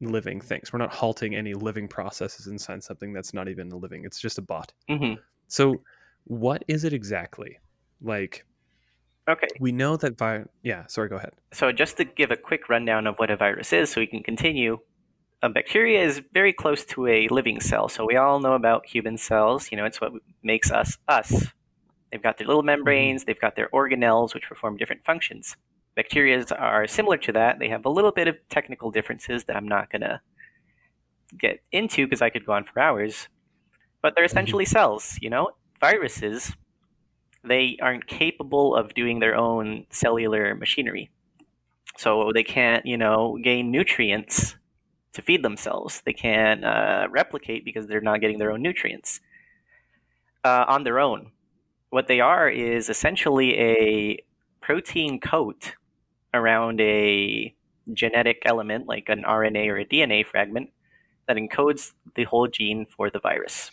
living 0.00 0.40
things. 0.40 0.72
We're 0.72 0.78
not 0.78 0.92
halting 0.92 1.34
any 1.34 1.54
living 1.54 1.88
processes 1.88 2.46
inside 2.46 2.82
something 2.82 3.12
that's 3.12 3.34
not 3.34 3.48
even 3.48 3.68
living. 3.70 4.04
It's 4.04 4.20
just 4.20 4.38
a 4.38 4.42
bot. 4.42 4.72
hmm 4.88 5.14
So, 5.48 5.82
what 6.24 6.62
is 6.68 6.84
it 6.84 6.92
exactly? 6.92 7.58
Like 8.00 8.44
Okay. 9.28 9.48
we 9.60 9.72
know 9.72 9.96
that 9.96 10.16
vi- 10.16 10.44
Yeah, 10.62 10.86
sorry. 10.86 11.08
Go 11.08 11.16
ahead. 11.16 11.32
So, 11.52 11.72
just 11.72 11.96
to 11.98 12.04
give 12.04 12.30
a 12.30 12.36
quick 12.36 12.68
rundown 12.68 13.06
of 13.06 13.16
what 13.16 13.30
a 13.30 13.36
virus 13.36 13.72
is 13.72 13.90
so 13.90 14.00
we 14.00 14.06
can 14.06 14.22
continue, 14.22 14.78
a 15.42 15.48
bacteria 15.48 16.02
is 16.02 16.22
very 16.32 16.52
close 16.52 16.84
to 16.86 17.06
a 17.06 17.28
living 17.28 17.60
cell. 17.60 17.88
So, 17.88 18.06
we 18.06 18.16
all 18.16 18.40
know 18.40 18.54
about 18.54 18.86
human 18.86 19.16
cells. 19.18 19.70
You 19.70 19.76
know, 19.78 19.84
it's 19.84 20.00
what 20.00 20.12
makes 20.42 20.70
us 20.70 20.96
us. 21.08 21.46
They've 22.10 22.22
got 22.22 22.38
their 22.38 22.46
little 22.46 22.62
membranes, 22.62 23.24
they've 23.24 23.38
got 23.40 23.54
their 23.54 23.68
organelles, 23.68 24.32
which 24.32 24.44
perform 24.48 24.76
different 24.78 25.04
functions. 25.04 25.56
Bacteria 25.98 26.44
are 26.56 26.86
similar 26.86 27.16
to 27.16 27.32
that. 27.32 27.58
They 27.58 27.68
have 27.68 27.84
a 27.84 27.88
little 27.88 28.12
bit 28.12 28.28
of 28.28 28.36
technical 28.50 28.92
differences 28.92 29.42
that 29.46 29.56
I'm 29.56 29.66
not 29.66 29.90
going 29.90 30.02
to 30.02 30.20
get 31.36 31.58
into 31.72 32.06
because 32.06 32.22
I 32.22 32.30
could 32.30 32.46
go 32.46 32.52
on 32.52 32.62
for 32.62 32.78
hours. 32.78 33.26
But 34.00 34.14
they're 34.14 34.22
essentially 34.22 34.64
cells, 34.64 35.18
you 35.20 35.28
know? 35.28 35.50
Viruses, 35.80 36.52
they 37.42 37.78
aren't 37.82 38.06
capable 38.06 38.76
of 38.76 38.94
doing 38.94 39.18
their 39.18 39.34
own 39.34 39.86
cellular 39.90 40.54
machinery. 40.54 41.10
So 41.96 42.30
they 42.32 42.44
can't, 42.44 42.86
you 42.86 42.96
know, 42.96 43.36
gain 43.42 43.72
nutrients 43.72 44.54
to 45.14 45.22
feed 45.22 45.42
themselves. 45.42 46.00
They 46.06 46.12
can't 46.12 46.64
uh, 46.64 47.08
replicate 47.10 47.64
because 47.64 47.88
they're 47.88 48.00
not 48.00 48.20
getting 48.20 48.38
their 48.38 48.52
own 48.52 48.62
nutrients 48.62 49.20
uh, 50.44 50.64
on 50.68 50.84
their 50.84 51.00
own. 51.00 51.32
What 51.90 52.06
they 52.06 52.20
are 52.20 52.48
is 52.48 52.88
essentially 52.88 53.58
a 53.58 54.22
protein 54.60 55.18
coat 55.18 55.74
around 56.34 56.80
a 56.80 57.54
genetic 57.92 58.42
element 58.44 58.86
like 58.86 59.08
an 59.08 59.22
RNA 59.22 59.68
or 59.68 59.78
a 59.78 59.84
DNA 59.84 60.26
fragment 60.26 60.70
that 61.26 61.36
encodes 61.36 61.92
the 62.14 62.24
whole 62.24 62.46
gene 62.46 62.86
for 62.86 63.10
the 63.10 63.20
virus. 63.20 63.70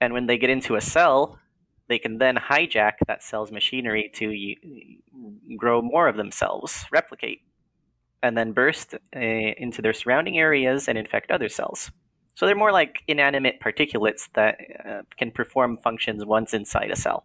And 0.00 0.12
when 0.12 0.26
they 0.26 0.38
get 0.38 0.50
into 0.50 0.76
a 0.76 0.80
cell, 0.80 1.38
they 1.88 1.98
can 1.98 2.18
then 2.18 2.36
hijack 2.36 2.92
that 3.06 3.22
cell's 3.22 3.52
machinery 3.52 4.10
to 4.14 5.56
grow 5.56 5.82
more 5.82 6.08
of 6.08 6.16
themselves, 6.16 6.84
replicate, 6.90 7.40
and 8.22 8.36
then 8.36 8.52
burst 8.52 8.94
uh, 8.94 9.18
into 9.18 9.82
their 9.82 9.92
surrounding 9.92 10.38
areas 10.38 10.88
and 10.88 10.96
infect 10.96 11.30
other 11.30 11.48
cells. 11.48 11.90
So 12.34 12.46
they're 12.46 12.56
more 12.56 12.72
like 12.72 13.02
inanimate 13.06 13.60
particulates 13.60 14.28
that 14.34 14.56
uh, 14.84 15.02
can 15.16 15.30
perform 15.30 15.78
functions 15.78 16.24
once 16.24 16.52
inside 16.52 16.90
a 16.90 16.96
cell. 16.96 17.24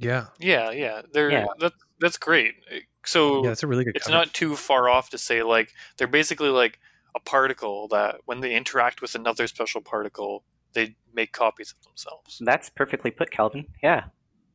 Yeah, 0.00 0.26
yeah, 0.40 0.70
yeah. 0.70 1.02
They're 1.12 1.30
Yeah. 1.30 1.46
That, 1.60 1.72
that's 2.00 2.16
great. 2.18 2.54
Eh, 2.70 2.80
so 3.04 3.42
yeah, 3.44 3.50
that's 3.50 3.62
a 3.62 3.66
really 3.66 3.84
good. 3.84 3.94
it's 3.96 4.06
cover. 4.06 4.18
not 4.18 4.32
too 4.34 4.56
far 4.56 4.88
off 4.88 5.10
to 5.10 5.18
say 5.18 5.42
like 5.42 5.72
they're 5.98 6.08
basically 6.08 6.48
like 6.48 6.80
a 7.14 7.20
particle 7.20 7.86
that 7.88 8.16
when 8.24 8.40
they 8.40 8.54
interact 8.56 9.02
with 9.02 9.14
another 9.14 9.46
special 9.46 9.80
particle, 9.80 10.44
they 10.72 10.96
make 11.14 11.32
copies 11.32 11.72
of 11.78 11.84
themselves. 11.84 12.40
That's 12.44 12.70
perfectly 12.70 13.10
put, 13.10 13.30
Calvin. 13.30 13.66
Yeah. 13.82 14.04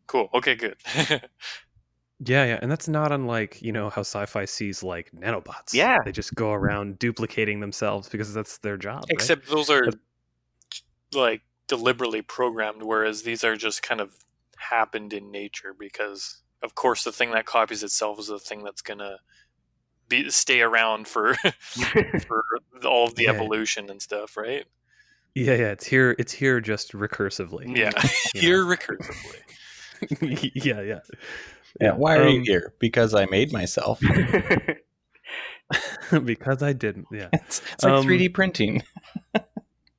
Cool. 0.08 0.30
Okay, 0.34 0.56
good. 0.56 0.76
Yeah, 2.24 2.46
yeah, 2.46 2.60
and 2.62 2.72
that's 2.72 2.88
not 2.88 3.12
unlike 3.12 3.62
you 3.62 3.74
know 3.74 3.90
how 3.90 4.00
sci-fi 4.02 4.46
sees 4.46 4.82
like 4.82 5.12
nanobots. 5.12 5.74
Yeah. 5.74 5.98
they 6.06 6.14
just 6.14 6.34
go 6.34 6.54
around 6.54 6.98
duplicating 6.98 7.60
themselves 7.60 8.08
because 8.08 8.34
that's 8.34 8.58
their 8.60 8.78
job. 8.78 9.02
right? 9.02 9.06
Except 9.10 9.48
those 9.50 9.70
are 9.70 9.84
But- 9.84 10.00
like 11.14 11.42
deliberately 11.68 12.22
programmed, 12.22 12.84
whereas 12.84 13.24
these 13.24 13.44
are 13.44 13.58
just 13.58 13.84
kind 13.84 14.00
of 14.00 14.14
happened 14.58 15.14
in 15.14 15.32
nature 15.32 15.76
because, 15.78 16.42
of 16.64 16.76
course, 16.76 17.04
the 17.04 17.12
thing 17.12 17.32
that 17.32 17.46
copies 17.46 17.84
itself 17.84 18.20
is 18.20 18.28
the 18.28 18.40
thing 18.40 18.64
that's 18.64 18.82
gonna 18.82 19.18
be 20.08 20.30
stay 20.30 20.62
around 20.62 21.08
for 21.08 21.36
for 22.28 22.44
all 22.86 23.06
of 23.08 23.16
the 23.16 23.24
Yeah. 23.24 23.32
evolution 23.32 23.90
and 23.90 24.02
stuff, 24.02 24.38
right? 24.38 24.66
yeah, 25.34 25.54
yeah, 25.56 25.72
it's 25.72 25.86
here. 25.86 26.16
It's 26.18 26.32
here 26.32 26.62
just 26.62 26.94
recursively. 26.94 27.76
Yeah, 27.78 27.92
here 28.34 28.64
know. 28.64 28.76
recursively. 28.76 29.42
yeah, 30.56 30.82
yeah. 30.82 31.00
Yeah. 31.82 31.92
Why 31.94 32.16
are 32.18 32.30
you 32.30 32.40
Um, 32.40 32.46
here? 32.46 32.74
Because 32.80 33.14
I 33.14 33.26
made 33.26 33.52
myself. 33.52 34.00
because 36.24 36.64
I 36.64 36.74
didn't. 36.74 37.08
Yeah. 37.12 37.30
It's, 37.34 37.62
it's 37.74 37.84
like 37.84 37.94
Um, 37.94 38.06
3D 38.06 38.34
printing. 38.34 38.84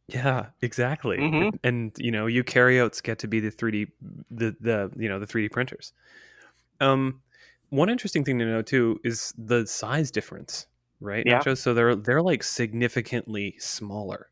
Yeah, 0.08 0.46
exactly. 0.62 1.18
Mhm. 1.18 1.58
And 1.64 1.92
you 1.98 2.10
know, 2.10 2.26
eukaryotes 2.26 3.02
get 3.02 3.18
to 3.20 3.28
be 3.28 3.40
the 3.40 3.50
3D 3.50 3.90
the 4.30 4.56
the 4.60 4.90
you 4.96 5.08
know, 5.08 5.18
the 5.18 5.26
3D 5.26 5.50
printers. 5.50 5.92
Um 6.80 7.22
one 7.70 7.88
interesting 7.88 8.24
thing 8.24 8.38
to 8.38 8.44
know 8.44 8.62
too 8.62 9.00
is 9.02 9.34
the 9.36 9.66
size 9.66 10.10
difference, 10.12 10.66
right? 11.00 11.24
Yeah. 11.26 11.40
Nacho? 11.40 11.58
So 11.58 11.74
they're 11.74 11.96
they're 11.96 12.22
like 12.22 12.42
significantly 12.44 13.56
smaller, 13.58 14.28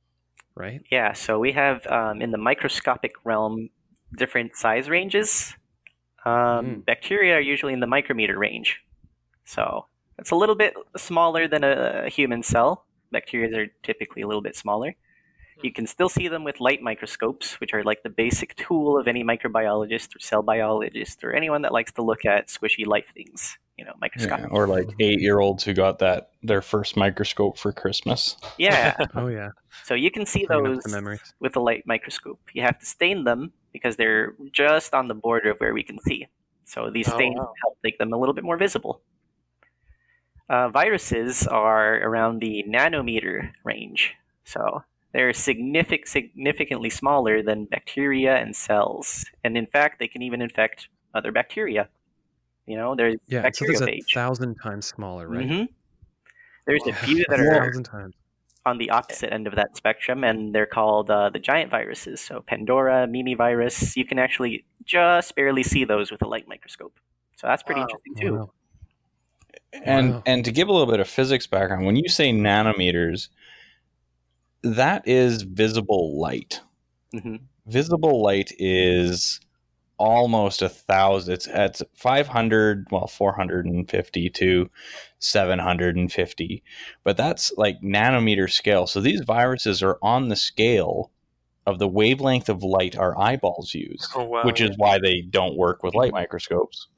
right? 0.54 0.80
Yeah, 0.90 1.12
so 1.12 1.38
we 1.40 1.50
have 1.52 1.84
um, 1.88 2.22
in 2.22 2.30
the 2.30 2.38
microscopic 2.38 3.12
realm 3.24 3.70
different 4.16 4.54
size 4.56 4.88
ranges. 4.88 5.54
Um, 6.24 6.32
Mm. 6.64 6.84
Bacteria 6.86 7.34
are 7.34 7.40
usually 7.40 7.72
in 7.72 7.80
the 7.80 7.86
micrometer 7.88 8.38
range. 8.38 8.80
So 9.44 9.86
it's 10.18 10.30
a 10.30 10.36
little 10.36 10.54
bit 10.54 10.74
smaller 10.96 11.48
than 11.48 11.64
a, 11.64 12.04
a 12.06 12.08
human 12.08 12.42
cell. 12.42 12.86
Bacteria 13.10 13.54
are 13.58 13.66
typically 13.82 14.22
a 14.22 14.26
little 14.26 14.40
bit 14.42 14.56
smaller. 14.56 14.94
You 15.62 15.72
can 15.72 15.86
still 15.86 16.08
see 16.08 16.28
them 16.28 16.44
with 16.44 16.60
light 16.60 16.82
microscopes, 16.82 17.54
which 17.60 17.72
are 17.72 17.82
like 17.82 18.02
the 18.02 18.10
basic 18.10 18.54
tool 18.56 18.98
of 18.98 19.08
any 19.08 19.24
microbiologist 19.24 20.14
or 20.16 20.20
cell 20.20 20.42
biologist 20.42 21.24
or 21.24 21.32
anyone 21.32 21.62
that 21.62 21.72
likes 21.72 21.92
to 21.92 22.02
look 22.02 22.24
at 22.24 22.48
squishy 22.48 22.86
life 22.86 23.06
things. 23.14 23.56
You 23.76 23.84
know, 23.84 23.94
Yeah, 24.16 24.46
or 24.52 24.68
like 24.68 24.88
eight 25.00 25.20
year 25.20 25.40
olds 25.40 25.64
who 25.64 25.74
got 25.74 25.98
that 25.98 26.30
their 26.42 26.62
first 26.62 26.96
microscope 26.96 27.58
for 27.58 27.72
Christmas. 27.72 28.36
Yeah. 28.58 28.94
Oh 29.16 29.26
yeah. 29.28 29.50
So 29.84 29.94
you 29.94 30.10
can 30.10 30.26
see 30.26 30.44
Bringing 30.46 30.74
those 30.74 30.84
the 30.84 30.90
memories. 30.90 31.34
with 31.40 31.56
a 31.56 31.60
light 31.60 31.82
microscope. 31.86 32.40
You 32.52 32.62
have 32.62 32.78
to 32.78 32.86
stain 32.86 33.24
them 33.24 33.52
because 33.72 33.96
they're 33.96 34.34
just 34.52 34.94
on 34.94 35.08
the 35.08 35.14
border 35.14 35.50
of 35.50 35.58
where 35.58 35.74
we 35.74 35.82
can 35.82 35.98
see. 35.98 36.28
So 36.64 36.88
these 36.90 37.08
Oh, 37.08 37.16
stains 37.16 37.36
wow. 37.36 37.52
help 37.62 37.78
make 37.82 37.98
them 37.98 38.12
a 38.12 38.16
little 38.16 38.34
bit 38.34 38.44
more 38.44 38.56
visible. 38.56 39.02
Uh, 40.48 40.68
viruses 40.68 41.46
are 41.46 41.96
around 41.96 42.38
the 42.40 42.64
nanometer 42.68 43.50
range, 43.64 44.14
so 44.44 44.84
they're 45.14 45.30
signific- 45.32 46.06
significantly 46.06 46.90
smaller 46.90 47.42
than 47.42 47.64
bacteria 47.64 48.36
and 48.36 48.54
cells. 48.54 49.24
And 49.44 49.56
in 49.56 49.66
fact, 49.66 49.98
they 49.98 50.08
can 50.08 50.20
even 50.20 50.42
infect 50.42 50.88
other 51.14 51.32
bacteria. 51.32 51.88
You 52.66 52.76
know, 52.76 52.94
there's 52.94 53.16
Yeah, 53.28 53.48
so 53.52 53.64
there's 53.64 53.80
a 53.80 54.00
thousand 54.12 54.56
times 54.56 54.86
smaller, 54.86 55.28
right? 55.28 55.48
Mhm. 55.48 55.68
There's 56.66 56.86
a 56.86 56.92
few 56.92 57.24
that 57.28 57.38
a 57.40 57.42
are 57.42 57.64
thousand 57.66 57.84
times. 57.84 58.14
on 58.66 58.78
the 58.78 58.90
opposite 58.90 59.32
end 59.32 59.46
of 59.46 59.54
that 59.54 59.76
spectrum, 59.76 60.24
and 60.24 60.54
they're 60.54 60.64
called 60.66 61.10
uh, 61.10 61.28
the 61.30 61.38
giant 61.38 61.70
viruses. 61.70 62.20
So 62.20 62.40
Pandora, 62.40 63.06
Mimivirus, 63.06 63.94
you 63.96 64.04
can 64.06 64.18
actually 64.18 64.64
just 64.84 65.36
barely 65.36 65.62
see 65.62 65.84
those 65.84 66.10
with 66.10 66.22
a 66.22 66.26
light 66.26 66.48
microscope. 66.48 66.98
So 67.36 67.46
that's 67.46 67.62
pretty 67.62 67.82
Wow. 67.82 67.86
interesting 67.90 68.14
too. 68.16 68.34
Wow. 68.36 68.50
And 69.84 70.14
Wow. 70.14 70.22
and 70.26 70.44
to 70.44 70.50
give 70.52 70.68
a 70.68 70.72
little 70.72 70.90
bit 70.90 71.00
of 71.00 71.08
physics 71.08 71.46
background, 71.46 71.84
when 71.84 71.96
you 71.96 72.08
say 72.08 72.32
nanometers, 72.32 73.28
that 74.64 75.06
is 75.06 75.42
visible 75.42 76.18
light. 76.20 76.60
hmm 77.12 77.36
Visible 77.66 78.22
light 78.22 78.52
is 78.58 79.40
almost 79.96 80.60
a 80.60 80.68
thousand. 80.68 81.32
It's 81.34 81.48
at 81.48 81.80
500, 81.94 82.88
well, 82.90 83.06
450 83.06 84.30
to 84.30 84.70
750, 85.18 86.62
but 87.04 87.16
that's 87.16 87.52
like 87.56 87.80
nanometer 87.80 88.50
scale. 88.50 88.86
So 88.86 89.00
these 89.00 89.22
viruses 89.22 89.82
are 89.82 89.98
on 90.02 90.28
the 90.28 90.36
scale 90.36 91.10
of 91.66 91.78
the 91.78 91.88
wavelength 91.88 92.50
of 92.50 92.62
light 92.62 92.96
our 92.96 93.18
eyeballs 93.18 93.72
use, 93.72 94.06
Oh 94.14 94.24
wow. 94.24 94.44
which 94.44 94.60
is 94.60 94.76
why 94.76 94.98
they 94.98 95.22
don't 95.22 95.56
work 95.56 95.82
with 95.82 95.94
light 95.94 96.12
microscopes. 96.12 96.88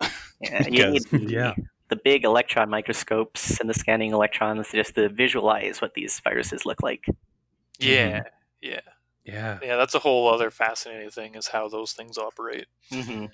Yeah, 0.40 0.66
you 0.68 0.86
need 0.90 1.04
the, 1.04 1.20
yeah. 1.28 1.54
the 1.88 1.96
big 1.96 2.24
electron 2.24 2.68
microscopes 2.68 3.60
and 3.60 3.70
the 3.70 3.74
scanning 3.74 4.10
electrons 4.12 4.72
just 4.72 4.96
to 4.96 5.08
visualize 5.08 5.80
what 5.80 5.94
these 5.94 6.18
viruses 6.20 6.66
look 6.66 6.82
like. 6.82 7.04
Yeah, 7.78 8.22
yeah, 8.60 8.80
Yeah. 9.24 9.58
yeah. 9.62 9.76
That's 9.76 9.94
a 9.94 9.98
whole 10.00 10.28
other 10.32 10.50
fascinating 10.50 11.10
thing 11.10 11.34
is 11.34 11.48
how 11.48 11.68
those 11.68 11.92
things 11.92 12.18
operate. 12.18 12.66
hmm 12.90 13.26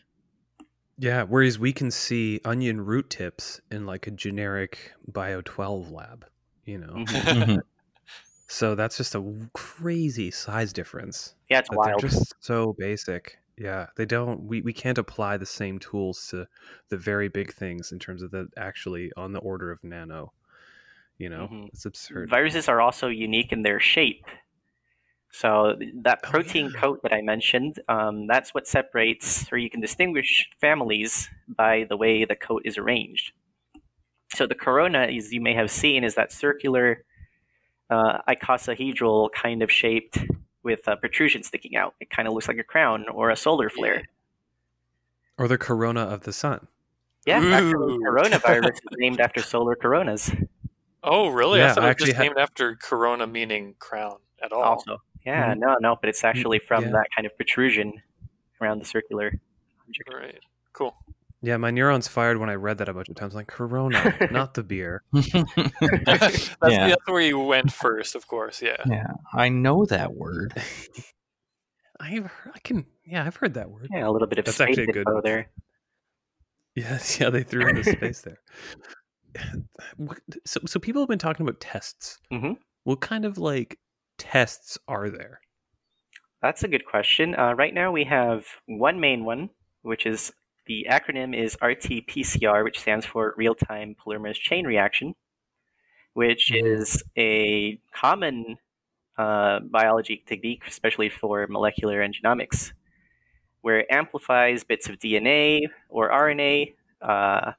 Yeah, 0.99 1.25
whereas 1.25 1.59
we 1.59 1.73
can 1.73 1.91
see 1.91 2.41
onion 2.45 2.81
root 2.85 3.11
tips 3.11 3.61
in 3.71 3.87
like 3.87 4.07
a 4.07 4.11
generic 4.11 4.93
Bio 5.09 5.41
12 5.43 5.91
lab, 5.91 6.27
you 6.65 6.79
know. 6.79 7.05
Mhm. 7.07 7.07
Mhm. 7.57 7.63
So 8.49 8.75
that's 8.75 8.97
just 8.99 9.15
a 9.15 9.51
crazy 9.55 10.31
size 10.31 10.73
difference. 10.73 11.35
Yeah, 11.49 11.61
it's 11.61 11.71
wild. 11.71 12.03
They're 12.03 12.11
just 12.11 12.35
so 12.41 12.75
basic. 12.79 13.39
Yeah, 13.59 13.87
they 13.97 14.07
don't. 14.07 14.45
We, 14.45 14.63
we 14.63 14.73
can't 14.73 14.99
apply 14.99 15.37
the 15.39 15.47
same 15.47 15.79
tools 15.79 16.27
to 16.29 16.47
the 16.91 16.97
very 16.99 17.29
big 17.29 17.53
things 17.55 17.93
in 17.93 17.99
terms 17.99 18.23
of 18.23 18.31
the 18.31 18.49
actually 18.57 19.13
on 19.17 19.33
the 19.33 19.41
order 19.41 19.71
of 19.71 19.83
nano. 19.85 20.33
You 21.19 21.29
know, 21.29 21.49
Mhm. 21.51 21.69
it's 21.69 21.85
absurd. 21.85 22.31
Viruses 22.31 22.69
are 22.69 22.81
also 22.81 23.09
unique 23.09 23.53
in 23.53 23.63
their 23.63 23.79
shape. 23.81 24.25
So 25.31 25.77
that 26.03 26.21
Oh, 26.25 26.31
protein 26.31 26.71
yeah. 26.75 26.81
coat 26.81 27.01
that 27.03 27.13
I 27.13 27.23
mentioned, 27.23 27.79
um, 27.89 28.27
that's 28.27 28.53
what 28.53 28.67
separates, 28.67 29.51
or 29.53 29.57
you 29.57 29.71
can 29.71 29.81
distinguish 29.81 30.51
families 30.61 31.31
by 31.49 31.85
the 31.85 31.97
way 31.97 32.25
the 32.25 32.37
coat 32.37 32.63
is 32.65 32.77
arranged. 32.77 33.33
So 34.35 34.47
the 34.47 34.55
corona, 34.55 35.07
as 35.07 35.33
you 35.33 35.41
may 35.41 35.55
have 35.55 35.71
seen, 35.71 36.05
is 36.05 36.15
that 36.17 36.33
circular 36.33 37.05
uh, 37.91 38.23
icosahedral 38.27 39.31
kind 39.33 39.63
of 39.63 39.71
shaped 39.71 40.17
with 40.63 40.89
a 40.89 40.97
protrusion 40.97 41.43
sticking 41.43 41.77
out. 41.77 41.95
It 42.01 42.09
kind 42.09 42.27
of 42.27 42.33
looks 42.33 42.49
like 42.49 42.57
a 42.57 42.65
crown 42.65 43.07
or 43.11 43.29
a 43.29 43.37
solar 43.37 43.69
flare. 43.69 44.05
Or 45.37 45.47
the 45.47 45.59
corona 45.59 46.01
of 46.01 46.23
the 46.23 46.33
sun. 46.33 46.69
Yeah, 47.27 47.39
actually, 47.39 47.99
coronavirus 47.99 48.73
is 48.75 48.81
named 48.97 49.21
after 49.21 49.43
solar 49.43 49.75
coronas. 49.77 50.31
Oh 51.03 51.29
really? 51.29 51.59
Yeah, 51.59 51.71
I 51.71 51.75
thought 51.75 51.85
I 51.85 51.87
it 51.87 51.89
was 51.89 51.91
actually 51.91 52.07
just 52.07 52.17
had- 52.17 52.23
named 52.25 52.39
after 52.39 52.77
Corona, 52.77 53.27
meaning 53.27 53.75
crown 53.79 54.19
at 54.43 54.53
all. 54.53 54.63
Also, 54.63 54.99
yeah, 55.27 55.51
mm-hmm. 55.51 55.61
no, 55.61 55.77
no, 55.81 55.97
but 56.01 56.09
it's 56.09 56.25
actually 56.25 56.59
from 56.61 56.85
yeah. 56.85 56.91
that 56.93 57.07
kind 57.15 57.27
of 57.27 57.37
protrusion 57.37 57.93
around 58.61 58.79
the 58.81 58.85
circular 58.85 59.27
object. 59.87 60.13
Right. 60.13 60.39
Cool. 60.73 60.95
Yeah, 61.45 61.57
my 61.57 61.73
neurons 61.73 62.07
fired 62.07 62.39
when 62.39 62.49
I 62.49 62.55
read 62.55 62.79
that 62.79 62.89
a 62.89 62.95
bunch 62.95 63.09
of 63.09 63.17
times. 63.17 63.35
Like 63.35 63.49
Corona, 63.49 64.15
not 64.31 64.55
the 64.55 64.63
beer. 64.63 65.03
that's, 65.13 66.51
Yeah. 66.63 66.89
that's 66.89 67.07
where 67.07 67.21
you 67.21 67.39
went 67.41 67.73
first, 67.73 68.15
of 68.15 68.29
course. 68.29 68.63
Yeah. 68.63 68.77
yeah, 68.87 69.09
I 69.35 69.49
know 69.49 69.85
that 69.87 70.15
word. 70.15 70.55
I've 72.01 72.27
heard, 72.27 72.53
I 72.55 72.59
can 72.61 72.87
yeah, 73.05 73.25
I've 73.25 73.37
heard 73.37 73.55
that 73.55 73.71
word. 73.71 73.89
Yeah, 73.93 74.09
a 74.09 74.11
little 74.11 74.29
bit 74.29 74.39
of 74.39 74.45
That's 74.45 74.57
space 74.57 74.69
actually 74.69 74.85
a 74.85 74.87
good- 74.93 75.07
info 75.09 75.21
there. 75.23 75.51
Yes, 76.75 77.21
yeah, 77.21 77.29
they 77.29 77.43
threw 77.43 77.69
in 77.69 77.77
the 77.77 77.85
space 77.85 78.23
there. 78.23 78.39
So, 80.47 80.61
so 80.67 80.81
people 80.81 81.03
have 81.03 81.09
been 81.09 81.19
talking 81.19 81.47
about 81.47 81.61
tests. 81.61 82.19
Mhm. 82.33 82.57
What 82.85 83.01
kind 83.01 83.25
of 83.25 83.39
like 83.39 83.79
tests 84.19 84.79
are 84.89 85.09
there? 85.11 85.41
That's 86.41 86.65
a 86.65 86.69
good 86.69 86.85
question. 86.85 87.35
Uh, 87.37 87.55
right 87.55 87.73
now 87.73 87.93
we 87.93 88.05
have 88.05 88.45
one 88.67 88.99
main 89.01 89.25
one, 89.25 89.51
which 89.83 90.07
is 90.07 90.33
the 90.67 90.87
acronym 90.91 91.37
is 91.37 91.57
RT-PCR, 91.63 92.65
which 92.65 92.81
stands 92.81 93.07
for 93.07 93.35
real-time 93.37 93.95
polymerase 94.05 94.35
chain 94.41 94.67
reaction, 94.67 95.15
which 96.15 96.51
Mhm. 96.51 96.81
is 96.81 97.03
a 97.17 97.79
common 97.95 98.59
uh, 99.19 99.61
biology 99.61 100.23
technique, 100.27 100.63
especially 100.67 101.09
for 101.11 101.47
molecular 101.47 102.01
and 102.01 102.15
genomics, 102.15 102.73
where 103.61 103.81
it 103.81 103.87
amplifies 103.91 104.65
bits 104.65 104.89
of 104.89 104.99
DNA 104.99 105.69
or 105.91 106.11
RNA 106.11 106.75
uh, 107.03 107.53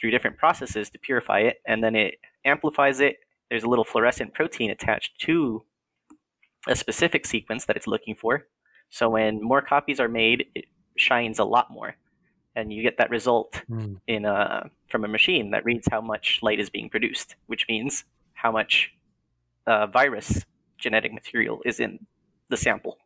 through 0.00 0.10
different 0.10 0.38
processes 0.38 0.90
to 0.90 0.98
purify 0.98 1.40
it, 1.40 1.56
and 1.66 1.84
then 1.84 1.94
it 1.94 2.14
amplifies 2.44 3.00
it. 3.00 3.16
There's 3.50 3.64
a 3.64 3.68
little 3.68 3.84
fluorescent 3.84 4.32
protein 4.32 4.70
attached 4.70 5.20
to 5.22 5.62
a 6.66 6.76
specific 6.76 7.26
sequence 7.26 7.64
that 7.66 7.76
it's 7.76 7.86
looking 7.86 8.14
for. 8.14 8.46
So 8.90 9.08
when 9.10 9.42
more 9.42 9.62
copies 9.62 10.00
are 10.00 10.08
made, 10.08 10.46
it 10.54 10.64
shines 10.96 11.38
a 11.38 11.44
lot 11.44 11.70
more, 11.70 11.96
and 12.54 12.72
you 12.72 12.82
get 12.82 12.98
that 12.98 13.10
result 13.10 13.62
in 14.06 14.24
a 14.24 14.70
from 14.88 15.04
a 15.04 15.08
machine 15.08 15.50
that 15.52 15.64
reads 15.64 15.88
how 15.90 16.00
much 16.00 16.40
light 16.42 16.60
is 16.60 16.70
being 16.70 16.90
produced, 16.90 17.36
which 17.46 17.66
means 17.68 18.04
how 18.34 18.50
much 18.50 18.92
uh, 19.66 19.86
virus 19.86 20.44
genetic 20.78 21.12
material 21.12 21.60
is 21.64 21.78
in 21.78 22.06
the 22.48 22.56
sample. 22.56 22.98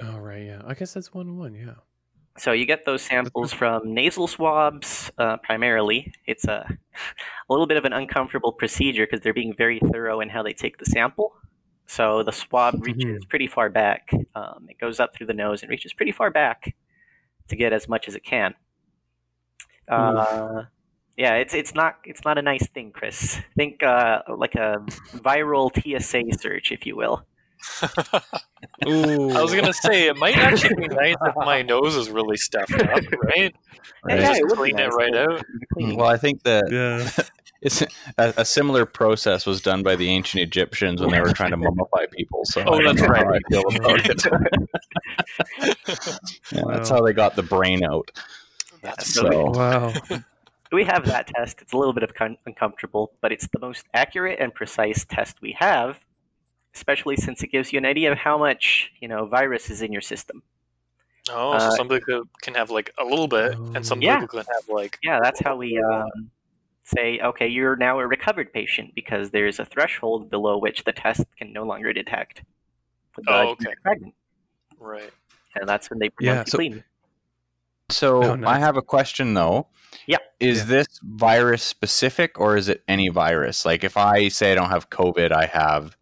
Oh 0.00 0.18
right, 0.18 0.44
yeah. 0.44 0.62
I 0.66 0.74
guess 0.74 0.94
that's 0.94 1.14
one 1.14 1.38
one, 1.38 1.54
yeah. 1.54 1.74
So 2.38 2.52
you 2.52 2.64
get 2.64 2.84
those 2.84 3.02
samples 3.02 3.52
from 3.60 3.94
nasal 3.94 4.26
swabs 4.26 5.10
uh, 5.18 5.36
primarily. 5.38 6.12
It's 6.26 6.44
a, 6.44 6.66
a 6.68 7.52
little 7.52 7.66
bit 7.66 7.76
of 7.76 7.84
an 7.84 7.92
uncomfortable 7.92 8.52
procedure 8.52 9.06
because 9.06 9.22
they're 9.22 9.34
being 9.34 9.54
very 9.54 9.80
thorough 9.92 10.20
in 10.20 10.28
how 10.28 10.42
they 10.42 10.52
take 10.52 10.78
the 10.78 10.86
sample. 10.86 11.34
So 11.86 12.22
the 12.22 12.32
swab 12.32 12.84
reaches 12.86 13.24
pretty 13.26 13.46
far 13.46 13.68
back. 13.68 14.10
Um, 14.34 14.66
it 14.70 14.78
goes 14.78 14.98
up 14.98 15.14
through 15.14 15.26
the 15.26 15.34
nose 15.34 15.62
and 15.62 15.70
reaches 15.70 15.92
pretty 15.92 16.12
far 16.12 16.30
back 16.30 16.74
to 17.48 17.56
get 17.56 17.72
as 17.72 17.88
much 17.88 18.08
as 18.08 18.14
it 18.14 18.24
can. 18.24 18.54
Uh, 19.88 20.62
yeah, 21.16 21.34
it's 21.34 21.52
it's 21.52 21.74
not 21.74 21.96
it's 22.04 22.24
not 22.24 22.38
a 22.38 22.42
nice 22.42 22.66
thing, 22.68 22.92
Chris. 22.92 23.38
Think 23.56 23.82
uh, 23.82 24.22
like 24.34 24.54
a 24.54 24.76
viral 25.16 25.70
TSA 25.70 26.38
search, 26.38 26.72
if 26.72 26.86
you 26.86 26.96
will. 26.96 27.26
Ooh. 28.88 29.30
I 29.30 29.42
was 29.42 29.54
gonna 29.54 29.72
say 29.72 30.06
it 30.08 30.16
might 30.16 30.36
actually 30.36 30.74
be 30.74 30.88
nice 30.88 31.16
if 31.24 31.34
my 31.36 31.62
nose 31.62 31.94
is 31.96 32.10
really 32.10 32.36
stuffed 32.36 32.72
up, 32.74 33.00
right? 33.36 33.54
Yeah, 34.08 34.16
Just 34.20 34.40
it 34.40 34.48
clean 34.48 34.78
it 34.78 34.84
nice, 34.88 34.94
right 34.94 35.14
out. 35.14 35.42
Well, 35.76 36.06
I 36.06 36.16
think 36.16 36.42
that 36.42 36.64
Yeah. 36.70 37.24
it's 37.62 37.82
a, 38.18 38.34
a 38.36 38.44
similar 38.44 38.84
process 38.86 39.46
was 39.46 39.60
done 39.60 39.82
by 39.84 39.94
the 39.96 40.08
ancient 40.08 40.42
Egyptians 40.42 41.00
when 41.00 41.10
they 41.10 41.20
were 41.20 41.32
trying 41.32 41.52
to 41.52 41.56
mummify 41.56 42.10
people. 42.10 42.44
So 42.44 42.64
Oh, 42.66 42.82
that's 42.82 43.00
right. 43.02 43.24
how 43.24 43.32
I 43.34 43.38
feel 43.48 43.62
about 43.76 44.00
it. 44.04 44.24
Yeah, 46.52 46.62
that's 46.66 46.88
how 46.90 47.00
they 47.02 47.12
got 47.12 47.36
the 47.36 47.42
brain 47.44 47.84
out. 47.84 48.10
That's 48.82 49.14
So 49.14 49.50
Wow. 49.50 49.92
we 50.72 50.82
have 50.84 51.06
that 51.06 51.28
test. 51.28 51.62
It's 51.62 51.72
a 51.72 51.76
little 51.76 51.92
bit 51.92 52.02
of 52.02 52.14
con- 52.14 52.38
uncomfortable, 52.46 53.12
but 53.20 53.30
it's 53.32 53.46
the 53.52 53.60
most 53.60 53.86
accurate 53.94 54.40
and 54.40 54.52
precise 54.52 55.04
test 55.04 55.40
we 55.40 55.54
have, 55.58 56.00
especially 56.74 57.16
since 57.16 57.42
it 57.42 57.48
gives 57.48 57.72
you 57.72 57.78
an 57.78 57.84
idea 57.86 58.10
of 58.12 58.18
how 58.18 58.38
much 58.38 58.90
you 59.00 59.08
know 59.08 59.26
virus 59.26 59.70
is 59.70 59.82
in 59.82 59.92
your 59.92 60.00
system. 60.02 60.42
oh, 61.30 61.58
so 61.58 61.66
Uh, 61.66 61.70
some 61.72 61.88
people 61.88 62.22
can 62.42 62.54
have 62.54 62.70
like 62.70 62.92
a 62.98 63.04
little 63.04 63.28
bit, 63.28 63.54
and 63.74 63.86
some 63.86 64.00
Yeah. 64.02 64.20
people 64.20 64.40
can 64.42 64.46
have 64.54 64.68
like 64.68 64.98
Yeah, 65.02 65.20
that's 65.22 65.40
how 65.40 65.56
we 65.56 65.78
um, 65.78 66.30
say, 66.84 67.20
okay, 67.20 67.46
you're 67.46 67.76
now 67.76 68.00
a 68.00 68.06
recovered 68.06 68.52
patient 68.52 68.94
because 68.94 69.30
there's 69.30 69.58
a 69.60 69.64
threshold 69.64 70.30
below 70.30 70.58
which 70.58 70.82
the 70.84 70.92
test 70.92 71.24
can 71.38 71.52
no 71.52 71.62
longer 71.64 71.92
detect. 71.92 72.42
the 73.16 73.22
Oh, 73.28 73.48
okay. 73.50 73.66
genetic 73.84 74.14
right. 74.78 75.10
And 75.54 75.68
that's 75.68 75.90
when 75.90 75.98
they 75.98 76.06
Yeah, 76.18 76.42
pronounce 76.42 76.48
you 76.48 76.50
so- 76.50 76.56
clean. 76.58 76.84
So 77.90 78.22
Oh, 78.24 78.34
nice. 78.36 78.56
I 78.56 78.58
have 78.58 78.76
a 78.78 78.82
question 78.82 79.34
though. 79.34 79.68
Yeah. 80.06 80.16
Is 80.40 80.58
Yeah. 80.60 80.64
this 80.64 80.86
virus 81.02 81.62
specific 81.62 82.40
or 82.40 82.56
is 82.56 82.68
it 82.70 82.82
any 82.88 83.08
virus? 83.10 83.66
Like 83.66 83.84
if 83.84 83.96
I 83.98 84.28
say 84.28 84.50
I 84.52 84.54
don't 84.54 84.70
have 84.70 84.88
COVID, 84.88 85.30
I 85.30 85.44
have 85.46 85.94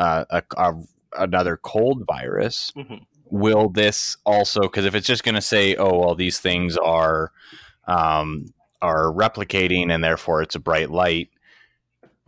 uh, 0.00 0.24
a, 0.30 0.42
a, 0.56 0.74
another 1.18 1.56
cold 1.58 2.04
virus. 2.06 2.72
Mhm. 2.76 3.04
Will 3.30 3.68
this 3.68 4.16
also? 4.24 4.62
Because 4.62 4.84
if 4.86 4.94
it's 4.94 5.06
just 5.06 5.22
going 5.22 5.36
to 5.36 5.40
say, 5.40 5.76
"Oh, 5.76 5.98
well, 5.98 6.14
these 6.14 6.40
things 6.40 6.76
are 6.76 7.32
um, 7.86 8.52
are 8.82 9.12
replicating 9.12 9.92
and 9.92 10.02
therefore 10.02 10.42
it's 10.42 10.56
a 10.56 10.60
bright 10.60 10.90
light," 10.90 11.28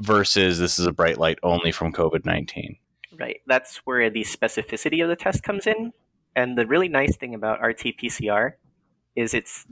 versus 0.01 0.59
this 0.59 0.79
is 0.79 0.87
a 0.87 0.93
bright 0.93 1.19
light 1.19 1.39
only 1.43 1.73
from 1.73 1.93
COVID 1.93 2.25
nineteen. 2.25 2.77
Right. 3.19 3.41
That's 3.47 3.79
where 3.79 4.11
the 4.11 4.23
specificity 4.23 5.03
of 5.03 5.09
the 5.09 5.17
test 5.17 5.43
comes 5.43 5.67
in. 5.67 5.93
And 6.35 6.57
the 6.57 6.67
really 6.67 6.89
nice 6.89 7.17
thing 7.17 7.35
about 7.35 7.61
RT-PCR 7.63 8.53
is 9.15 9.35
it's 9.35 9.67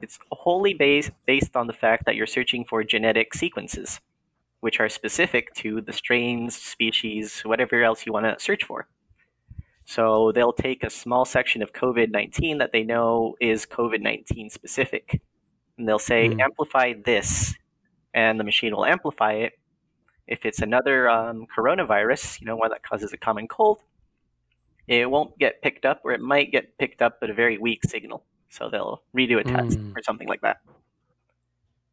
it's 0.00 0.18
wholly 0.30 0.74
based 0.74 1.10
based 1.26 1.56
on 1.56 1.66
the 1.66 1.72
fact 1.72 2.04
that 2.04 2.14
you're 2.16 2.26
searching 2.26 2.64
for 2.64 2.84
genetic 2.84 3.32
sequences, 3.34 4.00
which 4.64 4.80
are 4.80 4.88
specific 4.88 5.52
to 5.54 5.82
the 5.82 5.92
strains, 5.92 6.56
species, 6.56 7.42
whatever 7.42 7.82
else 7.84 8.06
you 8.06 8.12
want 8.14 8.24
to 8.24 8.42
search 8.42 8.64
for. 8.64 8.88
So 9.84 10.32
they'll 10.32 10.54
take 10.54 10.82
a 10.82 10.88
small 10.88 11.26
section 11.26 11.62
of 11.62 11.74
COVID-19 11.74 12.58
that 12.60 12.72
they 12.72 12.82
know 12.82 13.36
is 13.40 13.66
COVID-19 13.66 14.50
specific, 14.50 15.20
and 15.76 15.86
they'll 15.86 15.98
say 15.98 16.30
Hmm. 16.30 16.40
amplify 16.40 16.94
this, 17.04 17.54
and 18.14 18.40
the 18.40 18.44
machine 18.44 18.74
will 18.74 18.86
amplify 18.86 19.32
it. 19.34 19.52
If 20.26 20.46
it's 20.46 20.60
another 20.62 21.10
um, 21.10 21.46
coronavirus, 21.54 22.40
you 22.40 22.46
know, 22.46 22.56
one 22.56 22.70
that 22.70 22.82
causes 22.82 23.12
a 23.12 23.18
common 23.18 23.46
cold, 23.48 23.80
it 24.88 25.10
won't 25.10 25.38
get 25.38 25.60
picked 25.60 25.84
up, 25.84 26.00
or 26.04 26.12
it 26.12 26.22
might 26.22 26.50
get 26.52 26.78
picked 26.78 27.02
up 27.02 27.18
at 27.22 27.28
a 27.28 27.34
very 27.34 27.58
weak 27.58 27.84
signal. 27.84 28.24
So 28.48 28.70
they'll 28.70 29.02
redo 29.14 29.38
a 29.40 29.44
test 29.44 29.78
Mm. 29.78 29.92
or 29.94 30.02
something 30.02 30.28
like 30.28 30.40
that. 30.40 30.56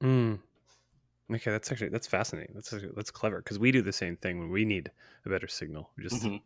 Mm. 0.01 0.39
Okay, 1.33 1.51
that's 1.51 1.71
actually 1.71 1.89
that's 1.89 2.07
fascinating. 2.07 2.53
That's 2.55 2.73
that's 2.95 3.11
clever 3.11 3.37
because 3.39 3.57
we 3.59 3.71
do 3.71 3.81
the 3.81 3.93
same 3.93 4.17
thing 4.17 4.39
when 4.39 4.49
we 4.49 4.65
need 4.65 4.91
a 5.25 5.29
better 5.29 5.47
signal. 5.47 5.89
We 5.97 6.03
just 6.03 6.23
Mhm. 6.23 6.41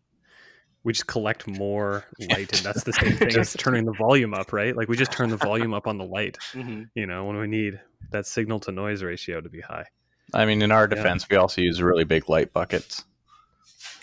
we 0.84 0.94
just 0.94 1.08
collect 1.08 1.48
more 1.48 2.06
light, 2.30 2.54
and 2.56 2.64
that's 2.64 2.84
the 2.84 2.94
same 3.14 3.18
thing 3.18 3.36
as 3.38 3.54
turning 3.54 3.86
the 3.86 3.94
volume 3.94 4.34
up, 4.34 4.54
right? 4.54 4.76
Like 4.76 4.88
we 4.88 4.96
just 4.98 5.12
turn 5.12 5.30
the 5.30 5.38
volume 5.38 5.74
up 5.74 5.88
on 5.88 5.98
the 5.98 6.06
light. 6.06 6.38
Mhm. 6.54 6.90
You 6.94 7.08
know, 7.08 7.26
when 7.26 7.38
we 7.38 7.48
need 7.48 7.80
that 8.12 8.28
signal 8.28 8.60
to 8.62 8.72
noise 8.72 9.02
ratio 9.02 9.42
to 9.42 9.50
be 9.50 9.62
high. 9.62 9.86
I 10.34 10.46
mean, 10.46 10.62
in 10.62 10.72
our 10.72 10.84
Yeah. 10.84 10.96
defense, 10.96 11.28
we 11.30 11.38
also 11.38 11.62
use 11.62 11.82
really 11.82 12.04
big 12.04 12.30
light 12.30 12.54
buckets. 12.54 13.04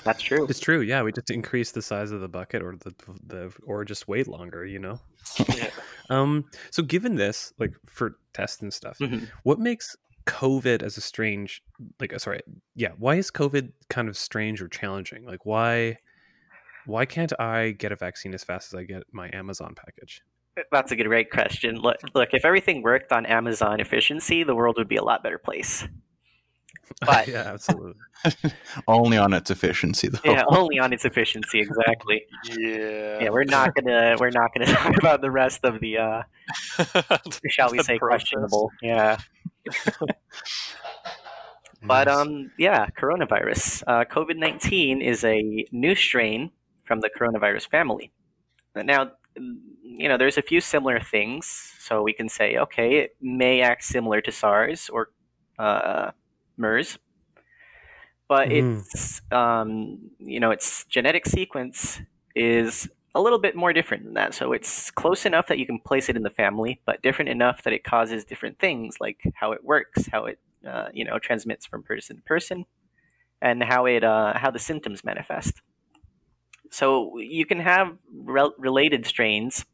That's 0.04 0.20
true. 0.22 0.46
It's 0.48 0.58
true. 0.58 0.80
Yeah, 0.80 1.02
we 1.02 1.12
just 1.12 1.30
increase 1.30 1.70
the 1.70 1.82
size 1.82 2.10
of 2.10 2.20
the 2.20 2.28
bucket, 2.28 2.62
or 2.62 2.76
the 2.76 2.92
the 3.24 3.52
or 3.62 3.84
just 3.84 4.08
wait 4.08 4.26
longer. 4.26 4.64
You 4.66 4.80
know. 4.80 5.00
Yeah. 5.56 5.70
Um. 6.10 6.46
So 6.72 6.82
given 6.82 7.14
this, 7.14 7.52
like 7.58 7.72
for 7.86 8.16
tests 8.34 8.62
and 8.62 8.72
stuff, 8.74 8.98
Mhm. 8.98 9.28
what 9.44 9.60
makes 9.60 9.96
COVID 10.26 10.82
as 10.82 10.96
a 10.96 11.00
strange, 11.00 11.62
like, 12.00 12.12
uh, 12.12 12.18
sorry, 12.18 12.40
yeah, 12.74 12.90
why 12.98 13.16
is 13.16 13.30
COVID 13.30 13.72
kind 13.88 14.08
of 14.08 14.16
strange 14.16 14.60
or 14.62 14.68
challenging? 14.68 15.24
Like, 15.24 15.44
why, 15.46 15.98
why 16.86 17.04
can't 17.06 17.32
I 17.40 17.70
get 17.72 17.92
a 17.92 17.96
vaccine 17.96 18.34
as 18.34 18.44
fast 18.44 18.72
as 18.72 18.78
I 18.78 18.84
get 18.84 19.02
my 19.12 19.30
Amazon 19.32 19.74
package? 19.74 20.22
That's 20.70 20.92
a 20.92 20.96
good, 20.96 21.06
great 21.06 21.30
question. 21.30 21.76
Look, 21.76 21.96
look, 22.14 22.28
if 22.32 22.44
everything 22.44 22.82
worked 22.82 23.10
on 23.12 23.24
Amazon 23.24 23.80
efficiency, 23.80 24.42
the 24.44 24.54
world 24.54 24.76
would 24.78 24.88
be 24.88 24.96
a 24.96 25.04
lot 25.04 25.22
better 25.22 25.38
place. 25.38 25.86
But- 27.00 27.26
yeah, 27.26 27.44
absolutely. 27.46 27.94
Only 28.86 29.16
on 29.16 29.32
its 29.32 29.50
efficiency, 29.50 30.08
though. 30.08 30.18
Yeah, 30.24 30.42
only 30.48 30.78
on 30.78 30.92
its 30.92 31.06
efficiency, 31.06 31.60
exactly. 31.60 32.22
Yeah. 32.50 33.20
Yeah, 33.22 33.30
we're 33.30 33.44
not 33.44 33.74
gonna 33.74 34.16
we're 34.20 34.30
not 34.30 34.52
gonna 34.52 34.66
talk 34.72 34.96
about 34.98 35.22
the 35.22 35.30
rest 35.30 35.60
of 35.64 35.80
the 35.80 35.96
uh, 35.98 36.22
shall 37.48 37.70
we 37.70 37.78
The 37.78 37.84
say 37.84 37.98
process. 37.98 38.28
questionable. 38.28 38.70
Yeah. 38.82 39.16
But 41.82 42.08
um, 42.08 42.50
yeah, 42.58 42.86
coronavirus. 43.00 43.82
Uh, 43.86 44.04
COVID 44.04 44.36
nineteen 44.36 45.02
is 45.02 45.24
a 45.24 45.66
new 45.72 45.94
strain 45.94 46.50
from 46.84 47.00
the 47.00 47.10
coronavirus 47.10 47.68
family. 47.68 48.12
Now, 48.74 49.12
you 49.36 50.08
know, 50.08 50.16
there's 50.16 50.38
a 50.38 50.42
few 50.42 50.60
similar 50.60 51.00
things, 51.00 51.46
so 51.80 52.02
we 52.02 52.12
can 52.12 52.28
say, 52.28 52.56
okay, 52.56 52.96
it 52.98 53.16
may 53.20 53.60
act 53.62 53.84
similar 53.84 54.20
to 54.22 54.32
SARS 54.32 54.88
or 54.90 55.10
uh, 55.58 56.12
MERS, 56.56 56.98
but 58.28 58.50
Mhm. 58.50 58.52
its 58.52 59.20
um, 59.30 59.98
you 60.18 60.40
know 60.40 60.50
its 60.50 60.84
genetic 60.86 61.26
sequence 61.26 62.00
is 62.34 62.88
a 63.14 63.20
little 63.20 63.38
bit 63.38 63.54
more 63.54 63.72
different 63.72 64.04
than 64.04 64.14
that. 64.14 64.34
So 64.34 64.52
it's 64.52 64.90
close 64.90 65.26
enough 65.26 65.46
that 65.48 65.58
you 65.58 65.66
can 65.66 65.78
place 65.78 66.08
it 66.08 66.16
in 66.16 66.22
the 66.22 66.30
family, 66.30 66.80
but 66.86 67.02
different 67.02 67.28
enough 67.28 67.62
that 67.64 67.72
it 67.72 67.84
causes 67.84 68.24
different 68.24 68.58
things, 68.58 68.96
like 69.00 69.20
how 69.34 69.52
it 69.52 69.64
works, 69.64 70.06
how 70.10 70.26
it 70.26 70.38
uh, 70.66 70.88
you 70.92 71.04
know 71.04 71.18
transmits 71.18 71.66
from 71.66 71.82
person 71.82 72.16
to 72.16 72.22
person, 72.22 72.64
and 73.40 73.62
how 73.62 73.86
it 73.86 74.04
uh, 74.04 74.32
how 74.36 74.50
the 74.50 74.58
symptoms 74.58 75.04
manifest. 75.04 75.60
So 76.70 77.18
you 77.18 77.44
can 77.44 77.60
have 77.60 77.96
rel- 78.10 78.54
related 78.58 79.06
strains 79.06 79.66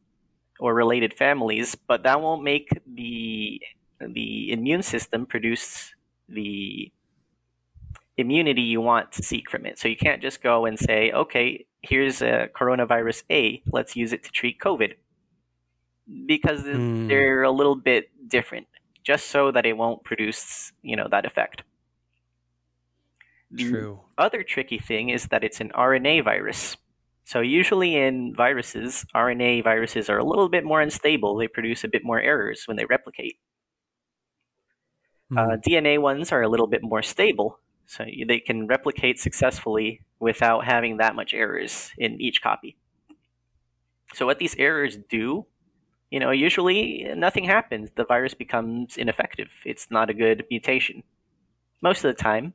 or 0.58 0.74
related 0.74 1.14
families, 1.14 1.76
but 1.76 2.02
that 2.02 2.20
won't 2.20 2.42
make 2.42 2.68
the 2.86 3.62
the 4.00 4.52
immune 4.52 4.82
system 4.82 5.26
produce 5.26 5.94
the 6.28 6.90
immunity 8.18 8.62
you 8.62 8.80
want 8.80 9.12
to 9.12 9.22
seek 9.22 9.50
from 9.50 9.64
it. 9.66 9.78
So 9.78 9.88
you 9.88 9.96
can't 9.96 10.20
just 10.22 10.42
go 10.42 10.66
and 10.66 10.78
say, 10.78 11.12
okay, 11.12 11.66
here's 11.82 12.20
a 12.22 12.48
coronavirus 12.54 13.22
A, 13.30 13.62
let's 13.72 13.96
use 13.96 14.12
it 14.12 14.24
to 14.24 14.30
treat 14.30 14.58
COVID. 14.60 14.94
Because 16.26 16.66
Hmm. 16.72 17.06
they're 17.06 17.42
a 17.42 17.50
little 17.50 17.76
bit 17.76 18.10
different, 18.28 18.66
just 19.04 19.26
so 19.28 19.50
that 19.52 19.66
it 19.66 19.74
won't 19.76 20.04
produce, 20.04 20.72
you 20.82 20.96
know, 20.96 21.06
that 21.10 21.24
effect. 21.26 21.62
The 23.50 23.64
True. 23.70 24.00
other 24.18 24.42
tricky 24.42 24.78
thing 24.78 25.08
is 25.10 25.26
that 25.28 25.44
it's 25.44 25.60
an 25.60 25.70
RNA 25.74 26.24
virus. 26.24 26.76
So 27.24 27.40
usually 27.40 27.96
in 27.96 28.34
viruses, 28.34 29.04
RNA 29.14 29.62
viruses 29.62 30.08
are 30.08 30.18
a 30.18 30.24
little 30.24 30.48
bit 30.48 30.64
more 30.64 30.80
unstable. 30.80 31.36
They 31.36 31.48
produce 31.48 31.84
a 31.84 31.88
bit 31.88 32.04
more 32.04 32.20
errors 32.20 32.64
when 32.66 32.76
they 32.76 32.86
replicate. 32.86 33.38
Hmm. 35.30 35.38
Uh, 35.38 35.56
DNA 35.56 35.98
ones 36.00 36.32
are 36.32 36.42
a 36.42 36.48
little 36.48 36.66
bit 36.66 36.82
more 36.82 37.02
stable, 37.02 37.60
so 37.88 38.04
they 38.26 38.38
can 38.38 38.66
replicate 38.68 39.18
successfully 39.18 40.02
without 40.20 40.66
having 40.66 40.98
that 40.98 41.16
much 41.16 41.32
errors 41.34 41.90
in 41.98 42.20
each 42.20 42.42
copy. 42.42 42.76
So 44.14 44.26
what 44.26 44.38
these 44.38 44.54
errors 44.58 44.98
do, 45.08 45.46
you 46.10 46.20
know, 46.20 46.30
usually 46.30 47.10
nothing 47.16 47.44
happens. 47.44 47.90
The 47.96 48.04
virus 48.04 48.34
becomes 48.34 48.98
ineffective. 48.98 49.48
It's 49.64 49.90
not 49.90 50.10
a 50.10 50.14
good 50.14 50.44
mutation. 50.50 51.02
Most 51.82 52.04
of 52.04 52.14
the 52.14 52.22
time, 52.22 52.52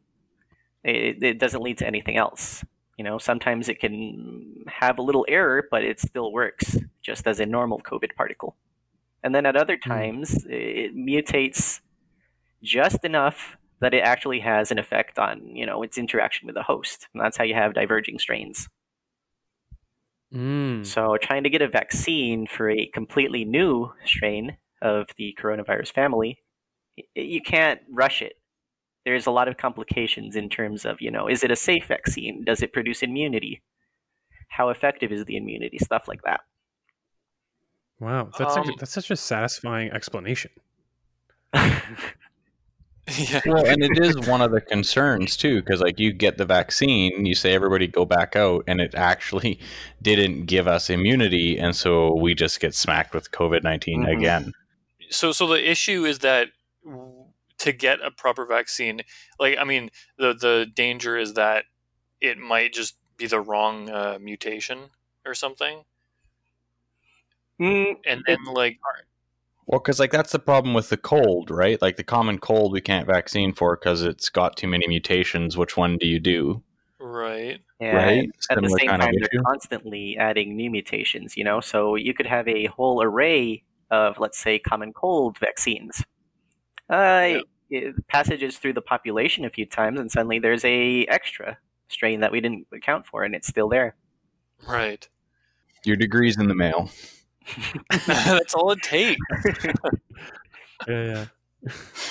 it, 0.83 1.23
it 1.23 1.39
doesn't 1.39 1.63
lead 1.63 1.79
to 1.79 1.87
anything 1.87 2.15
else. 2.17 2.63
You 2.97 3.03
know, 3.03 3.17
sometimes 3.17 3.69
it 3.69 3.79
can 3.79 4.65
have 4.67 4.99
a 4.99 5.01
little 5.01 5.25
error, 5.27 5.67
but 5.71 5.83
it 5.83 5.99
still 5.99 6.31
works 6.31 6.77
just 7.01 7.25
as 7.27 7.39
a 7.39 7.45
normal 7.45 7.79
COVID 7.79 8.13
particle. 8.15 8.55
And 9.23 9.33
then 9.33 9.47
at 9.47 9.55
other 9.55 9.79
Hmm. 9.83 9.89
times, 9.89 10.45
it 10.47 10.95
mutates 10.95 11.81
just 12.61 13.03
enough 13.03 13.57
that 13.83 13.93
it 13.93 14.03
actually 14.03 14.39
has 14.41 14.71
an 14.71 14.79
effect 14.79 15.19
on 15.19 15.55
you 15.55 15.65
know 15.65 15.83
its 15.83 15.97
interaction 15.99 16.47
with 16.47 16.55
the 16.55 16.63
host 16.63 17.07
and 17.13 17.23
that's 17.23 17.37
how 17.37 17.45
you 17.45 17.55
have 17.55 17.73
diverging 17.75 18.19
strains 18.19 18.69
Mm. 20.33 20.83
so 20.85 21.17
trying 21.21 21.43
to 21.43 21.49
get 21.49 21.61
a 21.61 21.67
vaccine 21.67 22.47
for 22.47 22.69
a 22.69 22.87
completely 22.87 23.45
new 23.45 23.91
strain 24.05 24.57
of 24.81 25.07
the 25.17 25.35
coronavirus 25.39 25.91
family 25.93 26.37
y- 26.97 27.05
you 27.15 27.41
can't 27.41 27.81
rush 27.91 28.21
it 28.21 28.33
there's 29.05 29.27
a 29.27 29.31
lot 29.31 29.47
of 29.49 29.57
complications 29.57 30.35
in 30.35 30.49
terms 30.49 30.85
of, 30.85 31.01
you 31.01 31.11
know, 31.11 31.27
is 31.27 31.43
it 31.43 31.51
a 31.51 31.55
safe 31.57 31.87
vaccine? 31.87 32.43
Does 32.45 32.61
it 32.61 32.73
produce 32.73 33.03
immunity? 33.03 33.63
How 34.49 34.69
effective 34.69 35.11
is 35.11 35.25
the 35.25 35.37
immunity? 35.37 35.77
Stuff 35.79 36.07
like 36.07 36.21
that. 36.23 36.41
Wow, 37.99 38.31
that's 38.37 38.53
Um, 38.53 38.63
such, 38.65 38.75
that's 38.75 38.91
such 38.91 39.09
a 39.09 39.15
satisfying 39.15 39.91
explanation. 39.91 40.51
yeah. 43.17 43.41
well, 43.45 43.65
and 43.65 43.83
it 43.83 43.97
is 44.03 44.17
one 44.27 44.41
of 44.41 44.51
the 44.51 44.61
concerns 44.61 45.35
too, 45.35 45.61
because 45.61 45.81
like 45.81 45.99
you 45.99 46.13
get 46.13 46.37
the 46.37 46.45
vaccine, 46.45 47.25
you 47.25 47.35
say 47.35 47.53
everybody 47.53 47.87
go 47.87 48.05
back 48.05 48.35
out, 48.35 48.63
and 48.67 48.79
it 48.79 48.95
actually 48.95 49.59
didn't 50.01 50.45
give 50.45 50.67
us 50.67 50.89
immunity, 50.89 51.57
and 51.57 51.75
so 51.75 52.15
we 52.15 52.33
just 52.33 52.59
get 52.59 52.73
smacked 52.73 53.13
with 53.13 53.31
COVID 53.31 53.63
19 53.63 54.03
Mhm. 54.05 54.17
again. 54.17 54.53
so 55.09 55.31
so 55.31 55.45
the 55.47 55.69
issue 55.69 56.05
is 56.05 56.19
that 56.19 56.47
to 57.59 57.71
get 57.71 57.99
a 58.03 58.09
proper 58.09 58.45
vaccine 58.45 59.01
like 59.39 59.57
i 59.59 59.63
mean 59.63 59.89
the 60.17 60.33
the 60.33 60.65
danger 60.73 61.17
is 61.17 61.33
that 61.35 61.65
it 62.19 62.37
might 62.37 62.73
just 62.73 62.95
be 63.17 63.27
the 63.27 63.39
wrong 63.39 63.89
uh, 63.89 64.17
mutation 64.19 64.89
or 65.25 65.33
something 65.35 65.83
Mm, 67.59 67.97
and 68.07 68.23
then 68.25 68.37
like 68.45 68.79
Well, 69.65 69.79
because 69.79 69.99
like 69.99 70.11
that's 70.11 70.31
the 70.31 70.39
problem 70.39 70.73
with 70.73 70.89
the 70.89 70.97
cold, 70.97 71.49
right? 71.49 71.81
Like 71.81 71.95
the 71.95 72.03
common 72.03 72.37
cold, 72.39 72.73
we 72.73 72.81
can't 72.81 73.07
vaccine 73.07 73.53
for 73.53 73.75
because 73.77 74.01
it's 74.01 74.29
got 74.29 74.57
too 74.57 74.67
many 74.67 74.87
mutations. 74.87 75.57
Which 75.57 75.77
one 75.77 75.97
do 75.97 76.07
you 76.07 76.19
do? 76.19 76.63
right 76.99 77.59
yeah, 77.79 77.95
Right? 77.95 78.29
At 78.49 78.61
the 78.61 78.69
same 78.69 78.87
kind 78.87 79.01
time, 79.01 79.13
they're 79.19 79.43
constantly 79.43 80.17
adding 80.17 80.55
new 80.55 80.71
mutations, 80.71 81.35
you 81.35 81.43
know? 81.43 81.59
So 81.59 81.95
you 81.95 82.13
could 82.13 82.25
have 82.25 82.47
a 82.47 82.67
whole 82.67 83.03
array 83.03 83.63
of, 83.91 84.19
let's 84.19 84.39
say, 84.39 84.57
common 84.57 84.93
cold 84.93 85.37
vaccines. 85.37 86.03
Uh, 86.89 87.39
it 87.69 88.07
passages 88.07 88.57
through 88.57 88.73
the 88.73 88.81
population 88.81 89.45
a 89.45 89.49
few 89.49 89.65
times, 89.65 89.99
and 89.99 90.11
suddenly 90.11 90.39
there's 90.39 90.63
a 90.63 91.05
extra 91.05 91.57
strain 91.89 92.21
that 92.21 92.31
we 92.31 92.39
didn't 92.39 92.67
account 92.73 93.05
for, 93.05 93.23
and 93.23 93.35
it's 93.35 93.47
still 93.47 93.67
there. 93.67 93.95
right 94.67 95.07
Your 95.83 95.97
degree's 95.97 96.37
in 96.37 96.47
the 96.47 96.55
mail. 96.55 96.89
that's 98.07 98.53
all 98.53 98.71
it 98.71 98.81
takes 98.81 99.19
Yeah, 100.87 101.03
yeah. 101.03 101.25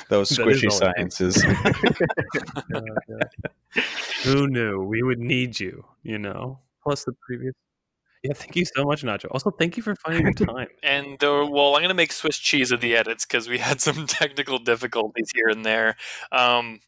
Those 0.08 0.30
squishy 0.30 0.70
all 0.70 0.78
sciences. 0.78 1.44
yeah, 2.74 2.80
yeah. 3.08 3.82
Who 4.24 4.48
knew 4.48 4.82
we 4.82 5.02
would 5.02 5.18
need 5.18 5.60
you? 5.60 5.84
You 6.02 6.18
know. 6.18 6.58
Plus 6.82 7.04
the 7.04 7.12
previous. 7.26 7.54
Yeah, 8.22 8.32
thank 8.34 8.56
you 8.56 8.64
so 8.64 8.84
much, 8.84 9.02
Nacho. 9.02 9.26
Also, 9.30 9.50
thank 9.50 9.76
you 9.76 9.82
for 9.82 9.94
finding 9.96 10.32
the 10.32 10.46
time. 10.46 10.68
and 10.82 11.22
uh, 11.22 11.46
well 11.50 11.74
i'm 11.76 11.82
gonna 11.82 11.92
make 11.94 12.12
swiss 12.12 12.38
cheese 12.38 12.70
of 12.70 12.80
the 12.80 12.96
edits 12.96 13.26
because 13.26 13.48
we 13.48 13.58
had 13.58 13.80
some 13.80 14.06
technical 14.06 14.58
difficulties 14.58 15.30
here 15.34 15.48
and 15.48 15.66
there 15.66 15.96
um, 16.30 16.80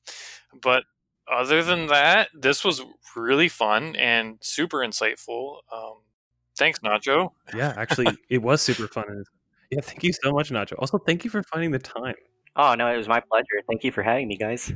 but 0.62 0.84
other 1.30 1.62
than 1.62 1.88
that 1.88 2.28
this 2.34 2.64
was 2.64 2.82
really 3.16 3.48
fun 3.48 3.96
and 3.96 4.38
super 4.40 4.78
insightful 4.78 5.58
um, 5.72 5.96
thanks 6.56 6.78
nacho 6.80 7.30
Yeah, 7.54 7.74
actually, 7.76 8.16
it 8.28 8.42
was 8.42 8.60
super 8.62 8.88
fun. 8.88 9.04
Yeah, 9.70 9.80
thank 9.80 10.04
you 10.04 10.12
so 10.12 10.32
much, 10.32 10.50
Nacho. 10.50 10.74
Also, 10.78 10.98
thank 10.98 11.24
you 11.24 11.30
for 11.30 11.42
finding 11.42 11.70
the 11.70 11.78
time. 11.78 12.14
Oh, 12.56 12.74
no, 12.74 12.86
it 12.92 12.96
was 12.96 13.08
my 13.08 13.20
pleasure. 13.20 13.62
Thank 13.68 13.82
you 13.82 13.90
for 13.90 14.02
having 14.02 14.28
me, 14.28 14.36
guys. 14.36 14.72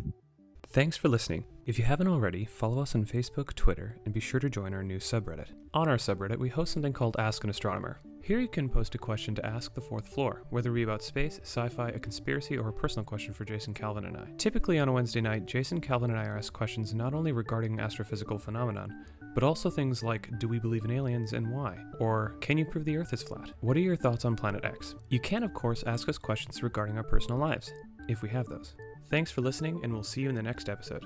Thanks 0.71 0.97
for 0.97 1.09
listening. 1.09 1.45
If 1.67 1.79
you 1.79 1.85
haven't 1.85 2.09
already, 2.09 2.45
follow 2.45 2.83
us 2.83 2.95
on 2.95 3.05
Facebook, 3.05 3.55
Twitter, 3.55 3.97
and 4.05 4.13
be 4.13 4.21
sure 4.21 4.41
to 4.41 4.51
join 4.51 4.75
our 4.75 4.83
new 4.83 4.99
subreddit. 4.99 5.49
On 5.73 5.89
our 5.89 5.97
subreddit, 5.97 6.39
we 6.39 6.49
host 6.49 6.73
something 6.73 6.93
called 6.93 7.17
Ask 7.19 7.45
an 7.45 7.51
Astronomer. 7.51 8.01
Here 8.23 8.41
you 8.41 8.49
can 8.49 8.69
post 8.69 8.95
a 8.95 8.99
question 8.99 9.35
to 9.37 9.47
ask 9.47 9.73
the 9.73 9.81
fourth 9.81 10.09
floor, 10.09 10.43
whether 10.51 10.71
it 10.71 10.75
be 10.75 10.83
about 10.83 11.03
space, 11.03 11.41
sci 11.43 11.69
fi, 11.69 11.89
a 11.91 11.99
conspiracy, 11.99 12.59
or 12.59 12.69
a 12.69 12.73
personal 12.73 13.05
question 13.05 13.33
for 13.33 13.45
Jason 13.45 13.73
Calvin 13.73 14.05
and 14.05 14.17
I. 14.17 14.29
Typically 14.37 14.79
on 14.79 14.89
a 14.89 14.93
Wednesday 14.93 15.21
night, 15.21 15.47
Jason 15.47 15.81
Calvin 15.81 16.11
and 16.11 16.19
I 16.19 16.27
are 16.27 16.37
asked 16.37 16.53
questions 16.53 16.93
not 16.93 17.15
only 17.15 17.33
regarding 17.33 17.79
astrophysical 17.79 18.41
phenomenon, 18.41 18.93
but 19.35 19.43
also 19.43 19.71
things 19.71 20.03
like 20.03 20.39
do 20.39 20.49
we 20.49 20.59
believe 20.59 20.85
in 20.85 20.91
aliens 20.91 21.33
and 21.33 21.51
why? 21.51 21.77
Or 21.99 22.37
can 22.41 22.59
you 22.59 22.65
prove 22.65 22.85
the 22.85 22.97
Earth 22.97 23.13
is 23.13 23.23
flat? 23.23 23.53
What 23.61 23.77
are 23.77 23.81
your 23.81 23.97
thoughts 23.97 24.25
on 24.25 24.37
Planet 24.37 24.65
X? 24.65 24.95
You 25.09 25.21
can, 25.21 25.43
of 25.43 25.55
course, 25.55 25.85
ask 25.87 26.09
us 26.09 26.19
questions 26.19 26.63
regarding 26.63 26.97
our 26.97 27.05
personal 27.05 27.39
lives, 27.39 27.73
if 28.09 28.23
we 28.23 28.29
have 28.31 28.47
those. 28.47 28.75
Thanks 29.11 29.31
for 29.31 29.41
listening, 29.41 29.81
and 29.83 29.93
we'll 29.93 30.03
see 30.03 30.23
you 30.23 30.29
in 30.29 30.35
the 30.35 30.43
next 30.43 30.69
episode. 30.69 31.05